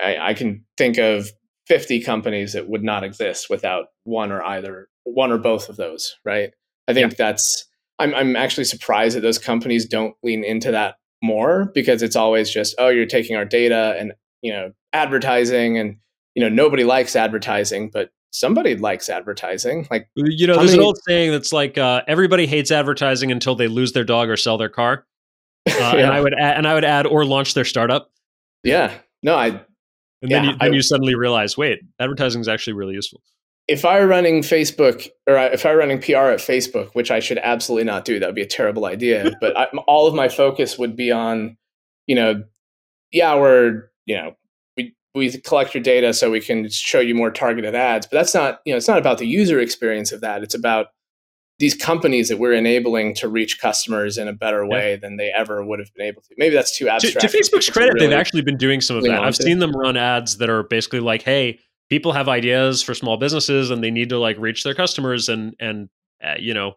I, 0.00 0.16
I 0.18 0.34
can 0.34 0.64
think 0.78 0.98
of 0.98 1.28
50 1.66 2.00
companies 2.02 2.52
that 2.52 2.68
would 2.68 2.82
not 2.82 3.04
exist 3.04 3.50
without 3.50 3.86
one 4.04 4.32
or 4.32 4.42
either 4.42 4.88
one 5.04 5.32
or 5.32 5.38
both 5.38 5.68
of 5.68 5.76
those, 5.76 6.16
right? 6.24 6.50
I 6.88 6.94
think 6.94 7.12
yeah. 7.12 7.16
that's 7.16 7.66
I'm 7.98 8.14
I'm 8.14 8.36
actually 8.36 8.64
surprised 8.64 9.16
that 9.16 9.20
those 9.20 9.38
companies 9.38 9.86
don't 9.86 10.14
lean 10.22 10.44
into 10.44 10.70
that 10.70 10.96
more 11.22 11.70
because 11.74 12.02
it's 12.02 12.16
always 12.16 12.50
just 12.50 12.74
oh 12.78 12.88
you're 12.88 13.06
taking 13.06 13.36
our 13.36 13.44
data 13.44 13.96
and 13.98 14.12
you 14.42 14.52
know 14.52 14.72
advertising 14.92 15.78
and 15.78 15.96
you 16.34 16.42
know 16.42 16.48
nobody 16.48 16.84
likes 16.84 17.16
advertising 17.16 17.90
but 17.92 18.10
somebody 18.32 18.76
likes 18.76 19.08
advertising 19.08 19.88
like 19.90 20.08
you 20.14 20.46
know 20.46 20.56
there's 20.56 20.72
many- 20.72 20.82
an 20.82 20.86
old 20.86 20.98
saying 21.08 21.32
that's 21.32 21.52
like 21.52 21.78
uh, 21.78 22.02
everybody 22.06 22.46
hates 22.46 22.70
advertising 22.70 23.32
until 23.32 23.54
they 23.54 23.66
lose 23.66 23.92
their 23.92 24.04
dog 24.04 24.28
or 24.28 24.36
sell 24.36 24.58
their 24.58 24.68
car 24.68 25.06
Uh, 25.76 25.94
yeah. 25.96 26.04
and 26.04 26.12
i 26.12 26.20
would 26.20 26.34
add, 26.34 26.56
and 26.56 26.66
i 26.66 26.74
would 26.74 26.84
add 26.84 27.06
or 27.06 27.24
launch 27.24 27.54
their 27.54 27.64
startup 27.64 28.10
yeah 28.62 28.92
no 29.22 29.34
i 29.34 29.48
and 30.22 30.32
then, 30.32 30.44
yeah, 30.44 30.52
you, 30.52 30.58
then 30.58 30.72
I, 30.72 30.74
you 30.74 30.80
suddenly 30.80 31.14
realize 31.14 31.56
wait 31.56 31.80
advertising 31.98 32.40
is 32.40 32.48
actually 32.48 32.74
really 32.74 32.94
useful 32.94 33.20
if 33.68 33.84
I 33.84 33.98
were 33.98 34.06
running 34.06 34.42
Facebook 34.42 35.08
or 35.26 35.36
if 35.36 35.66
I 35.66 35.72
were 35.72 35.78
running 35.78 36.00
PR 36.00 36.30
at 36.30 36.38
Facebook, 36.38 36.90
which 36.92 37.10
I 37.10 37.20
should 37.20 37.38
absolutely 37.38 37.84
not 37.84 38.04
do, 38.04 38.18
that 38.18 38.26
would 38.26 38.34
be 38.34 38.42
a 38.42 38.46
terrible 38.46 38.84
idea. 38.84 39.32
but 39.40 39.56
I, 39.56 39.64
all 39.86 40.06
of 40.06 40.14
my 40.14 40.28
focus 40.28 40.78
would 40.78 40.96
be 40.96 41.10
on, 41.10 41.56
you 42.06 42.14
know, 42.14 42.44
yeah, 43.10 43.34
we're, 43.34 43.88
you 44.04 44.16
know, 44.16 44.36
we, 44.76 44.94
we 45.14 45.30
collect 45.38 45.74
your 45.74 45.82
data 45.82 46.12
so 46.12 46.30
we 46.30 46.40
can 46.40 46.68
show 46.70 47.00
you 47.00 47.14
more 47.14 47.30
targeted 47.30 47.74
ads. 47.74 48.06
But 48.06 48.18
that's 48.18 48.34
not, 48.34 48.60
you 48.64 48.72
know, 48.72 48.76
it's 48.76 48.88
not 48.88 48.98
about 48.98 49.18
the 49.18 49.26
user 49.26 49.58
experience 49.58 50.12
of 50.12 50.20
that. 50.20 50.42
It's 50.42 50.54
about 50.54 50.88
these 51.58 51.74
companies 51.74 52.28
that 52.28 52.38
we're 52.38 52.52
enabling 52.52 53.14
to 53.14 53.28
reach 53.28 53.60
customers 53.60 54.18
in 54.18 54.28
a 54.28 54.32
better 54.32 54.66
way 54.66 54.90
yeah. 54.90 54.96
than 54.96 55.16
they 55.16 55.32
ever 55.34 55.64
would 55.64 55.78
have 55.78 55.92
been 55.94 56.06
able 56.06 56.20
to. 56.22 56.28
Maybe 56.36 56.54
that's 56.54 56.76
too 56.76 56.88
abstract. 56.88 57.20
To, 57.20 57.28
to 57.28 57.38
Facebook's 57.38 57.70
credit, 57.70 57.94
really 57.94 58.08
they've 58.08 58.18
actually 58.18 58.42
been 58.42 58.58
doing 58.58 58.80
some 58.80 58.96
of 58.96 59.04
that. 59.04 59.22
I've 59.22 59.36
seen 59.36 59.58
them 59.58 59.72
run 59.72 59.96
ads 59.96 60.36
that 60.36 60.50
are 60.50 60.64
basically 60.64 61.00
like, 61.00 61.22
hey, 61.22 61.58
people 61.88 62.12
have 62.12 62.28
ideas 62.28 62.82
for 62.82 62.94
small 62.94 63.16
businesses 63.16 63.70
and 63.70 63.82
they 63.82 63.90
need 63.90 64.08
to 64.10 64.18
like 64.18 64.36
reach 64.38 64.64
their 64.64 64.74
customers 64.74 65.28
and 65.28 65.54
and 65.60 65.88
uh, 66.22 66.34
you 66.38 66.54
know 66.54 66.74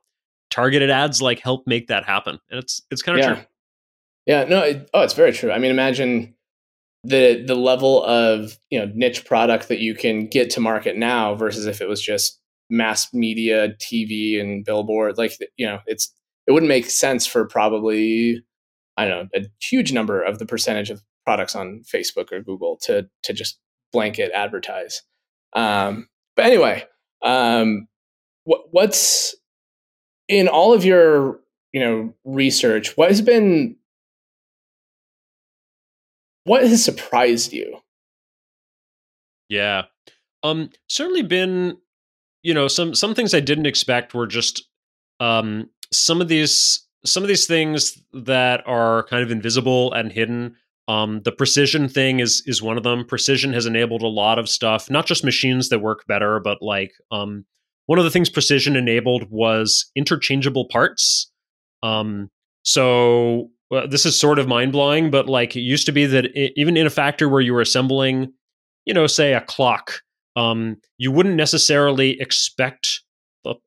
targeted 0.50 0.90
ads 0.90 1.22
like 1.22 1.40
help 1.40 1.66
make 1.68 1.88
that 1.88 2.06
happen 2.06 2.40
and 2.50 2.60
it's 2.60 2.82
it's 2.92 3.02
kind 3.02 3.20
of 3.20 3.26
yeah. 3.26 3.34
true 3.36 3.46
yeah 4.26 4.44
no 4.46 4.62
it, 4.62 4.90
oh 4.94 5.02
it's 5.02 5.14
very 5.14 5.32
true 5.32 5.52
i 5.52 5.60
mean 5.60 5.72
imagine 5.72 6.34
the 7.04 7.44
the 7.46 7.56
level 7.56 8.04
of 8.04 8.58
you 8.70 8.80
know 8.80 8.92
niche 8.94 9.26
product 9.26 9.68
that 9.68 9.80
you 9.80 9.94
can 9.96 10.28
get 10.28 10.50
to 10.50 10.60
market 10.60 10.98
now 10.98 11.36
versus 11.36 11.66
if 11.66 11.82
it 11.82 11.88
was 11.88 12.02
just 12.02 12.39
mass 12.70 13.14
media 13.14 13.70
tv 13.82 14.40
and 14.40 14.64
billboard 14.66 15.18
like 15.18 15.34
you 15.58 15.66
know 15.66 15.80
it's 15.88 16.14
it 16.48 16.52
wouldn't 16.52 16.68
make 16.68 16.90
sense 16.90 17.26
for 17.26 17.46
probably 17.46 18.44
i 18.98 19.06
don't 19.08 19.32
know 19.34 19.40
a 19.42 19.46
huge 19.62 19.92
number 19.92 20.22
of 20.22 20.40
the 20.40 20.46
percentage 20.46 20.90
of 20.90 21.02
products 21.26 21.56
on 21.56 21.82
facebook 21.92 22.32
or 22.32 22.42
google 22.42 22.78
to 22.78 23.08
to 23.24 23.34
just 23.34 23.60
blanket 23.92 24.32
advertise. 24.34 25.02
Um, 25.54 26.08
but 26.36 26.46
anyway, 26.46 26.86
um, 27.22 27.88
what, 28.44 28.62
what's 28.72 29.36
in 30.28 30.48
all 30.48 30.74
of 30.74 30.86
your 30.86 31.40
you 31.74 31.82
know 31.82 32.14
research? 32.24 32.96
What 32.98 33.10
has 33.10 33.22
been 33.22 33.76
what 36.44 36.64
has 36.64 36.84
surprised 36.84 37.54
you? 37.54 37.80
Yeah, 39.50 39.84
um, 40.44 40.70
certainly 40.88 41.24
been 41.24 41.78
you 42.44 42.54
know 42.54 42.68
some 42.68 42.96
some 42.96 43.16
things 43.16 43.34
I 43.34 43.40
didn't 43.40 43.66
expect 43.66 44.14
were 44.14 44.28
just 44.28 44.68
um, 45.20 45.70
some 45.92 46.22
of 46.22 46.28
these 46.28 46.86
some 47.06 47.24
of 47.24 47.30
these 47.30 47.48
things 47.48 48.02
that 48.14 48.62
are 48.66 49.04
kind 49.04 49.24
of 49.24 49.32
invisible 49.32 49.94
and 49.94 50.12
hidden 50.12 50.56
um, 50.90 51.22
the 51.24 51.32
precision 51.32 51.88
thing 51.88 52.20
is 52.20 52.42
is 52.48 52.64
one 52.64 52.76
of 52.76 52.82
them. 52.84 53.06
Precision 53.06 53.54
has 53.54 53.68
enabled 53.68 54.02
a 54.02 54.08
lot 54.08 54.40
of 54.40 54.50
stuff, 54.50 54.90
not 54.90 55.06
just 55.06 55.24
machines 55.24 55.70
that 55.70 55.80
work 55.80 56.04
better, 56.08 56.40
but 56.40 56.64
like 56.64 56.92
um, 57.12 57.46
one 57.86 58.00
of 58.00 58.06
the 58.06 58.12
things 58.12 58.28
precision 58.28 58.76
enabled 58.76 59.30
was 59.30 59.92
interchangeable 59.96 60.66
parts. 60.66 61.32
Um, 61.84 62.32
so 62.64 63.52
well, 63.70 63.88
this 63.88 64.04
is 64.08 64.20
sort 64.20 64.40
of 64.40 64.48
mind 64.48 64.72
blowing, 64.72 65.12
but 65.12 65.30
like 65.30 65.56
it 65.56 65.62
used 65.62 65.86
to 65.86 65.92
be 65.92 66.08
that 66.08 66.26
it, 66.26 66.54
even 66.56 66.76
in 66.76 66.88
a 66.88 66.90
factory 66.90 67.28
where 67.28 67.40
you 67.40 67.54
were 67.54 67.62
assembling, 67.62 68.34
you 68.86 68.94
know, 68.96 69.06
say 69.06 69.34
a 69.36 69.42
clock, 69.42 70.02
um, 70.40 70.78
you 70.98 71.12
wouldn't 71.12 71.36
necessarily 71.36 72.20
expect 72.20 73.02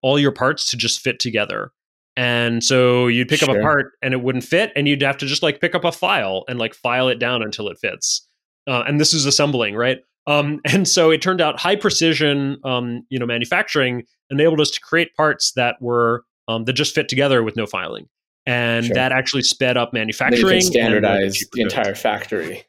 all 0.00 0.18
your 0.18 0.32
parts 0.32 0.70
to 0.70 0.76
just 0.76 1.00
fit 1.00 1.18
together. 1.18 1.70
And 2.16 2.62
so 2.64 3.06
you'd 3.06 3.28
pick 3.28 3.40
sure. 3.40 3.50
up 3.50 3.56
a 3.56 3.60
part 3.60 3.92
and 4.02 4.14
it 4.14 4.22
wouldn't 4.22 4.44
fit, 4.44 4.72
and 4.74 4.88
you'd 4.88 5.02
have 5.02 5.18
to 5.18 5.26
just 5.26 5.42
like 5.42 5.60
pick 5.60 5.74
up 5.74 5.84
a 5.84 5.92
file 5.92 6.44
and 6.48 6.58
like 6.58 6.74
file 6.74 7.08
it 7.08 7.18
down 7.18 7.42
until 7.42 7.68
it 7.68 7.78
fits. 7.78 8.26
Uh, 8.66 8.84
and 8.86 9.00
this 9.00 9.12
is 9.12 9.26
assembling, 9.26 9.74
right? 9.74 9.98
Um, 10.26 10.60
and 10.64 10.88
so 10.88 11.10
it 11.10 11.20
turned 11.20 11.40
out 11.40 11.60
high 11.60 11.76
precision, 11.76 12.58
um, 12.64 13.04
you 13.10 13.18
know, 13.18 13.26
manufacturing 13.26 14.04
enabled 14.30 14.60
us 14.60 14.70
to 14.70 14.80
create 14.80 15.14
parts 15.14 15.52
that 15.56 15.76
were 15.80 16.24
um, 16.48 16.64
that 16.64 16.72
just 16.72 16.94
fit 16.94 17.08
together 17.08 17.42
with 17.42 17.56
no 17.56 17.66
filing, 17.66 18.08
and 18.46 18.86
sure. 18.86 18.94
that 18.94 19.12
actually 19.12 19.42
sped 19.42 19.76
up 19.76 19.92
manufacturing. 19.92 20.60
standardized 20.60 21.46
the 21.52 21.62
entire 21.62 21.94
factory. 21.94 22.64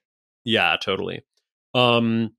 Yeah, 0.45 0.75
totally. 0.81 1.23
Um, 1.73 2.31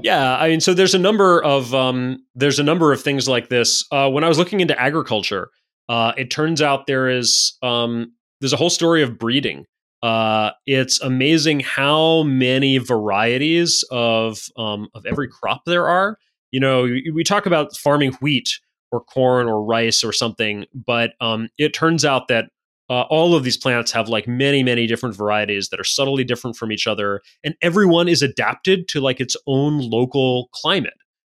yeah, 0.00 0.36
I 0.36 0.48
mean, 0.48 0.60
so 0.60 0.72
there's 0.74 0.94
a 0.94 0.98
number 0.98 1.42
of 1.42 1.74
um, 1.74 2.24
there's 2.34 2.58
a 2.58 2.62
number 2.62 2.92
of 2.92 3.02
things 3.02 3.28
like 3.28 3.48
this. 3.48 3.84
Uh, 3.92 4.08
when 4.10 4.24
I 4.24 4.28
was 4.28 4.38
looking 4.38 4.60
into 4.60 4.78
agriculture, 4.80 5.50
uh, 5.88 6.12
it 6.16 6.30
turns 6.30 6.62
out 6.62 6.86
there 6.86 7.08
is 7.08 7.56
um, 7.62 8.12
there's 8.40 8.52
a 8.52 8.56
whole 8.56 8.70
story 8.70 9.02
of 9.02 9.18
breeding. 9.18 9.66
Uh, 10.02 10.50
it's 10.66 11.00
amazing 11.00 11.60
how 11.60 12.22
many 12.24 12.78
varieties 12.78 13.84
of 13.90 14.40
um, 14.56 14.88
of 14.94 15.04
every 15.06 15.28
crop 15.28 15.62
there 15.66 15.86
are. 15.86 16.16
You 16.50 16.60
know, 16.60 16.82
we 16.82 17.22
talk 17.24 17.46
about 17.46 17.76
farming 17.76 18.12
wheat 18.20 18.58
or 18.90 19.00
corn 19.00 19.48
or 19.48 19.62
rice 19.62 20.02
or 20.02 20.12
something, 20.12 20.66
but 20.74 21.12
um, 21.20 21.48
it 21.58 21.72
turns 21.74 22.04
out 22.04 22.28
that 22.28 22.46
uh, 22.90 23.02
all 23.02 23.34
of 23.34 23.44
these 23.44 23.56
plants 23.56 23.92
have 23.92 24.08
like 24.08 24.26
many 24.28 24.62
many 24.62 24.86
different 24.86 25.16
varieties 25.16 25.68
that 25.68 25.80
are 25.80 25.84
subtly 25.84 26.24
different 26.24 26.56
from 26.56 26.72
each 26.72 26.86
other, 26.86 27.22
and 27.44 27.54
everyone 27.62 28.08
is 28.08 28.22
adapted 28.22 28.88
to 28.88 29.00
like 29.00 29.20
its 29.20 29.36
own 29.46 29.78
local 29.78 30.48
climate. 30.52 30.94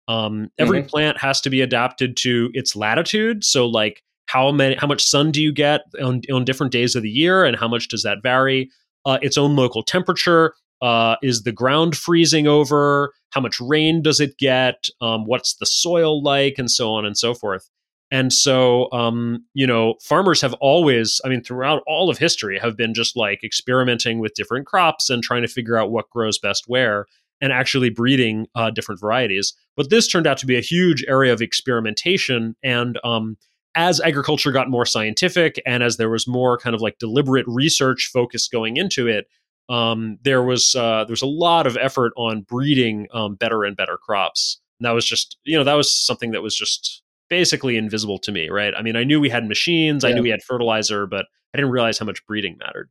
Um, 0.08 0.50
every 0.58 0.80
mm-hmm. 0.80 0.88
plant 0.88 1.18
has 1.18 1.40
to 1.42 1.50
be 1.50 1.60
adapted 1.62 2.16
to 2.18 2.50
its 2.52 2.76
latitude. 2.76 3.44
So 3.44 3.66
like 3.66 4.02
how 4.26 4.50
many 4.50 4.76
how 4.76 4.86
much 4.86 5.04
sun 5.04 5.30
do 5.30 5.42
you 5.42 5.52
get 5.52 5.82
on, 6.02 6.22
on 6.32 6.44
different 6.44 6.72
days 6.72 6.94
of 6.94 7.02
the 7.02 7.10
year 7.10 7.44
and 7.44 7.56
how 7.56 7.68
much 7.68 7.88
does 7.88 8.02
that 8.02 8.22
vary 8.22 8.70
uh, 9.04 9.18
its 9.22 9.36
own 9.36 9.54
local 9.56 9.82
temperature 9.82 10.54
uh, 10.82 11.16
is 11.22 11.42
the 11.42 11.52
ground 11.52 11.96
freezing 11.96 12.46
over 12.46 13.12
how 13.30 13.40
much 13.40 13.60
rain 13.60 14.02
does 14.02 14.20
it 14.20 14.36
get 14.38 14.88
um, 15.00 15.24
what's 15.24 15.56
the 15.56 15.66
soil 15.66 16.22
like 16.22 16.54
and 16.58 16.70
so 16.70 16.90
on 16.90 17.04
and 17.04 17.16
so 17.16 17.34
forth 17.34 17.68
And 18.14 18.32
so, 18.32 18.88
um, 18.92 19.44
you 19.54 19.66
know, 19.66 19.96
farmers 20.00 20.40
have 20.40 20.52
always, 20.60 21.20
I 21.24 21.28
mean, 21.28 21.42
throughout 21.42 21.82
all 21.84 22.08
of 22.08 22.16
history, 22.16 22.60
have 22.60 22.76
been 22.76 22.94
just 22.94 23.16
like 23.16 23.42
experimenting 23.42 24.20
with 24.20 24.34
different 24.34 24.66
crops 24.68 25.10
and 25.10 25.20
trying 25.20 25.42
to 25.42 25.48
figure 25.48 25.76
out 25.76 25.90
what 25.90 26.10
grows 26.10 26.38
best 26.38 26.68
where 26.68 27.06
and 27.40 27.52
actually 27.52 27.90
breeding 27.90 28.46
uh, 28.54 28.70
different 28.70 29.00
varieties. 29.00 29.52
But 29.76 29.90
this 29.90 30.06
turned 30.06 30.28
out 30.28 30.38
to 30.38 30.46
be 30.46 30.56
a 30.56 30.60
huge 30.60 31.04
area 31.08 31.32
of 31.32 31.42
experimentation. 31.42 32.54
And 32.62 33.00
um, 33.02 33.36
as 33.74 34.00
agriculture 34.00 34.52
got 34.52 34.70
more 34.70 34.86
scientific 34.86 35.60
and 35.66 35.82
as 35.82 35.96
there 35.96 36.08
was 36.08 36.28
more 36.28 36.56
kind 36.56 36.76
of 36.76 36.80
like 36.80 36.98
deliberate 37.00 37.46
research 37.48 38.10
focus 38.12 38.46
going 38.46 38.76
into 38.76 39.08
it, 39.08 39.26
um, 39.68 40.18
there 40.22 40.44
was 40.44 40.76
uh, 40.76 41.02
there 41.02 41.12
was 41.12 41.22
a 41.22 41.26
lot 41.26 41.66
of 41.66 41.76
effort 41.78 42.12
on 42.16 42.42
breeding 42.42 43.08
um, 43.12 43.34
better 43.34 43.64
and 43.64 43.76
better 43.76 43.96
crops. 43.96 44.60
And 44.78 44.86
that 44.86 44.92
was 44.92 45.04
just 45.04 45.36
you 45.42 45.58
know 45.58 45.64
that 45.64 45.74
was 45.74 45.90
something 45.90 46.30
that 46.30 46.42
was 46.44 46.54
just 46.54 47.02
basically 47.34 47.76
invisible 47.76 48.18
to 48.20 48.30
me, 48.30 48.48
right? 48.48 48.72
I 48.76 48.82
mean, 48.82 48.94
I 48.94 49.02
knew 49.02 49.20
we 49.20 49.28
had 49.28 49.44
machines, 49.44 50.04
yeah. 50.04 50.10
I 50.10 50.12
knew 50.12 50.22
we 50.22 50.30
had 50.30 50.42
fertilizer, 50.42 51.04
but 51.04 51.26
I 51.52 51.58
didn't 51.58 51.72
realize 51.72 51.98
how 51.98 52.06
much 52.06 52.24
breeding 52.26 52.56
mattered. 52.58 52.90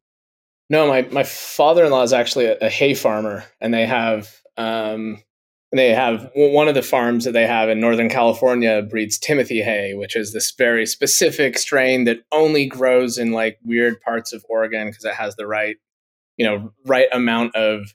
No, 0.69 0.87
my 0.87 1.03
my 1.11 1.23
father 1.23 1.85
in 1.85 1.91
law 1.91 2.03
is 2.03 2.11
actually 2.11 2.45
a, 2.45 2.57
a, 2.59 2.69
hay 2.69 2.93
farmer, 2.93 3.45
and 3.61 3.73
they 3.73 3.85
have 3.85 4.35
um, 4.57 5.23
they 5.71 5.91
have 5.91 6.29
one 6.35 6.67
of 6.67 6.75
the 6.75 6.81
farms 6.81 7.23
that 7.23 7.31
they 7.31 7.47
have 7.47 7.69
in 7.69 7.79
Northern 7.79 8.09
California 8.09 8.81
breeds 8.81 9.17
Timothy 9.17 9.61
hay, 9.61 9.93
which 9.93 10.15
is 10.15 10.33
this 10.33 10.51
very 10.57 10.85
specific 10.85 11.57
strain 11.57 12.03
that 12.03 12.19
only 12.33 12.65
grows 12.65 13.17
in 13.17 13.31
like 13.31 13.59
weird 13.63 14.01
parts 14.01 14.33
of 14.33 14.45
Oregon 14.49 14.89
because 14.89 15.05
it 15.05 15.13
has 15.13 15.35
the 15.35 15.47
right, 15.47 15.77
you 16.37 16.45
know, 16.45 16.73
right 16.85 17.07
amount 17.13 17.55
of 17.55 17.93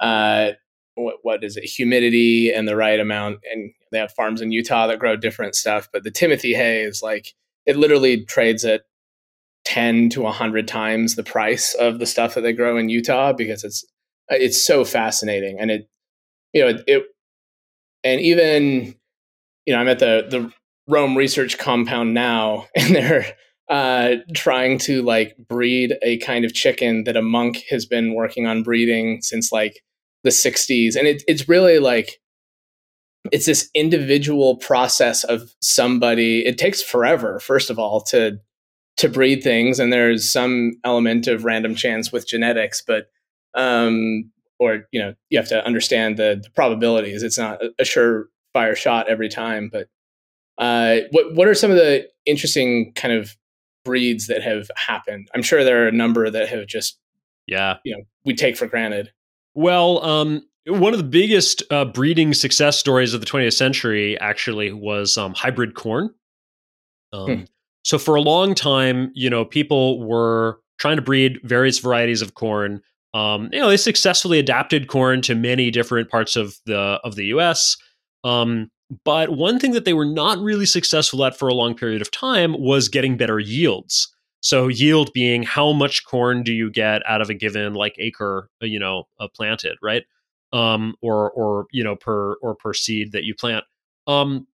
uh, 0.00 0.50
what 0.94 1.16
what 1.22 1.42
is 1.44 1.56
it, 1.56 1.64
humidity 1.64 2.52
and 2.52 2.68
the 2.68 2.76
right 2.76 3.00
amount. 3.00 3.38
And 3.50 3.72
they 3.96 4.00
have 4.00 4.12
farms 4.12 4.40
in 4.40 4.52
Utah 4.52 4.86
that 4.86 4.98
grow 4.98 5.16
different 5.16 5.54
stuff, 5.54 5.88
but 5.92 6.04
the 6.04 6.10
Timothy 6.10 6.52
hay 6.52 6.82
is 6.82 7.02
like 7.02 7.34
it 7.64 7.76
literally 7.76 8.24
trades 8.24 8.64
at 8.64 8.82
10 9.64 10.10
to 10.10 10.22
100 10.22 10.68
times 10.68 11.16
the 11.16 11.24
price 11.24 11.74
of 11.74 11.98
the 11.98 12.06
stuff 12.06 12.34
that 12.34 12.42
they 12.42 12.52
grow 12.52 12.76
in 12.76 12.88
Utah 12.88 13.32
because 13.32 13.64
it's 13.64 13.84
it's 14.28 14.64
so 14.64 14.84
fascinating. 14.84 15.58
And 15.58 15.70
it 15.70 15.88
you 16.52 16.64
know 16.64 16.82
it 16.86 17.04
and 18.04 18.20
even 18.20 18.94
you 19.64 19.74
know 19.74 19.80
I'm 19.80 19.88
at 19.88 19.98
the 19.98 20.26
the 20.28 20.52
Rome 20.88 21.16
research 21.16 21.58
compound 21.58 22.14
now 22.14 22.66
and 22.76 22.94
they're 22.94 23.26
uh, 23.68 24.16
trying 24.34 24.78
to 24.78 25.02
like 25.02 25.36
breed 25.48 25.96
a 26.02 26.18
kind 26.18 26.44
of 26.44 26.54
chicken 26.54 27.02
that 27.04 27.16
a 27.16 27.22
monk 27.22 27.64
has 27.68 27.84
been 27.84 28.14
working 28.14 28.46
on 28.46 28.62
breeding 28.62 29.20
since 29.22 29.50
like 29.50 29.82
the 30.22 30.30
60s 30.30 30.94
and 30.94 31.08
it, 31.08 31.24
it's 31.26 31.48
really 31.48 31.80
like 31.80 32.20
it's 33.32 33.46
this 33.46 33.70
individual 33.74 34.56
process 34.56 35.24
of 35.24 35.54
somebody 35.60 36.44
it 36.46 36.58
takes 36.58 36.82
forever 36.82 37.38
first 37.40 37.70
of 37.70 37.78
all 37.78 38.00
to 38.00 38.38
to 38.96 39.08
breed 39.08 39.42
things 39.42 39.78
and 39.78 39.92
there's 39.92 40.30
some 40.30 40.72
element 40.84 41.26
of 41.26 41.44
random 41.44 41.74
chance 41.74 42.12
with 42.12 42.26
genetics 42.26 42.82
but 42.86 43.06
um 43.54 44.30
or 44.58 44.86
you 44.92 45.00
know 45.00 45.14
you 45.28 45.38
have 45.38 45.48
to 45.48 45.64
understand 45.64 46.16
the, 46.16 46.40
the 46.42 46.50
probabilities. 46.50 47.22
It's 47.22 47.38
not 47.38 47.62
a, 47.62 47.70
a 47.78 47.82
surefire 47.84 48.76
shot 48.76 49.08
every 49.08 49.28
time 49.28 49.70
but 49.70 49.88
uh 50.58 51.00
what 51.10 51.34
what 51.34 51.48
are 51.48 51.54
some 51.54 51.70
of 51.70 51.76
the 51.76 52.08
interesting 52.24 52.92
kind 52.94 53.14
of 53.14 53.36
breeds 53.84 54.26
that 54.26 54.42
have 54.42 54.70
happened? 54.76 55.28
I'm 55.34 55.42
sure 55.42 55.62
there 55.62 55.84
are 55.84 55.88
a 55.88 55.92
number 55.92 56.28
that 56.30 56.48
have 56.48 56.66
just 56.66 56.98
yeah. 57.46 57.76
you 57.84 57.96
know 57.96 58.02
we 58.24 58.34
take 58.34 58.56
for 58.56 58.66
granted. 58.66 59.12
Well 59.54 60.04
um 60.04 60.42
one 60.66 60.92
of 60.92 60.98
the 60.98 61.04
biggest 61.04 61.62
uh, 61.70 61.84
breeding 61.84 62.34
success 62.34 62.78
stories 62.78 63.14
of 63.14 63.20
the 63.20 63.26
20th 63.26 63.52
century 63.52 64.18
actually 64.20 64.72
was 64.72 65.16
um, 65.16 65.34
hybrid 65.34 65.74
corn 65.74 66.12
um, 67.12 67.26
hmm. 67.26 67.44
So 67.86 67.98
for 67.98 68.16
a 68.16 68.20
long 68.20 68.56
time, 68.56 69.12
you 69.14 69.30
know, 69.30 69.44
people 69.44 70.04
were 70.04 70.58
trying 70.80 70.96
to 70.96 71.02
breed 71.02 71.38
various 71.44 71.78
varieties 71.78 72.20
of 72.20 72.34
corn. 72.34 72.82
Um, 73.14 73.48
you 73.52 73.60
know, 73.60 73.68
they 73.68 73.76
successfully 73.76 74.40
adapted 74.40 74.88
corn 74.88 75.22
to 75.22 75.36
many 75.36 75.70
different 75.70 76.10
parts 76.10 76.34
of 76.34 76.56
the 76.66 76.98
of 77.04 77.14
the 77.14 77.26
U.S. 77.26 77.76
Um, 78.24 78.72
but 79.04 79.30
one 79.30 79.60
thing 79.60 79.70
that 79.70 79.84
they 79.84 79.94
were 79.94 80.04
not 80.04 80.38
really 80.38 80.66
successful 80.66 81.24
at 81.24 81.38
for 81.38 81.48
a 81.48 81.54
long 81.54 81.76
period 81.76 82.02
of 82.02 82.10
time 82.10 82.56
was 82.58 82.88
getting 82.88 83.16
better 83.16 83.38
yields. 83.38 84.12
So 84.40 84.66
yield 84.66 85.12
being 85.12 85.44
how 85.44 85.72
much 85.72 86.04
corn 86.04 86.42
do 86.42 86.52
you 86.52 86.70
get 86.70 87.02
out 87.08 87.20
of 87.20 87.30
a 87.30 87.34
given 87.34 87.74
like 87.74 87.94
acre, 87.98 88.50
you 88.60 88.80
know, 88.80 89.04
uh, 89.20 89.28
planted, 89.32 89.76
right? 89.80 90.02
Um, 90.52 90.94
or 91.02 91.30
or 91.30 91.66
you 91.72 91.82
know 91.82 91.96
per 91.96 92.34
or 92.34 92.54
per 92.54 92.72
seed 92.72 93.12
that 93.12 93.24
you 93.24 93.34
plant. 93.34 93.64
Um, 94.06 94.46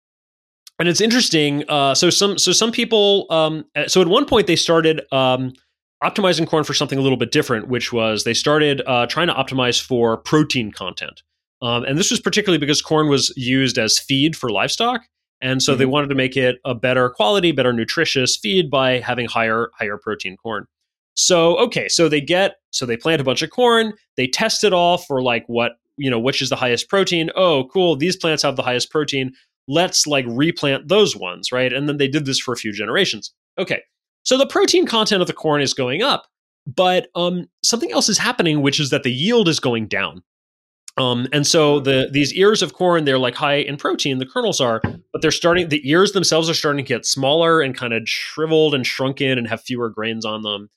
and 0.78 0.88
it's 0.88 1.01
interesting. 1.01 1.64
Uh, 1.68 1.95
so 1.95 2.11
some 2.11 2.38
so 2.38 2.53
some 2.53 2.72
people 2.72 3.26
um, 3.30 3.64
so 3.86 4.01
at 4.01 4.09
one 4.09 4.24
point 4.24 4.47
they 4.47 4.57
started 4.57 5.03
um, 5.12 5.53
optimizing 6.03 6.47
corn 6.47 6.64
for 6.64 6.74
something 6.74 6.99
a 6.99 7.03
little 7.03 7.18
bit 7.18 7.30
different, 7.30 7.68
which 7.68 7.93
was 7.93 8.24
they 8.24 8.34
started 8.34 8.82
uh, 8.86 9.07
trying 9.07 9.28
to 9.28 9.34
optimize 9.34 9.80
for 9.80 10.16
protein 10.16 10.72
content. 10.72 11.22
Um, 11.61 11.84
and 11.84 11.97
this 11.97 12.11
was 12.11 12.20
particularly 12.20 12.59
because 12.59 12.82
corn 12.82 13.09
was 13.09 13.32
used 13.36 13.78
as 13.78 13.99
feed 13.99 14.34
for 14.34 14.51
livestock, 14.51 15.03
and 15.40 15.62
so 15.62 15.72
mm-hmm. 15.72 15.78
they 15.78 15.86
wanted 15.86 16.09
to 16.09 16.16
make 16.16 16.36
it 16.36 16.57
a 16.64 16.74
better 16.74 17.09
quality, 17.11 17.53
better 17.53 17.72
nutritious 17.72 18.36
feed 18.36 18.70
by 18.70 18.99
having 18.99 19.26
higher 19.26 19.70
higher 19.78 19.97
protein 19.97 20.36
corn. 20.36 20.66
So 21.14 21.57
okay, 21.59 21.88
so 21.88 22.09
they 22.09 22.20
get 22.20 22.57
so 22.70 22.86
they 22.86 22.97
plant 22.97 23.20
a 23.20 23.24
bunch 23.24 23.43
of 23.43 23.51
corn, 23.51 23.93
they 24.16 24.26
test 24.26 24.64
it 24.64 24.72
all 24.72 24.99
for 24.99 25.22
like 25.22 25.45
what 25.47 25.72
you 25.97 26.11
know 26.11 26.18
which 26.18 26.43
is 26.43 26.49
the 26.49 26.57
highest 26.57 26.88
protein. 26.88 27.30
Oh, 27.34 27.64
cool, 27.72 27.97
these 27.97 28.16
plants 28.16 28.43
have 28.43 28.57
the 28.57 28.62
highest 28.62 28.90
protein 28.90 29.32
let's 29.68 30.07
like 30.07 30.24
replant 30.28 30.88
those 30.88 31.16
ones, 31.16 31.53
right? 31.53 31.72
And 31.72 31.88
then 31.88 31.97
they 31.97 32.09
did 32.09 32.26
this 32.26 32.38
for 32.38 32.53
a 32.53 32.57
few 32.57 32.72
generations. 32.72 33.32
Okay. 33.59 33.82
So 34.24 34.38
the 34.38 34.47
protein 34.47 34.86
content 34.86 35.20
of 35.20 35.26
the 35.26 35.34
corn 35.34 35.62
is 35.62 35.74
going 35.74 36.03
up, 36.03 36.26
but 36.66 37.09
um, 37.14 37.49
something 37.64 37.93
else 37.93 38.09
is 38.09 38.18
happening, 38.18 38.62
which 38.62 38.78
is 38.78 38.90
that 38.90 39.03
the 39.03 39.12
yield 39.12 39.49
is 39.49 39.61
going 39.61 39.88
down. 39.88 40.22
Um, 40.99 41.26
and 41.32 41.47
so 41.47 41.80
the 41.80 42.11
these 42.12 42.34
ears 42.34 42.61
of 42.61 42.74
corn, 42.74 43.05
they're 43.05 43.18
like 43.18 43.34
high 43.34 43.57
in 43.57 43.78
protein, 43.78 44.18
the 44.18 44.26
kernels 44.26 44.61
are, 44.61 44.80
but 45.12 45.22
they're 45.22 45.30
starting 45.30 45.70
the 45.70 45.88
ears 45.88 46.12
themselves 46.12 46.51
are 46.51 46.55
starting 46.55 46.84
to 46.84 46.88
get 46.88 47.07
smaller 47.07 47.62
and 47.62 47.74
kind 47.74 47.95
of 47.95 48.03
shriveled 48.07 48.74
and 48.74 48.86
shrunken 48.86 49.38
and 49.38 49.49
have 49.49 49.62
fewer 49.62 49.88
grains 49.88 50.26
on 50.26 50.43
them. 50.43 50.68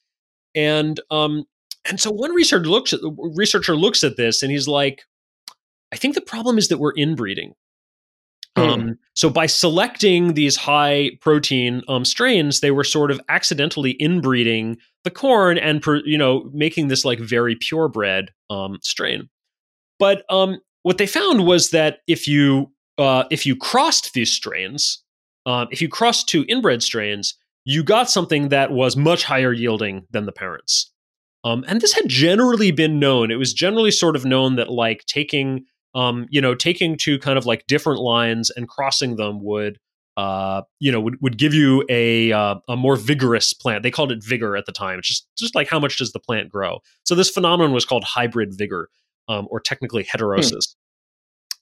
And 0.55 1.01
um, 1.11 1.43
and 1.89 1.99
so 1.99 2.11
one 2.11 2.33
researcher 2.33 2.65
looks 2.65 2.93
at 2.93 2.99
researcher 3.35 3.75
looks 3.75 4.03
at 4.03 4.17
this 4.17 4.41
and 4.41 4.51
he's 4.51 4.67
like, 4.67 5.03
I 5.91 5.97
think 5.97 6.15
the 6.15 6.21
problem 6.21 6.57
is 6.57 6.67
that 6.69 6.79
we're 6.79 6.93
inbreeding. 6.93 7.53
Hmm. 8.55 8.63
Um, 8.63 8.99
so 9.13 9.29
by 9.29 9.45
selecting 9.45 10.33
these 10.33 10.55
high 10.55 11.11
protein 11.21 11.81
um, 11.87 12.05
strains, 12.05 12.61
they 12.61 12.71
were 12.71 12.83
sort 12.83 13.11
of 13.11 13.19
accidentally 13.29 13.91
inbreeding 13.99 14.77
the 15.03 15.11
corn 15.11 15.57
and 15.57 15.83
you 16.05 16.17
know 16.17 16.49
making 16.53 16.87
this 16.87 17.05
like 17.05 17.19
very 17.19 17.55
purebred 17.55 18.31
um, 18.49 18.77
strain. 18.81 19.29
But 19.99 20.23
um, 20.29 20.59
what 20.83 20.97
they 20.97 21.07
found 21.07 21.45
was 21.45 21.69
that 21.71 21.99
if 22.07 22.27
you 22.27 22.71
uh, 22.97 23.25
if 23.29 23.45
you 23.45 23.55
crossed 23.55 24.13
these 24.13 24.31
strains, 24.31 25.03
uh, 25.45 25.65
if 25.69 25.81
you 25.81 25.89
crossed 25.89 26.29
two 26.29 26.45
inbred 26.47 26.81
strains, 26.81 27.35
you 27.65 27.83
got 27.83 28.09
something 28.09 28.49
that 28.49 28.71
was 28.71 28.95
much 28.95 29.23
higher 29.23 29.51
yielding 29.51 30.05
than 30.11 30.25
the 30.25 30.31
parents. 30.31 30.91
Um, 31.45 31.63
and 31.67 31.79
this 31.79 31.93
had 31.93 32.09
generally 32.09 32.71
been 32.71 32.99
known. 32.99 33.31
It 33.31 33.35
was 33.35 33.53
generally 33.53 33.91
sort 33.91 34.17
of 34.17 34.25
known 34.25 34.57
that 34.57 34.69
like 34.69 35.05
taking 35.05 35.65
um, 35.95 36.27
you 36.29 36.41
know, 36.41 36.53
taking 36.53 36.97
two 36.97 37.17
kind 37.17 37.37
of 37.37 37.45
like 37.45 37.65
different 37.67 38.01
lines 38.01 38.51
and 38.51 38.67
crossing 38.67 39.15
them 39.15 39.41
would, 39.41 39.79
uh, 40.17 40.61
you 40.79 40.91
know, 40.91 40.99
would, 40.99 41.15
would 41.21 41.37
give 41.37 41.53
you 41.53 41.85
a 41.89 42.33
uh, 42.33 42.55
a 42.67 42.75
more 42.75 42.97
vigorous 42.97 43.53
plant. 43.53 43.81
They 43.81 43.91
called 43.91 44.11
it 44.11 44.23
vigor 44.23 44.57
at 44.57 44.65
the 44.65 44.73
time. 44.73 44.99
It's 44.99 45.07
just 45.07 45.27
just 45.37 45.55
like 45.55 45.69
how 45.69 45.79
much 45.79 45.97
does 45.97 46.11
the 46.11 46.19
plant 46.19 46.49
grow. 46.49 46.79
So 47.03 47.15
this 47.15 47.29
phenomenon 47.29 47.73
was 47.73 47.85
called 47.85 48.03
hybrid 48.03 48.53
vigor, 48.53 48.89
um, 49.29 49.47
or 49.49 49.61
technically 49.61 50.03
heterosis. 50.03 50.75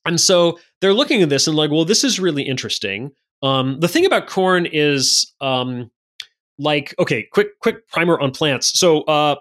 Hmm. 0.03 0.09
And 0.09 0.19
so 0.19 0.59
they're 0.81 0.93
looking 0.93 1.21
at 1.21 1.29
this 1.29 1.47
and 1.47 1.55
like, 1.55 1.71
well, 1.71 1.85
this 1.85 2.03
is 2.03 2.19
really 2.19 2.43
interesting. 2.43 3.11
Um, 3.41 3.79
the 3.79 3.87
thing 3.87 4.05
about 4.05 4.27
corn 4.27 4.65
is, 4.65 5.33
um, 5.41 5.91
like, 6.57 6.93
okay, 6.97 7.27
quick 7.31 7.59
quick 7.59 7.87
primer 7.87 8.19
on 8.19 8.31
plants. 8.31 8.77
So 8.79 9.01
uh, 9.03 9.35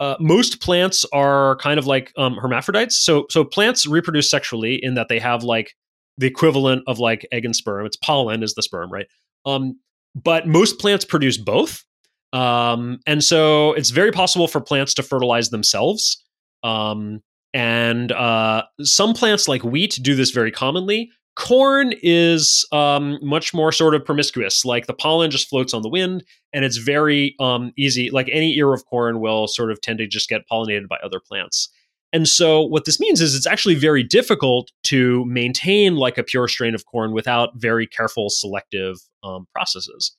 uh, 0.00 0.16
most 0.20 0.60
plants 0.60 1.04
are 1.12 1.56
kind 1.56 1.78
of 1.78 1.86
like 1.86 2.12
um, 2.16 2.36
hermaphrodites. 2.36 2.98
So 2.98 3.26
so 3.30 3.44
plants 3.44 3.86
reproduce 3.86 4.30
sexually 4.30 4.78
in 4.82 4.94
that 4.94 5.08
they 5.08 5.18
have 5.18 5.42
like 5.42 5.74
the 6.18 6.26
equivalent 6.26 6.82
of 6.86 6.98
like 6.98 7.26
egg 7.32 7.44
and 7.44 7.54
sperm. 7.54 7.86
It's 7.86 7.96
pollen 7.96 8.42
is 8.42 8.54
the 8.54 8.62
sperm, 8.62 8.92
right? 8.92 9.06
Um, 9.46 9.78
but 10.14 10.46
most 10.46 10.78
plants 10.78 11.04
produce 11.04 11.38
both. 11.38 11.84
Um, 12.32 13.00
and 13.06 13.22
so 13.24 13.72
it's 13.72 13.90
very 13.90 14.12
possible 14.12 14.48
for 14.48 14.60
plants 14.60 14.94
to 14.94 15.02
fertilize 15.02 15.50
themselves. 15.50 16.22
Um, 16.62 17.22
and 17.54 18.12
uh, 18.12 18.64
some 18.82 19.14
plants 19.14 19.48
like 19.48 19.64
wheat 19.64 19.98
do 20.02 20.14
this 20.14 20.30
very 20.30 20.50
commonly. 20.50 21.10
Corn 21.38 21.94
is 22.02 22.66
um, 22.72 23.16
much 23.22 23.54
more 23.54 23.70
sort 23.70 23.94
of 23.94 24.04
promiscuous. 24.04 24.64
Like 24.64 24.86
the 24.86 24.92
pollen 24.92 25.30
just 25.30 25.48
floats 25.48 25.72
on 25.72 25.82
the 25.82 25.88
wind, 25.88 26.24
and 26.52 26.64
it's 26.64 26.78
very 26.78 27.36
um, 27.38 27.72
easy. 27.78 28.10
Like 28.10 28.28
any 28.32 28.56
ear 28.56 28.72
of 28.74 28.84
corn 28.86 29.20
will 29.20 29.46
sort 29.46 29.70
of 29.70 29.80
tend 29.80 30.00
to 30.00 30.08
just 30.08 30.28
get 30.28 30.42
pollinated 30.50 30.88
by 30.88 30.96
other 30.96 31.20
plants. 31.20 31.68
And 32.12 32.26
so 32.26 32.62
what 32.62 32.86
this 32.86 32.98
means 32.98 33.20
is 33.20 33.36
it's 33.36 33.46
actually 33.46 33.76
very 33.76 34.02
difficult 34.02 34.72
to 34.84 35.24
maintain 35.26 35.94
like 35.94 36.18
a 36.18 36.24
pure 36.24 36.48
strain 36.48 36.74
of 36.74 36.86
corn 36.86 37.12
without 37.12 37.50
very 37.54 37.86
careful 37.86 38.30
selective 38.30 38.96
um, 39.22 39.46
processes. 39.54 40.16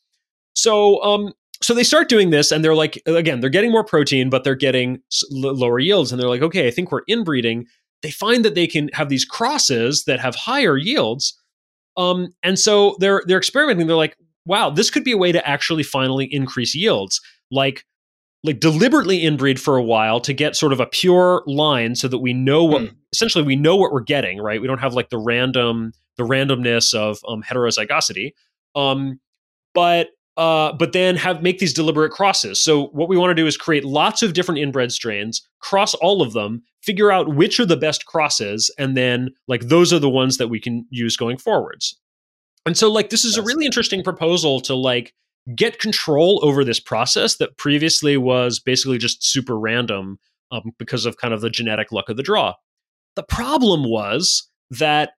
So 0.54 1.04
um, 1.04 1.34
so 1.62 1.74
they 1.74 1.84
start 1.84 2.08
doing 2.08 2.30
this 2.30 2.52
and 2.52 2.64
they're 2.64 2.76
like 2.76 3.02
again 3.06 3.42
they're 3.42 3.50
getting 3.50 3.72
more 3.72 3.84
protein 3.84 4.30
but 4.30 4.44
they're 4.44 4.56
getting 4.56 5.02
lower 5.32 5.80
yields 5.80 6.12
and 6.12 6.22
they're 6.22 6.30
like 6.30 6.42
okay 6.42 6.68
i 6.68 6.72
think 6.72 6.92
we're 6.92 7.04
inbreeding 7.08 7.66
they 8.02 8.12
find 8.12 8.46
that 8.46 8.56
they 8.56 8.68
can 8.68 8.90
have 8.94 9.10
these 9.10 9.26
crosses 9.26 10.06
that 10.06 10.20
have 10.20 10.36
higher 10.36 10.78
yields 10.78 11.40
um, 12.00 12.34
and 12.44 12.58
so 12.58 12.96
they're 13.00 13.22
they're 13.28 13.38
experimenting. 13.38 13.86
They're 13.86 13.96
like 13.96 14.18
wow 14.46 14.70
this 14.70 14.90
could 14.90 15.04
be 15.04 15.12
a 15.12 15.18
way 15.18 15.32
to 15.32 15.48
actually 15.48 15.84
finally 15.84 16.26
increase 16.34 16.74
yields. 16.74 17.22
Like 17.52 17.86
like 18.44 18.62
deliberately 18.62 19.20
inbreed 19.20 19.60
for 19.60 19.76
a 19.76 19.84
while 19.84 20.22
to 20.22 20.34
get 20.34 20.56
sort 20.56 20.72
of 20.72 20.80
a 20.80 20.86
pure 20.86 21.44
line 21.46 21.94
so 21.94 22.08
that 22.08 22.20
we 22.20 22.32
know 22.32 22.64
what 22.64 22.84
mm. 22.84 22.96
essentially 23.12 23.44
we 23.44 23.58
know 23.58 23.76
what 23.76 23.92
we're 23.92 24.00
getting 24.00 24.42
right? 24.42 24.62
We 24.62 24.68
don't 24.68 24.80
have 24.80 24.94
like 24.94 25.10
the 25.10 25.18
random 25.18 25.92
the 26.18 26.24
randomness 26.24 26.94
of 26.94 27.20
um, 27.28 27.44
heterozygosity. 27.44 28.32
Um, 28.76 29.20
but 29.74 30.10
uh, 30.40 30.72
but 30.72 30.94
then 30.94 31.18
have 31.18 31.44
make 31.44 31.60
these 31.60 31.74
deliberate 31.74 32.14
crosses. 32.14 32.64
So 32.64 32.88
what 32.88 33.10
we 33.10 33.18
want 33.18 33.32
to 33.32 33.36
do 33.36 33.46
is 33.46 33.58
create 33.58 33.84
lots 33.84 34.24
of 34.24 34.32
different 34.32 34.62
inbred 34.62 34.94
strains, 34.94 35.46
cross 35.60 35.94
all 35.96 36.22
of 36.22 36.32
them, 36.32 36.64
figure 36.82 37.12
out 37.12 37.36
which 37.36 37.60
are 37.60 37.66
the 37.66 37.76
best 37.76 38.06
crosses, 38.06 38.74
and 38.80 38.96
then 38.96 39.32
like 39.50 39.64
those 39.64 39.92
are 39.92 40.00
the 40.00 40.10
ones 40.10 40.38
that 40.38 40.48
we 40.48 40.62
can 40.62 40.88
use 40.92 41.18
going 41.18 41.38
forwards. 41.38 42.00
And 42.66 42.78
so 42.78 42.90
like 42.90 43.10
this 43.10 43.26
is 43.26 43.36
a 43.36 43.44
really 43.44 43.66
interesting 43.66 44.02
proposal 44.02 44.62
to 44.62 44.76
like 44.76 45.14
get 45.56 45.80
control 45.80 46.40
over 46.42 46.64
this 46.64 46.80
process 46.80 47.36
that 47.36 47.58
previously 47.58 48.16
was 48.16 48.60
basically 48.60 48.98
just 48.98 49.22
super 49.22 49.60
random 49.60 50.20
um, 50.54 50.72
because 50.80 51.06
of 51.06 51.18
kind 51.18 51.34
of 51.34 51.42
the 51.42 51.50
genetic 51.50 51.92
luck 51.92 52.08
of 52.08 52.16
the 52.16 52.24
draw. 52.24 52.54
The 53.18 53.24
problem 53.24 53.84
was 53.84 54.48
that 54.70 55.12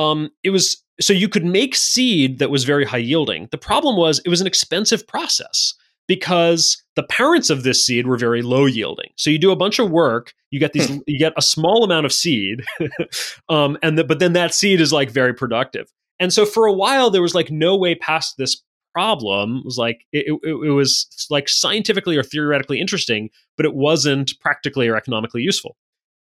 um, 0.00 0.30
it 0.42 0.50
was 0.50 0.82
so 1.00 1.12
you 1.12 1.28
could 1.28 1.44
make 1.44 1.74
seed 1.74 2.38
that 2.38 2.50
was 2.50 2.64
very 2.64 2.84
high 2.84 2.98
yielding. 2.98 3.48
The 3.50 3.58
problem 3.58 3.96
was 3.96 4.20
it 4.20 4.28
was 4.28 4.40
an 4.40 4.46
expensive 4.46 5.06
process 5.06 5.74
because 6.08 6.82
the 6.96 7.02
parents 7.04 7.50
of 7.50 7.62
this 7.62 7.84
seed 7.84 8.06
were 8.06 8.16
very 8.16 8.42
low 8.42 8.66
yielding. 8.66 9.10
So 9.16 9.30
you 9.30 9.38
do 9.38 9.52
a 9.52 9.56
bunch 9.56 9.78
of 9.78 9.90
work, 9.90 10.32
you 10.50 10.58
get 10.58 10.72
these, 10.72 10.88
hmm. 10.88 10.98
you 11.06 11.18
get 11.18 11.32
a 11.36 11.42
small 11.42 11.84
amount 11.84 12.06
of 12.06 12.12
seed, 12.12 12.62
um, 13.48 13.78
and 13.82 13.98
the, 13.98 14.04
but 14.04 14.18
then 14.18 14.32
that 14.32 14.54
seed 14.54 14.80
is 14.80 14.92
like 14.92 15.10
very 15.10 15.34
productive. 15.34 15.90
And 16.18 16.32
so 16.32 16.44
for 16.44 16.66
a 16.66 16.72
while 16.72 17.10
there 17.10 17.22
was 17.22 17.34
like 17.34 17.50
no 17.50 17.76
way 17.76 17.94
past 17.94 18.36
this 18.38 18.62
problem. 18.92 19.58
It 19.58 19.64
was 19.64 19.78
like 19.78 20.06
it, 20.12 20.26
it, 20.42 20.50
it 20.66 20.72
was 20.72 21.06
like 21.30 21.48
scientifically 21.48 22.16
or 22.16 22.22
theoretically 22.22 22.80
interesting, 22.80 23.30
but 23.56 23.66
it 23.66 23.74
wasn't 23.74 24.32
practically 24.40 24.88
or 24.88 24.96
economically 24.96 25.42
useful. 25.42 25.76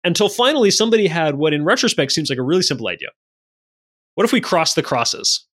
Until 0.04 0.28
finally 0.28 0.70
somebody 0.70 1.06
had 1.06 1.36
what 1.36 1.52
in 1.52 1.64
retrospect 1.64 2.12
seems 2.12 2.28
like 2.28 2.38
a 2.38 2.42
really 2.42 2.62
simple 2.62 2.88
idea 2.88 3.08
what 4.14 4.24
if 4.24 4.32
we 4.32 4.40
cross 4.40 4.74
the 4.74 4.82
crosses? 4.82 5.46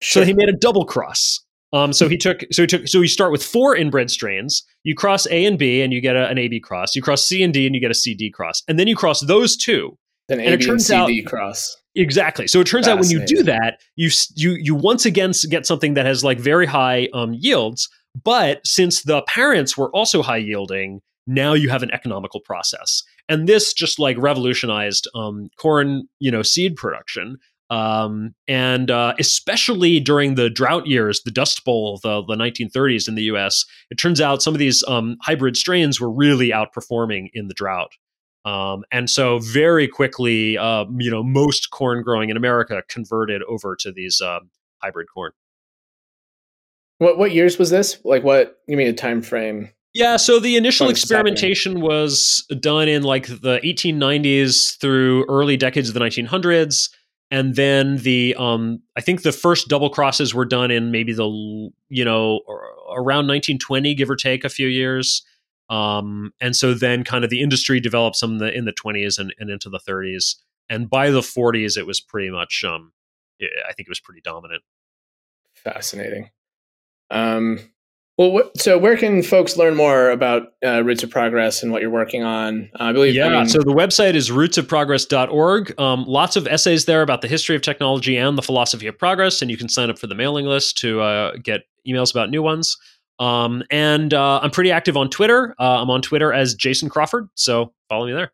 Sure. 0.00 0.22
So 0.22 0.26
he 0.26 0.34
made 0.34 0.48
a 0.48 0.56
double 0.56 0.84
cross. 0.84 1.40
Um, 1.72 1.92
so 1.92 2.08
he 2.08 2.16
took 2.16 2.44
so 2.52 2.62
he 2.62 2.66
took 2.66 2.86
so 2.86 3.00
you 3.00 3.08
start 3.08 3.32
with 3.32 3.42
four 3.42 3.74
inbred 3.74 4.10
strains. 4.10 4.62
You 4.84 4.94
cross 4.94 5.26
A 5.26 5.44
and 5.44 5.58
B 5.58 5.82
and 5.82 5.92
you 5.92 6.00
get 6.00 6.14
a, 6.14 6.28
an 6.28 6.38
AB 6.38 6.60
cross. 6.60 6.94
You 6.94 7.02
cross 7.02 7.26
C 7.26 7.42
and 7.42 7.52
D 7.52 7.66
and 7.66 7.74
you 7.74 7.80
get 7.80 7.90
a 7.90 7.94
CD 7.94 8.30
cross, 8.30 8.62
and 8.68 8.78
then 8.78 8.86
you 8.86 8.94
cross 8.94 9.20
those 9.22 9.56
two. 9.56 9.98
Then 10.28 10.38
and 10.40 10.62
AB 10.62 10.70
and, 10.70 10.80
CD 10.80 11.22
out, 11.22 11.28
cross. 11.28 11.76
Exactly. 11.96 12.46
So 12.46 12.60
it 12.60 12.66
turns 12.66 12.86
out 12.86 13.00
when 13.00 13.10
you 13.10 13.24
do 13.26 13.42
that, 13.42 13.80
you 13.96 14.10
you 14.36 14.52
you 14.52 14.74
once 14.74 15.04
again 15.04 15.32
get 15.48 15.66
something 15.66 15.94
that 15.94 16.06
has 16.06 16.22
like 16.22 16.38
very 16.38 16.66
high 16.66 17.08
um, 17.12 17.34
yields. 17.34 17.88
But 18.22 18.64
since 18.64 19.02
the 19.02 19.22
parents 19.22 19.76
were 19.76 19.90
also 19.90 20.22
high 20.22 20.36
yielding, 20.36 21.00
now 21.26 21.54
you 21.54 21.70
have 21.70 21.82
an 21.82 21.90
economical 21.90 22.38
process 22.38 23.02
and 23.28 23.48
this 23.48 23.72
just 23.72 23.98
like 23.98 24.16
revolutionized 24.18 25.08
um, 25.14 25.48
corn 25.58 26.08
you 26.20 26.30
know 26.30 26.42
seed 26.42 26.76
production. 26.76 27.38
Um, 27.70 28.34
and 28.46 28.90
uh, 28.90 29.14
especially 29.18 29.98
during 29.98 30.34
the 30.34 30.50
drought 30.50 30.86
years 30.86 31.22
the 31.24 31.30
dust 31.30 31.64
bowl 31.64 31.98
the, 32.02 32.22
the 32.22 32.36
1930s 32.36 33.08
in 33.08 33.14
the 33.14 33.22
us 33.22 33.64
it 33.90 33.94
turns 33.94 34.20
out 34.20 34.42
some 34.42 34.54
of 34.54 34.58
these 34.58 34.84
um, 34.86 35.16
hybrid 35.22 35.56
strains 35.56 35.98
were 35.98 36.12
really 36.12 36.50
outperforming 36.50 37.30
in 37.32 37.48
the 37.48 37.54
drought. 37.54 37.92
Um, 38.44 38.84
and 38.92 39.08
so 39.08 39.38
very 39.38 39.88
quickly 39.88 40.58
uh, 40.58 40.84
you 40.98 41.10
know 41.10 41.22
most 41.22 41.70
corn 41.70 42.02
growing 42.02 42.28
in 42.28 42.36
america 42.36 42.82
converted 42.88 43.42
over 43.44 43.74
to 43.76 43.90
these 43.90 44.20
uh, 44.20 44.40
hybrid 44.82 45.06
corn. 45.12 45.32
What 46.98 47.18
what 47.18 47.32
years 47.32 47.58
was 47.58 47.70
this? 47.70 47.98
Like 48.04 48.22
what 48.22 48.60
give 48.68 48.76
me 48.76 48.86
a 48.86 48.92
time 48.92 49.22
frame 49.22 49.70
yeah, 49.94 50.16
so 50.16 50.40
the 50.40 50.56
initial 50.56 50.88
experimentation 50.88 51.80
was 51.80 52.44
done 52.58 52.88
in 52.88 53.04
like 53.04 53.28
the 53.28 53.60
1890s 53.62 54.76
through 54.80 55.24
early 55.28 55.56
decades 55.56 55.88
of 55.88 55.94
the 55.94 56.00
1900s, 56.00 56.90
and 57.30 57.54
then 57.54 57.98
the 57.98 58.34
um, 58.36 58.82
I 58.96 59.00
think 59.00 59.22
the 59.22 59.30
first 59.30 59.68
double 59.68 59.88
crosses 59.88 60.34
were 60.34 60.44
done 60.44 60.72
in 60.72 60.90
maybe 60.90 61.12
the 61.12 61.70
you 61.88 62.04
know 62.04 62.40
around 62.90 63.28
1920, 63.28 63.94
give 63.94 64.10
or 64.10 64.16
take 64.16 64.44
a 64.44 64.48
few 64.48 64.66
years. 64.66 65.22
Um, 65.70 66.32
and 66.40 66.56
so 66.56 66.74
then 66.74 67.04
kind 67.04 67.22
of 67.22 67.30
the 67.30 67.40
industry 67.40 67.80
developed 67.80 68.16
some 68.16 68.32
in 68.32 68.38
the, 68.38 68.52
in 68.52 68.64
the 68.66 68.72
20s 68.72 69.18
and, 69.18 69.32
and 69.38 69.48
into 69.48 69.70
the 69.70 69.78
30s, 69.78 70.34
and 70.68 70.90
by 70.90 71.10
the 71.10 71.20
40s 71.20 71.78
it 71.78 71.86
was 71.86 72.00
pretty 72.00 72.30
much 72.30 72.64
um, 72.66 72.92
I 73.40 73.72
think 73.72 73.86
it 73.86 73.90
was 73.90 74.00
pretty 74.00 74.22
dominant. 74.22 74.62
Fascinating. 75.54 76.30
Um, 77.10 77.60
well, 78.16 78.30
what, 78.30 78.56
so 78.60 78.78
where 78.78 78.96
can 78.96 79.22
folks 79.24 79.56
learn 79.56 79.74
more 79.74 80.10
about 80.10 80.52
uh, 80.64 80.84
Roots 80.84 81.02
of 81.02 81.10
Progress 81.10 81.64
and 81.64 81.72
what 81.72 81.82
you're 81.82 81.90
working 81.90 82.22
on? 82.22 82.70
Uh, 82.78 82.84
I 82.84 82.92
believe. 82.92 83.14
Yeah, 83.14 83.26
I 83.26 83.38
mean, 83.38 83.48
so 83.48 83.58
the 83.58 83.72
website 83.72 84.14
is 84.14 84.30
rootsofprogress.org. 84.30 85.80
Um, 85.80 86.04
lots 86.04 86.36
of 86.36 86.46
essays 86.46 86.84
there 86.84 87.02
about 87.02 87.22
the 87.22 87.28
history 87.28 87.56
of 87.56 87.62
technology 87.62 88.16
and 88.16 88.38
the 88.38 88.42
philosophy 88.42 88.86
of 88.86 88.96
progress, 88.96 89.42
and 89.42 89.50
you 89.50 89.56
can 89.56 89.68
sign 89.68 89.90
up 89.90 89.98
for 89.98 90.06
the 90.06 90.14
mailing 90.14 90.46
list 90.46 90.78
to 90.78 91.00
uh, 91.00 91.32
get 91.42 91.62
emails 91.88 92.12
about 92.12 92.30
new 92.30 92.42
ones. 92.42 92.76
Um, 93.18 93.64
and 93.70 94.14
uh, 94.14 94.40
I'm 94.40 94.50
pretty 94.50 94.70
active 94.70 94.96
on 94.96 95.10
Twitter. 95.10 95.54
Uh, 95.58 95.82
I'm 95.82 95.90
on 95.90 96.00
Twitter 96.00 96.32
as 96.32 96.54
Jason 96.54 96.88
Crawford, 96.88 97.28
so 97.34 97.72
follow 97.88 98.06
me 98.06 98.12
there. 98.12 98.32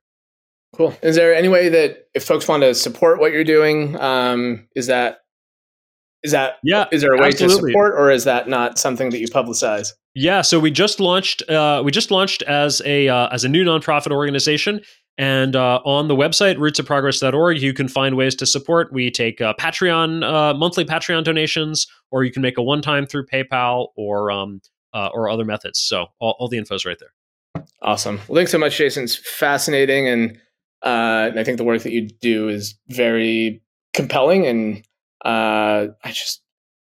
Cool. 0.74 0.94
Is 1.02 1.16
there 1.16 1.34
any 1.34 1.48
way 1.48 1.68
that 1.70 2.08
if 2.14 2.24
folks 2.24 2.46
want 2.46 2.62
to 2.62 2.74
support 2.74 3.18
what 3.18 3.32
you're 3.32 3.44
doing, 3.44 3.98
um, 4.00 4.68
is 4.76 4.86
that 4.86 5.19
is 6.22 6.32
that 6.32 6.58
yeah? 6.62 6.86
Is 6.92 7.02
there 7.02 7.12
a 7.12 7.18
way 7.18 7.28
absolutely. 7.28 7.72
to 7.72 7.72
support, 7.72 7.94
or 7.96 8.10
is 8.10 8.24
that 8.24 8.48
not 8.48 8.78
something 8.78 9.10
that 9.10 9.20
you 9.20 9.28
publicize? 9.28 9.92
Yeah, 10.14 10.42
so 10.42 10.60
we 10.60 10.70
just 10.70 11.00
launched. 11.00 11.48
Uh, 11.48 11.82
we 11.84 11.90
just 11.90 12.10
launched 12.10 12.42
as 12.42 12.82
a 12.84 13.08
uh, 13.08 13.28
as 13.28 13.44
a 13.44 13.48
new 13.48 13.64
nonprofit 13.64 14.12
organization, 14.12 14.82
and 15.16 15.56
uh, 15.56 15.80
on 15.84 16.08
the 16.08 16.16
website 16.16 16.56
rootsofprogress.org, 16.56 17.62
you 17.62 17.72
can 17.72 17.88
find 17.88 18.16
ways 18.16 18.34
to 18.36 18.46
support. 18.46 18.92
We 18.92 19.10
take 19.10 19.40
uh, 19.40 19.54
Patreon 19.58 20.22
uh, 20.22 20.54
monthly 20.54 20.84
Patreon 20.84 21.24
donations, 21.24 21.86
or 22.10 22.24
you 22.24 22.32
can 22.32 22.42
make 22.42 22.58
a 22.58 22.62
one 22.62 22.82
time 22.82 23.06
through 23.06 23.26
PayPal 23.26 23.88
or 23.96 24.30
um, 24.30 24.60
uh, 24.92 25.08
or 25.14 25.30
other 25.30 25.44
methods. 25.44 25.78
So 25.78 26.06
all, 26.18 26.36
all 26.38 26.48
the 26.48 26.58
info 26.58 26.74
is 26.74 26.84
right 26.84 26.98
there. 26.98 27.64
Awesome. 27.80 28.20
Well, 28.28 28.36
thanks 28.36 28.52
so 28.52 28.58
much, 28.58 28.76
Jason. 28.76 29.04
It's 29.04 29.16
fascinating, 29.16 30.06
and 30.06 30.38
uh 30.82 31.30
I 31.36 31.44
think 31.44 31.58
the 31.58 31.64
work 31.64 31.82
that 31.82 31.92
you 31.92 32.08
do 32.08 32.48
is 32.48 32.74
very 32.88 33.62
compelling 33.92 34.46
and 34.46 34.82
uh, 35.24 35.88
I 36.04 36.10
just 36.12 36.42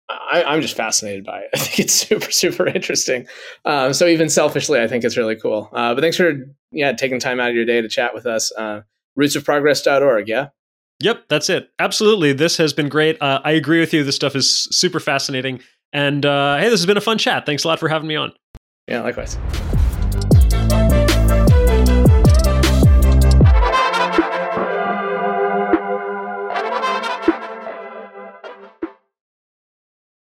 I, 0.09 0.55
am 0.55 0.61
just 0.61 0.77
fascinated 0.77 1.25
by 1.25 1.41
it. 1.41 1.51
I 1.55 1.59
think 1.59 1.81
it's 1.81 1.95
super, 1.95 2.31
super 2.31 2.66
interesting. 2.66 3.27
Um, 3.64 3.93
so 3.93 4.07
even 4.07 4.29
selfishly, 4.29 4.81
I 4.81 4.89
think 4.89 5.05
it's 5.05 5.16
really 5.16 5.37
cool. 5.37 5.68
Uh, 5.72 5.95
but 5.95 6.01
thanks 6.01 6.16
for 6.16 6.33
yeah 6.70 6.93
taking 6.93 7.18
time 7.20 7.41
out 7.41 7.51
of 7.51 7.55
your 7.55 7.64
day 7.64 7.81
to 7.81 7.89
chat 7.89 8.14
with 8.14 8.27
us. 8.27 8.53
Uh, 8.53 8.83
rootsofprogress.org. 9.18 10.29
Yeah. 10.29 10.49
Yep, 11.01 11.25
that's 11.29 11.51
it. 11.51 11.70
Absolutely, 11.79 12.33
this 12.33 12.57
has 12.57 12.72
been 12.72 12.89
great. 12.89 13.20
Uh, 13.20 13.41
I 13.45 13.53
agree 13.53 13.81
with 13.81 13.93
you. 13.93 14.05
This 14.05 14.16
stuff 14.16 14.37
is 14.37 14.68
super 14.70 15.01
fascinating. 15.01 15.61
And 15.93 16.25
uh, 16.25 16.59
hey, 16.59 16.68
this 16.68 16.81
has 16.81 16.87
been 16.87 16.97
a 16.97 17.03
fun 17.03 17.18
chat. 17.18 17.47
Thanks 17.47 17.64
a 17.64 17.68
lot 17.68 17.79
for 17.79 17.89
having 17.89 18.09
me 18.09 18.16
on. 18.16 18.33
Yeah, 18.89 19.01
likewise. 19.03 19.37